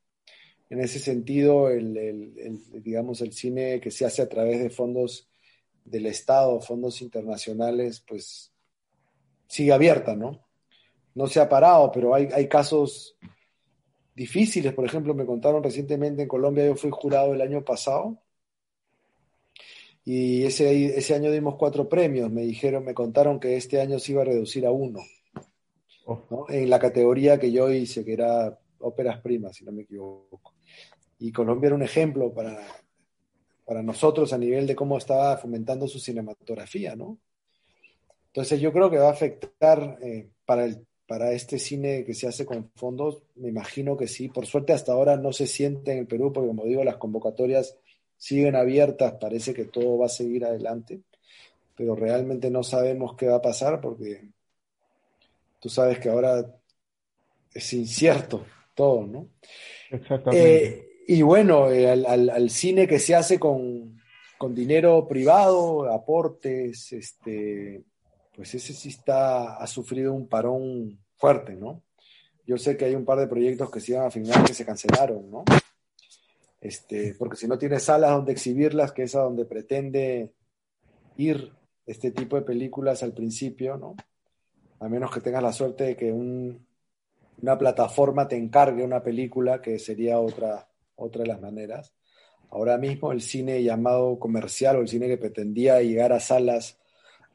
En 0.69 0.81
ese 0.81 0.99
sentido, 0.99 1.69
el, 1.69 2.61
digamos, 2.83 3.21
el 3.21 3.33
cine 3.33 3.81
que 3.81 3.91
se 3.91 4.05
hace 4.05 4.23
a 4.23 4.29
través 4.29 4.61
de 4.61 4.71
fondos 4.71 5.29
del 5.85 6.07
Estado, 6.07 6.61
fondos 6.61 7.01
internacionales, 7.03 8.03
pues 8.07 8.53
sigue 9.47 9.73
abierta, 9.73 10.17
¿no? 10.17 10.45
No 11.15 11.29
se 11.29 11.39
ha 11.39 11.49
parado, 11.49 11.93
pero 11.93 12.15
hay, 12.15 12.29
hay 12.33 12.49
casos 12.49 13.17
difíciles. 14.17 14.73
Por 14.73 14.85
ejemplo, 14.85 15.15
me 15.15 15.25
contaron 15.25 15.63
recientemente 15.63 16.23
en 16.23 16.29
Colombia, 16.29 16.67
yo 16.67 16.75
fui 16.75 16.91
jurado 16.93 17.33
el 17.33 17.41
año 17.41 17.65
pasado 17.65 18.19
y 20.07 20.45
ese, 20.45 20.97
ese 20.97 21.15
año 21.17 21.33
dimos 21.33 21.57
cuatro 21.57 21.89
premios. 21.89 22.31
Me 22.31 22.43
dijeron, 22.43 22.85
me 22.85 22.95
contaron 22.95 23.41
que 23.41 23.57
este 23.57 23.81
año 23.81 23.99
se 23.99 24.13
iba 24.13 24.23
a 24.23 24.25
reducir 24.25 24.65
a 24.65 24.71
uno. 24.71 25.01
Oh. 26.07 26.47
En 26.49 26.71
la 26.71 26.79
categoría 26.79 27.39
que 27.39 27.53
yo 27.53 27.71
hice, 27.71 28.05
que 28.05 28.13
era 28.13 28.59
óperas 28.81 29.21
primas, 29.21 29.57
si 29.57 29.65
no 29.65 29.73
me 29.73 29.83
equivoco. 29.83 30.55
Y 31.19 31.33
Colombia 31.33 31.69
era 31.69 31.77
un 31.77 31.83
ejemplo 31.83 32.33
para, 32.33 32.59
para 33.65 33.83
nosotros 33.83 34.33
a 34.33 34.39
nivel 34.39 34.67
de 34.67 34.77
cómo 34.77 34.99
estaba 34.99 35.37
fomentando 35.37 35.89
su 35.89 35.99
cinematografía, 35.99 36.95
¿no? 36.95 37.19
Entonces 38.29 38.61
yo 38.61 38.73
creo 38.73 38.91
que 38.91 38.99
va 38.99 39.09
a 39.09 39.13
afectar 39.13 39.99
eh, 40.01 40.29
para 40.45 40.65
el 40.65 40.87
para 41.07 41.33
este 41.33 41.59
cine 41.59 42.05
que 42.05 42.15
se 42.15 42.27
hace 42.27 42.45
con 42.45 42.71
fondos? 42.75 43.23
Me 43.37 43.49
imagino 43.49 43.97
que 43.97 44.09
sí. 44.09 44.29
Por 44.29 44.47
suerte 44.47 44.73
hasta 44.73 44.93
ahora 44.93 45.17
no 45.17 45.33
se 45.33 45.47
siente 45.47 45.93
en 45.93 45.99
el 45.99 46.07
Perú, 46.07 46.33
porque 46.33 46.49
como 46.49 46.65
digo, 46.65 46.85
las 46.85 46.97
convocatorias 46.97 47.77
siguen 48.17 48.57
abiertas, 48.57 49.15
parece 49.21 49.55
que 49.55 49.67
todo 49.67 49.99
va 49.99 50.07
a 50.07 50.11
seguir 50.11 50.45
adelante, 50.45 51.01
pero 51.77 51.95
realmente 51.95 52.51
no 52.51 52.63
sabemos 52.63 53.15
qué 53.17 53.27
va 53.27 53.37
a 53.37 53.43
pasar 53.43 53.81
porque 53.81 54.31
tú 55.67 55.71
sabes 55.71 55.99
que 55.99 56.09
ahora 56.09 56.47
es 57.53 57.73
incierto 57.73 58.47
todo, 58.73 59.05
¿no? 59.05 59.31
Exactamente. 59.91 60.65
Eh, 60.65 60.89
y 61.09 61.23
bueno, 61.23 61.73
eh, 61.73 61.91
al, 61.91 62.51
cine 62.51 62.87
que 62.87 63.01
se 63.01 63.17
hace 63.17 63.41
con, 63.41 64.01
con 64.39 64.55
dinero 64.55 65.09
privado, 65.09 65.93
aportes, 65.93 66.93
este, 66.93 67.83
pues 68.33 68.55
ese 68.55 68.73
sí 68.75 68.91
está, 68.91 69.57
ha 69.57 69.67
sufrido 69.67 70.13
un 70.13 70.29
parón 70.29 71.01
fuerte, 71.17 71.57
¿no? 71.57 71.83
Yo 72.47 72.57
sé 72.59 72.77
que 72.77 72.85
hay 72.85 72.95
un 72.95 73.05
par 73.05 73.19
de 73.19 73.27
proyectos 73.27 73.69
que 73.69 73.81
se 73.81 73.91
iban 73.91 74.07
a 74.07 74.11
filmar 74.13 74.45
que 74.45 74.55
se 74.55 74.65
cancelaron, 74.65 75.29
¿no? 75.29 75.43
Este, 76.61 77.17
porque 77.19 77.37
si 77.37 77.49
no 77.49 77.59
tiene 77.59 77.81
salas 77.81 78.13
donde 78.13 78.31
exhibirlas, 78.31 78.93
que 78.93 79.03
es 79.03 79.17
a 79.17 79.23
donde 79.23 79.45
pretende 79.47 80.33
ir 81.17 81.51
este 81.87 82.13
tipo 82.13 82.37
de 82.37 82.43
películas 82.43 83.03
al 83.03 83.15
principio, 83.15 83.77
¿no? 83.77 83.97
A 84.81 84.89
menos 84.89 85.11
que 85.11 85.21
tengas 85.21 85.43
la 85.43 85.53
suerte 85.53 85.85
de 85.85 85.97
que 85.97 86.13
una 86.13 87.59
plataforma 87.59 88.29
te 88.29 88.37
encargue 88.37 88.85
una 88.85 89.03
película, 89.03 89.61
que 89.61 89.79
sería 89.79 90.19
otra, 90.19 90.69
otra 90.97 91.23
de 91.23 91.29
las 91.29 91.41
maneras. 91.41 91.95
Ahora 92.51 92.79
mismo 92.79 93.13
el 93.13 93.21
cine 93.21 93.63
llamado 93.63 94.19
comercial 94.19 94.77
o 94.77 94.81
el 94.81 94.89
cine 94.89 95.09
que 95.09 95.19
pretendía 95.19 95.81
llegar 95.83 96.13
a 96.13 96.21
salas 96.21 96.79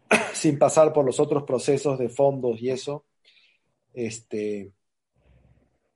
sin 0.34 0.58
pasar 0.58 0.94
por 0.94 1.06
los 1.06 1.20
otros 1.20 1.44
procesos 1.44 2.00
de 2.00 2.10
fondos 2.10 2.62
y 2.62 2.70
eso, 2.70 3.06
este, 3.94 4.72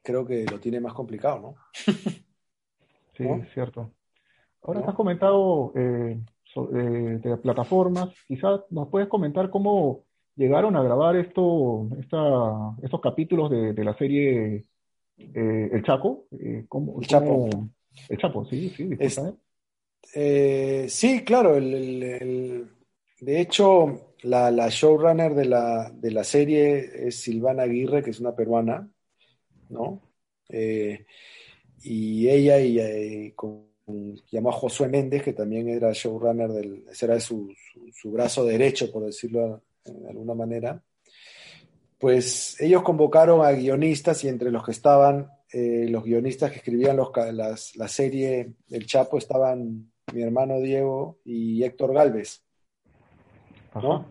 creo 0.02 0.26
que 0.26 0.46
lo 0.46 0.60
tiene 0.60 0.80
más 0.80 0.94
complicado, 0.94 1.40
¿no? 1.40 1.56
sí, 3.14 3.24
es 3.24 3.54
cierto. 3.54 3.92
Ahora 4.62 4.82
has 4.88 4.96
comentado 4.96 5.72
eh, 5.76 6.20
eh, 6.56 7.20
de 7.22 7.38
plataformas, 7.38 8.10
quizás 8.28 8.62
nos 8.70 8.90
puedes 8.90 9.08
comentar 9.08 9.50
cómo 9.50 10.06
llegaron 10.36 10.76
a 10.76 10.84
grabar 10.84 11.16
esto, 11.16 11.88
estos 12.00 13.02
capítulos 13.02 13.50
de, 13.50 13.84
la 13.84 13.98
serie 13.98 14.66
eh, 15.18 15.70
El 15.72 15.84
Chaco. 15.84 16.28
¿cómo, 16.68 17.00
el 17.02 17.08
Chapo. 17.08 17.50
el 18.10 18.18
Chapo, 18.18 18.46
sí, 18.46 18.70
sí, 18.70 18.90
sí, 20.88 21.24
claro, 21.24 21.56
el, 21.56 22.70
de 23.20 23.42
hecho, 23.42 24.14
la, 24.24 24.70
showrunner 24.70 25.34
de 25.34 25.46
la, 25.46 25.92
de 25.92 26.12
la, 26.12 26.24
serie 26.24 27.08
es 27.08 27.16
Silvana 27.22 27.64
Aguirre, 27.64 28.04
que 28.04 28.12
es 28.12 28.20
una 28.20 28.36
peruana, 28.36 28.90
¿no? 29.70 30.02
Eh, 30.50 31.06
y 31.84 32.28
ella 32.30 32.60
y, 32.60 32.80
eh, 32.80 33.34
con, 33.36 33.66
llamó 34.32 34.50
a 34.50 34.54
Josué 34.54 34.90
Méndez, 34.90 35.24
que 35.24 35.34
también 35.34 35.70
era 35.70 35.92
showrunner 35.94 36.50
del, 36.52 36.86
era 37.02 37.20
su, 37.20 37.54
su, 37.94 38.12
brazo 38.12 38.46
derecho, 38.46 38.92
por 38.92 39.06
decirlo 39.06 39.64
de 39.86 40.10
alguna 40.10 40.34
manera. 40.34 40.84
Pues 41.98 42.60
ellos 42.60 42.84
convocaron 42.84 43.46
a 43.46 43.52
guionistas 43.52 44.24
y 44.24 44.28
entre 44.28 44.52
los 44.52 44.64
que 44.64 44.72
estaban 44.72 45.30
eh, 45.52 45.88
los 45.90 46.04
guionistas 46.04 46.52
que 46.52 46.58
escribían 46.58 46.98
los, 46.98 47.12
la 47.76 47.88
serie 47.88 48.56
El 48.70 48.86
Chapo 48.86 49.18
estaban 49.18 49.92
mi 50.14 50.22
hermano 50.22 50.60
Diego 50.60 51.20
y 51.24 51.64
Héctor 51.64 51.94
Galvez. 51.94 52.44
¿no? 53.76 54.06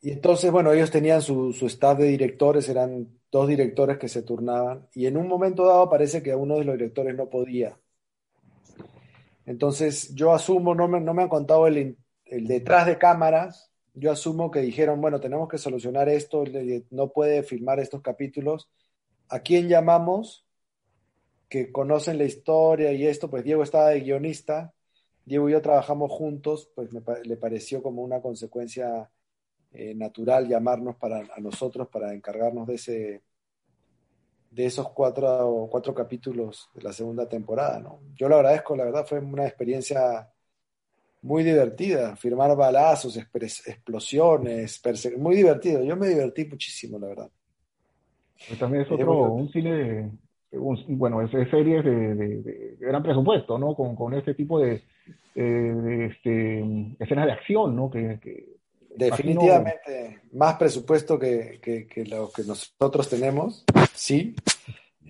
Y 0.00 0.10
entonces, 0.12 0.50
bueno, 0.50 0.72
ellos 0.72 0.90
tenían 0.90 1.20
su, 1.22 1.52
su 1.52 1.66
staff 1.66 1.98
de 1.98 2.06
directores, 2.06 2.68
eran 2.68 3.08
dos 3.30 3.48
directores 3.48 3.98
que 3.98 4.08
se 4.08 4.22
turnaban, 4.22 4.86
y 4.94 5.06
en 5.06 5.16
un 5.16 5.26
momento 5.26 5.66
dado 5.66 5.90
parece 5.90 6.22
que 6.22 6.34
uno 6.34 6.58
de 6.58 6.64
los 6.64 6.76
directores 6.76 7.14
no 7.16 7.28
podía. 7.28 7.78
Entonces, 9.44 10.14
yo 10.14 10.32
asumo, 10.32 10.74
no 10.74 10.88
me, 10.88 11.00
no 11.00 11.12
me 11.12 11.22
han 11.22 11.28
contado 11.28 11.66
el, 11.66 11.96
el 12.24 12.46
detrás 12.46 12.86
de 12.86 12.98
cámaras, 12.98 13.72
yo 13.96 14.12
asumo 14.12 14.50
que 14.50 14.60
dijeron, 14.60 15.00
bueno, 15.00 15.20
tenemos 15.20 15.48
que 15.48 15.58
solucionar 15.58 16.08
esto, 16.08 16.44
no 16.90 17.08
puede 17.08 17.42
filmar 17.42 17.80
estos 17.80 18.02
capítulos. 18.02 18.70
¿A 19.28 19.40
quién 19.40 19.68
llamamos? 19.68 20.46
Que 21.48 21.72
conocen 21.72 22.18
la 22.18 22.24
historia 22.24 22.92
y 22.92 23.06
esto, 23.06 23.30
pues 23.30 23.42
Diego 23.42 23.62
estaba 23.62 23.88
de 23.88 24.00
guionista, 24.00 24.74
Diego 25.24 25.48
y 25.48 25.52
yo 25.52 25.62
trabajamos 25.62 26.12
juntos, 26.12 26.70
pues 26.74 26.90
le 26.92 27.36
pareció 27.36 27.82
como 27.82 28.02
una 28.02 28.20
consecuencia 28.20 29.10
eh, 29.72 29.94
natural 29.94 30.46
llamarnos 30.46 30.96
para, 30.96 31.24
a 31.34 31.40
nosotros 31.40 31.88
para 31.88 32.12
encargarnos 32.12 32.66
de 32.66 32.74
ese 32.74 33.22
de 34.50 34.64
esos 34.64 34.88
cuatro, 34.90 35.68
cuatro 35.70 35.94
capítulos 35.94 36.70
de 36.74 36.82
la 36.82 36.92
segunda 36.92 37.28
temporada. 37.28 37.78
¿no? 37.78 38.00
Yo 38.14 38.26
lo 38.26 38.36
agradezco, 38.36 38.74
la 38.74 38.84
verdad 38.84 39.06
fue 39.06 39.18
una 39.18 39.46
experiencia 39.46 40.32
muy 41.22 41.42
divertida, 41.42 42.16
firmar 42.16 42.56
balazos, 42.56 43.16
explosiones, 43.16 44.80
muy 45.18 45.36
divertido. 45.36 45.82
Yo 45.82 45.96
me 45.96 46.08
divertí 46.08 46.44
muchísimo, 46.44 46.98
la 46.98 47.08
verdad. 47.08 47.30
Pues 48.48 48.58
también 48.58 48.84
es 48.84 48.90
otro, 48.90 49.32
un 49.32 49.50
cine 49.50 50.10
bueno, 50.58 51.22
es, 51.22 51.30
series 51.50 51.84
de, 51.84 52.76
gran 52.78 53.02
presupuesto, 53.02 53.58
¿no? 53.58 53.74
Con, 53.74 53.94
con 53.94 54.14
este 54.14 54.34
tipo 54.34 54.60
de, 54.60 54.82
este, 55.34 56.64
escenas 56.98 57.26
de 57.26 57.32
acción, 57.32 57.76
¿no? 57.76 57.90
Que, 57.90 58.56
Definitivamente 58.96 60.22
más 60.32 60.56
presupuesto 60.56 61.18
que, 61.18 61.60
lo 62.08 62.30
que 62.30 62.42
nosotros 62.44 63.10
tenemos, 63.10 63.64
sí. 63.94 64.34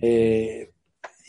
Eh, 0.01 0.71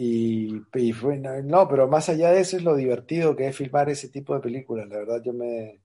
Y, 0.00 0.62
y 0.74 0.92
fue, 0.92 1.18
no, 1.18 1.66
pero 1.66 1.88
más 1.88 2.08
allá 2.08 2.30
de 2.30 2.40
eso 2.40 2.56
es 2.56 2.62
lo 2.62 2.76
divertido 2.76 3.34
que 3.34 3.48
es 3.48 3.56
filmar 3.56 3.90
ese 3.90 4.08
tipo 4.08 4.32
de 4.32 4.40
películas. 4.40 4.88
La 4.88 4.98
verdad, 4.98 5.20
yo 5.24 5.32
me, 5.32 5.80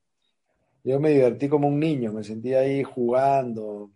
yo 0.83 0.99
me 0.99 1.09
divertí 1.09 1.49
como 1.49 1.67
un 1.67 1.79
niño, 1.79 2.13
me 2.13 2.23
sentí 2.23 2.53
ahí 2.53 2.83
jugando, 2.83 3.89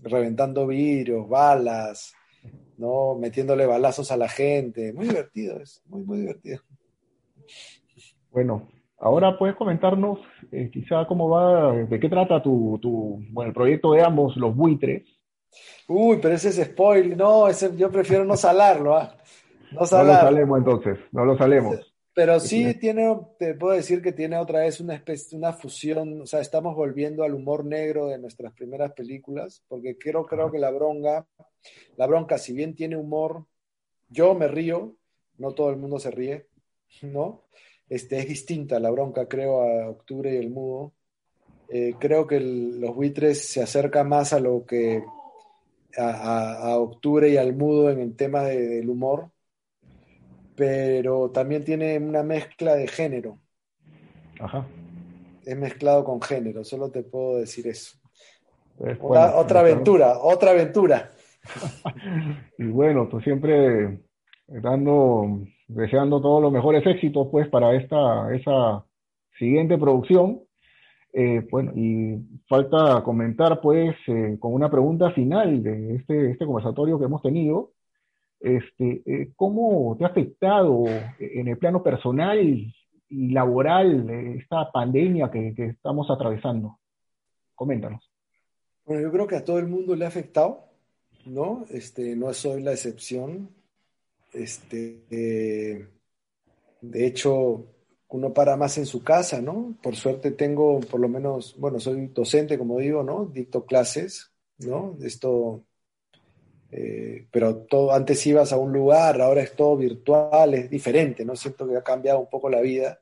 reventando 0.00 0.68
vidrios, 0.68 1.28
balas, 1.28 2.14
¿no? 2.78 3.16
Metiéndole 3.16 3.66
balazos 3.66 4.12
a 4.12 4.16
la 4.16 4.28
gente. 4.28 4.92
Muy 4.92 5.08
divertido, 5.08 5.60
es 5.60 5.82
muy, 5.86 6.04
muy 6.04 6.18
divertido. 6.20 6.60
Bueno, 8.30 8.68
ahora 8.98 9.36
puedes 9.36 9.56
comentarnos 9.56 10.20
eh, 10.52 10.70
quizá 10.72 11.04
cómo 11.08 11.28
va, 11.28 11.72
de 11.72 11.98
qué 11.98 12.08
trata 12.08 12.40
tu, 12.40 12.78
tu, 12.80 13.24
bueno, 13.30 13.48
el 13.48 13.54
proyecto 13.54 13.90
de 13.90 14.02
ambos, 14.02 14.36
los 14.36 14.54
buitres. 14.54 15.02
Uy, 15.88 16.18
pero 16.22 16.34
ese 16.36 16.50
es 16.50 16.64
spoiler, 16.64 17.16
no, 17.16 17.48
ese, 17.48 17.76
yo 17.76 17.90
prefiero 17.90 18.24
no 18.24 18.36
salarlo, 18.36 18.96
¿ah? 18.96 19.16
No, 19.72 19.80
lo 19.80 19.86
salemos 19.86 20.58
entonces, 20.58 20.98
no 21.12 21.24
lo 21.24 21.36
salemos. 21.36 21.94
Pero 22.14 22.38
sí 22.38 22.74
tiene, 22.78 23.18
te 23.40 23.54
puedo 23.54 23.74
decir 23.74 24.00
que 24.00 24.12
tiene 24.12 24.36
otra 24.36 24.60
vez 24.60 24.80
una 24.80 24.94
especie, 24.94 25.36
una 25.36 25.52
fusión, 25.52 26.22
o 26.22 26.26
sea, 26.26 26.40
estamos 26.40 26.76
volviendo 26.76 27.24
al 27.24 27.34
humor 27.34 27.64
negro 27.64 28.06
de 28.06 28.18
nuestras 28.18 28.52
primeras 28.52 28.92
películas, 28.92 29.64
porque 29.66 29.98
creo, 29.98 30.24
creo 30.24 30.50
que 30.52 30.60
la 30.60 30.70
bronca, 30.70 31.26
la 31.96 32.06
bronca, 32.06 32.38
si 32.38 32.52
bien 32.52 32.76
tiene 32.76 32.96
humor, 32.96 33.46
yo 34.08 34.34
me 34.34 34.46
río, 34.46 34.94
no 35.38 35.52
todo 35.52 35.70
el 35.70 35.76
mundo 35.76 35.98
se 35.98 36.12
ríe, 36.12 36.46
¿no? 37.02 37.42
Este, 37.88 38.18
es 38.18 38.28
distinta 38.28 38.78
la 38.78 38.90
bronca, 38.90 39.26
creo, 39.26 39.62
a 39.62 39.90
Octubre 39.90 40.32
y 40.32 40.36
el 40.36 40.50
Mudo. 40.50 40.92
Eh, 41.68 41.94
creo 41.98 42.26
que 42.28 42.38
los 42.38 42.94
buitres 42.94 43.48
se 43.48 43.60
acerca 43.60 44.04
más 44.04 44.32
a 44.32 44.38
lo 44.38 44.64
que 44.64 45.02
a, 45.96 46.76
Octubre 46.78 47.28
y 47.28 47.36
al 47.36 47.56
Mudo 47.56 47.90
en 47.90 48.00
el 48.00 48.16
tema 48.16 48.42
del 48.42 48.88
humor 48.88 49.30
pero 50.56 51.30
también 51.30 51.64
tiene 51.64 51.98
una 51.98 52.22
mezcla 52.22 52.74
de 52.74 52.86
género. 52.86 53.38
Ajá. 54.40 54.66
Es 55.44 55.56
mezclado 55.56 56.04
con 56.04 56.20
género, 56.20 56.64
solo 56.64 56.90
te 56.90 57.02
puedo 57.02 57.38
decir 57.38 57.66
eso. 57.66 57.98
otra 59.00 59.60
aventura, 59.60 60.18
otra 60.18 60.50
aventura. 60.52 61.10
y 62.58 62.64
bueno, 62.64 63.08
tú 63.08 63.20
siempre 63.20 64.00
dando, 64.46 65.40
deseando 65.68 66.20
todos 66.20 66.42
los 66.42 66.52
mejores 66.52 66.86
éxitos 66.86 67.28
pues 67.30 67.48
para 67.48 67.74
esta, 67.74 68.34
esa 68.34 68.84
siguiente 69.38 69.78
producción. 69.78 70.40
Eh, 71.16 71.46
bueno, 71.48 71.70
y 71.76 72.18
falta 72.48 73.02
comentar 73.04 73.60
pues 73.60 73.94
eh, 74.08 74.36
con 74.40 74.52
una 74.52 74.68
pregunta 74.68 75.12
final 75.12 75.62
de 75.62 75.96
este, 75.96 76.32
este 76.32 76.44
conversatorio 76.44 76.98
que 76.98 77.04
hemos 77.04 77.22
tenido, 77.22 77.70
este, 78.44 79.02
eh, 79.06 79.32
¿Cómo 79.36 79.96
te 79.96 80.04
ha 80.04 80.08
afectado 80.08 80.84
en 81.18 81.48
el 81.48 81.56
plano 81.56 81.82
personal 81.82 82.38
y 82.38 83.30
laboral 83.30 84.10
esta 84.38 84.70
pandemia 84.70 85.30
que, 85.30 85.54
estamos 85.56 86.10
atravesando? 86.10 86.78
Coméntanos. 87.54 88.10
Bueno, 88.84 89.02
yo 89.02 89.10
creo 89.10 89.26
que 89.26 89.36
a 89.36 89.44
todo 89.44 89.58
el 89.58 89.66
mundo 89.66 89.96
le 89.96 90.04
ha 90.04 90.08
afectado, 90.08 90.66
¿no? 91.24 91.64
Este, 91.70 92.14
no 92.16 92.34
soy 92.34 92.62
la 92.62 92.72
excepción. 92.72 93.48
Este, 94.34 95.04
eh, 95.10 95.88
de 96.82 97.06
hecho, 97.06 97.64
uno 98.08 98.34
para 98.34 98.58
más 98.58 98.76
en 98.76 98.84
su 98.84 99.02
casa, 99.02 99.40
¿no? 99.40 99.74
Por 99.82 99.96
suerte 99.96 100.32
tengo, 100.32 100.80
por 100.80 101.00
lo 101.00 101.08
menos, 101.08 101.56
bueno, 101.58 101.80
soy 101.80 102.08
docente, 102.08 102.58
como 102.58 102.78
digo, 102.78 103.02
¿no? 103.02 103.24
Dicto 103.24 103.64
clases, 103.64 104.30
¿no? 104.58 104.98
Esto 105.02 105.64
eh, 106.76 107.28
pero 107.30 107.58
todo, 107.58 107.92
antes 107.92 108.26
ibas 108.26 108.52
a 108.52 108.56
un 108.56 108.72
lugar, 108.72 109.20
ahora 109.20 109.42
es 109.42 109.54
todo 109.54 109.76
virtual, 109.76 110.54
es 110.54 110.68
diferente, 110.68 111.24
¿no? 111.24 111.36
Siento 111.36 111.68
que 111.68 111.76
ha 111.76 111.84
cambiado 111.84 112.18
un 112.18 112.28
poco 112.28 112.50
la 112.50 112.60
vida, 112.60 113.00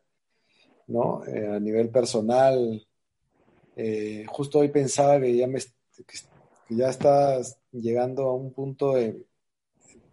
¿no? 0.88 1.24
Eh, 1.24 1.46
a 1.46 1.58
nivel 1.58 1.88
personal, 1.88 2.86
eh, 3.74 4.26
justo 4.28 4.58
hoy 4.58 4.68
pensaba 4.68 5.18
que 5.18 5.34
ya, 5.34 5.46
me, 5.46 5.58
ya 6.68 7.40
llegando 7.70 8.24
a 8.24 8.34
un 8.34 8.52
punto 8.52 8.92
de 8.92 9.24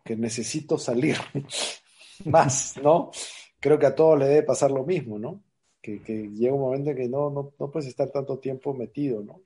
que 0.05 0.15
necesito 0.15 0.77
salir 0.77 1.17
más, 2.23 2.75
¿no? 2.81 3.11
Creo 3.59 3.77
que 3.77 3.87
a 3.87 3.95
todos 3.95 4.19
le 4.19 4.27
debe 4.27 4.43
pasar 4.43 4.71
lo 4.71 4.85
mismo, 4.85 5.19
¿no? 5.19 5.43
Que, 5.81 5.99
llega 6.33 6.53
un 6.53 6.59
momento 6.61 6.89
en 6.91 6.97
que 6.97 7.07
no, 7.07 7.29
no, 7.29 7.53
no, 7.57 7.71
puedes 7.71 7.87
estar 7.87 8.09
tanto 8.09 8.37
tiempo 8.37 8.73
metido, 8.73 9.23
¿no? 9.23 9.41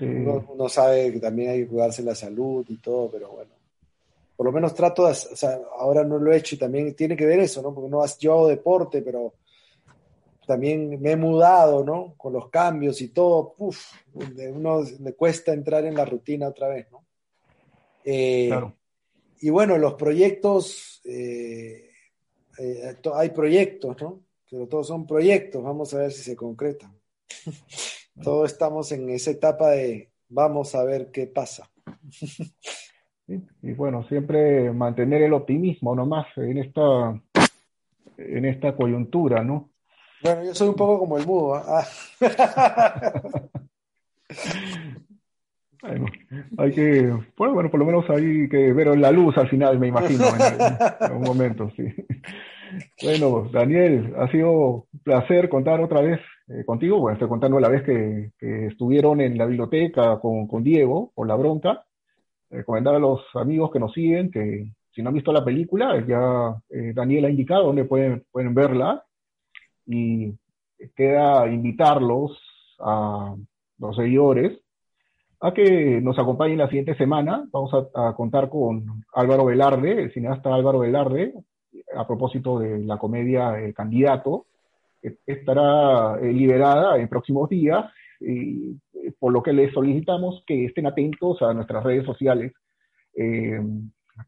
Uno, 0.00 0.68
sabe 0.68 1.12
que 1.12 1.20
también 1.20 1.50
hay 1.50 1.60
que 1.60 1.68
cuidarse 1.68 2.02
la 2.02 2.14
salud 2.14 2.64
y 2.68 2.78
todo, 2.78 3.10
pero 3.10 3.30
bueno. 3.30 3.50
Por 4.36 4.46
lo 4.46 4.52
menos 4.52 4.74
trato 4.74 5.04
de, 5.04 5.10
o 5.10 5.14
sea, 5.14 5.60
ahora 5.78 6.02
no 6.02 6.18
lo 6.18 6.32
he 6.32 6.38
hecho 6.38 6.54
y 6.54 6.58
también 6.58 6.94
tiene 6.94 7.14
que 7.14 7.26
ver 7.26 7.40
eso, 7.40 7.60
¿no? 7.60 7.74
Porque 7.74 7.90
no 7.90 8.02
has 8.02 8.18
yo 8.18 8.48
deporte, 8.48 9.02
pero 9.02 9.34
también 10.46 11.00
me 11.00 11.12
he 11.12 11.16
mudado, 11.16 11.84
¿no? 11.84 12.14
Con 12.16 12.32
los 12.32 12.48
cambios 12.48 13.00
y 13.02 13.08
todo, 13.08 13.54
uff, 13.58 13.92
uno 14.14 14.82
le 14.98 15.12
cuesta 15.12 15.52
entrar 15.52 15.84
en 15.84 15.94
la 15.94 16.06
rutina 16.06 16.48
otra 16.48 16.68
vez, 16.68 16.90
¿no? 16.90 17.04
Eh, 18.04 18.46
claro. 18.48 18.74
Y 19.42 19.50
bueno, 19.50 19.78
los 19.78 19.94
proyectos, 19.94 21.00
eh, 21.04 21.90
eh, 22.58 22.96
hay 23.14 23.30
proyectos, 23.30 23.96
¿no? 24.00 24.20
Pero 24.50 24.66
todos 24.66 24.88
son 24.88 25.06
proyectos, 25.06 25.62
vamos 25.62 25.94
a 25.94 25.98
ver 25.98 26.12
si 26.12 26.22
se 26.22 26.36
concretan. 26.36 26.92
todos 28.22 28.50
estamos 28.52 28.90
en 28.92 29.08
esa 29.10 29.30
etapa 29.30 29.70
de 29.70 30.10
vamos 30.28 30.74
a 30.74 30.84
ver 30.84 31.10
qué 31.10 31.26
pasa. 31.26 31.70
y 33.26 33.72
bueno, 33.72 34.06
siempre 34.08 34.72
mantener 34.72 35.22
el 35.22 35.32
optimismo 35.32 35.94
nomás 35.94 36.26
en 36.36 36.58
esta, 36.58 37.20
en 38.16 38.44
esta 38.44 38.74
coyuntura, 38.74 39.44
¿no? 39.44 39.70
Bueno, 40.22 40.44
yo 40.44 40.54
soy 40.54 40.68
un 40.68 40.74
poco 40.74 40.98
como 40.98 41.16
el 41.16 41.26
mudo. 41.26 41.54
¿ah? 41.54 41.86
bueno, 45.82 46.06
hay 46.58 46.72
que, 46.72 47.12
bueno, 47.36 47.70
por 47.70 47.80
lo 47.80 47.86
menos 47.86 48.10
hay 48.10 48.48
que 48.48 48.72
ver 48.72 48.98
la 48.98 49.10
luz 49.10 49.38
al 49.38 49.48
final, 49.48 49.78
me 49.78 49.86
imagino, 49.88 50.26
en, 50.26 51.12
un 51.12 51.22
momento, 51.22 51.70
sí. 51.76 51.84
Bueno, 53.02 53.48
Daniel, 53.52 54.14
ha 54.16 54.30
sido 54.30 54.86
un 54.92 55.00
placer 55.02 55.48
contar 55.48 55.80
otra 55.80 56.00
vez 56.00 56.20
eh, 56.48 56.64
contigo. 56.64 56.98
Bueno, 56.98 57.14
estoy 57.14 57.28
contando 57.28 57.58
la 57.58 57.68
vez 57.68 57.82
que, 57.82 58.30
estuvieron 58.66 59.20
en 59.20 59.36
la 59.38 59.46
biblioteca 59.46 60.18
con, 60.20 60.62
Diego, 60.62 61.12
por 61.14 61.26
la 61.26 61.36
bronca. 61.36 61.84
Recomendar 62.50 62.94
a 62.96 62.98
los 62.98 63.20
amigos 63.34 63.70
que 63.70 63.80
nos 63.80 63.92
siguen 63.92 64.30
que 64.30 64.72
si 64.92 65.02
no 65.02 65.08
han 65.08 65.14
visto 65.14 65.32
la 65.32 65.44
película, 65.44 66.04
ya 66.06 66.56
eh, 66.68 66.92
Daniel 66.94 67.26
ha 67.26 67.30
indicado 67.30 67.66
dónde 67.66 67.84
pueden, 67.84 68.24
pueden 68.30 68.54
verla. 68.54 69.04
Y 69.86 70.32
queda 70.96 71.48
invitarlos 71.48 72.38
a 72.78 73.34
los 73.78 73.96
seguidores 73.96 74.58
a 75.40 75.52
que 75.52 76.00
nos 76.00 76.18
acompañen 76.18 76.58
la 76.58 76.68
siguiente 76.68 76.94
semana. 76.96 77.48
Vamos 77.50 77.72
a 77.94 78.14
contar 78.14 78.48
con 78.48 79.04
Álvaro 79.14 79.46
Velarde, 79.46 80.02
el 80.02 80.12
cineasta 80.12 80.54
Álvaro 80.54 80.80
Velarde, 80.80 81.32
a 81.94 82.06
propósito 82.06 82.58
de 82.58 82.78
la 82.80 82.98
comedia 82.98 83.54
Candidato, 83.74 84.46
estará 85.26 86.18
eh, 86.20 86.32
liberada 86.32 86.98
en 86.98 87.08
próximos 87.08 87.48
días, 87.48 87.86
y, 88.20 88.76
eh, 88.92 89.12
por 89.18 89.32
lo 89.32 89.42
que 89.42 89.52
les 89.52 89.72
solicitamos 89.72 90.42
que 90.46 90.66
estén 90.66 90.86
atentos 90.86 91.40
a 91.42 91.54
nuestras 91.54 91.82
redes 91.84 92.04
sociales 92.04 92.52
eh, 93.14 93.60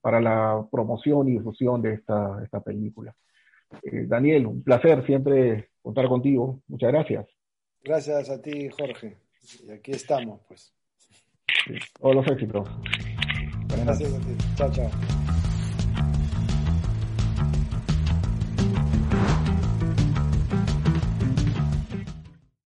para 0.01 0.21
la 0.21 0.67
promoción 0.71 1.29
y 1.29 1.33
difusión 1.33 1.83
de 1.83 1.95
esta, 1.95 2.43
esta 2.43 2.61
película. 2.61 3.15
Daniel, 4.07 4.47
un 4.47 4.63
placer 4.63 5.05
siempre 5.07 5.71
contar 5.81 6.07
contigo. 6.07 6.61
Muchas 6.69 6.93
gracias. 6.93 7.27
Gracias 7.83 8.29
a 8.29 8.41
ti, 8.41 8.69
Jorge. 8.69 9.17
Y 9.67 9.71
aquí 9.71 9.93
estamos, 9.93 10.41
pues. 10.47 10.75
todos 11.99 12.15
los 12.15 12.27
éxitos. 12.27 12.69
Gracias 13.69 14.13
a 14.13 14.19
ti. 14.19 14.37
Chao, 14.57 14.71
chao. 14.73 15.22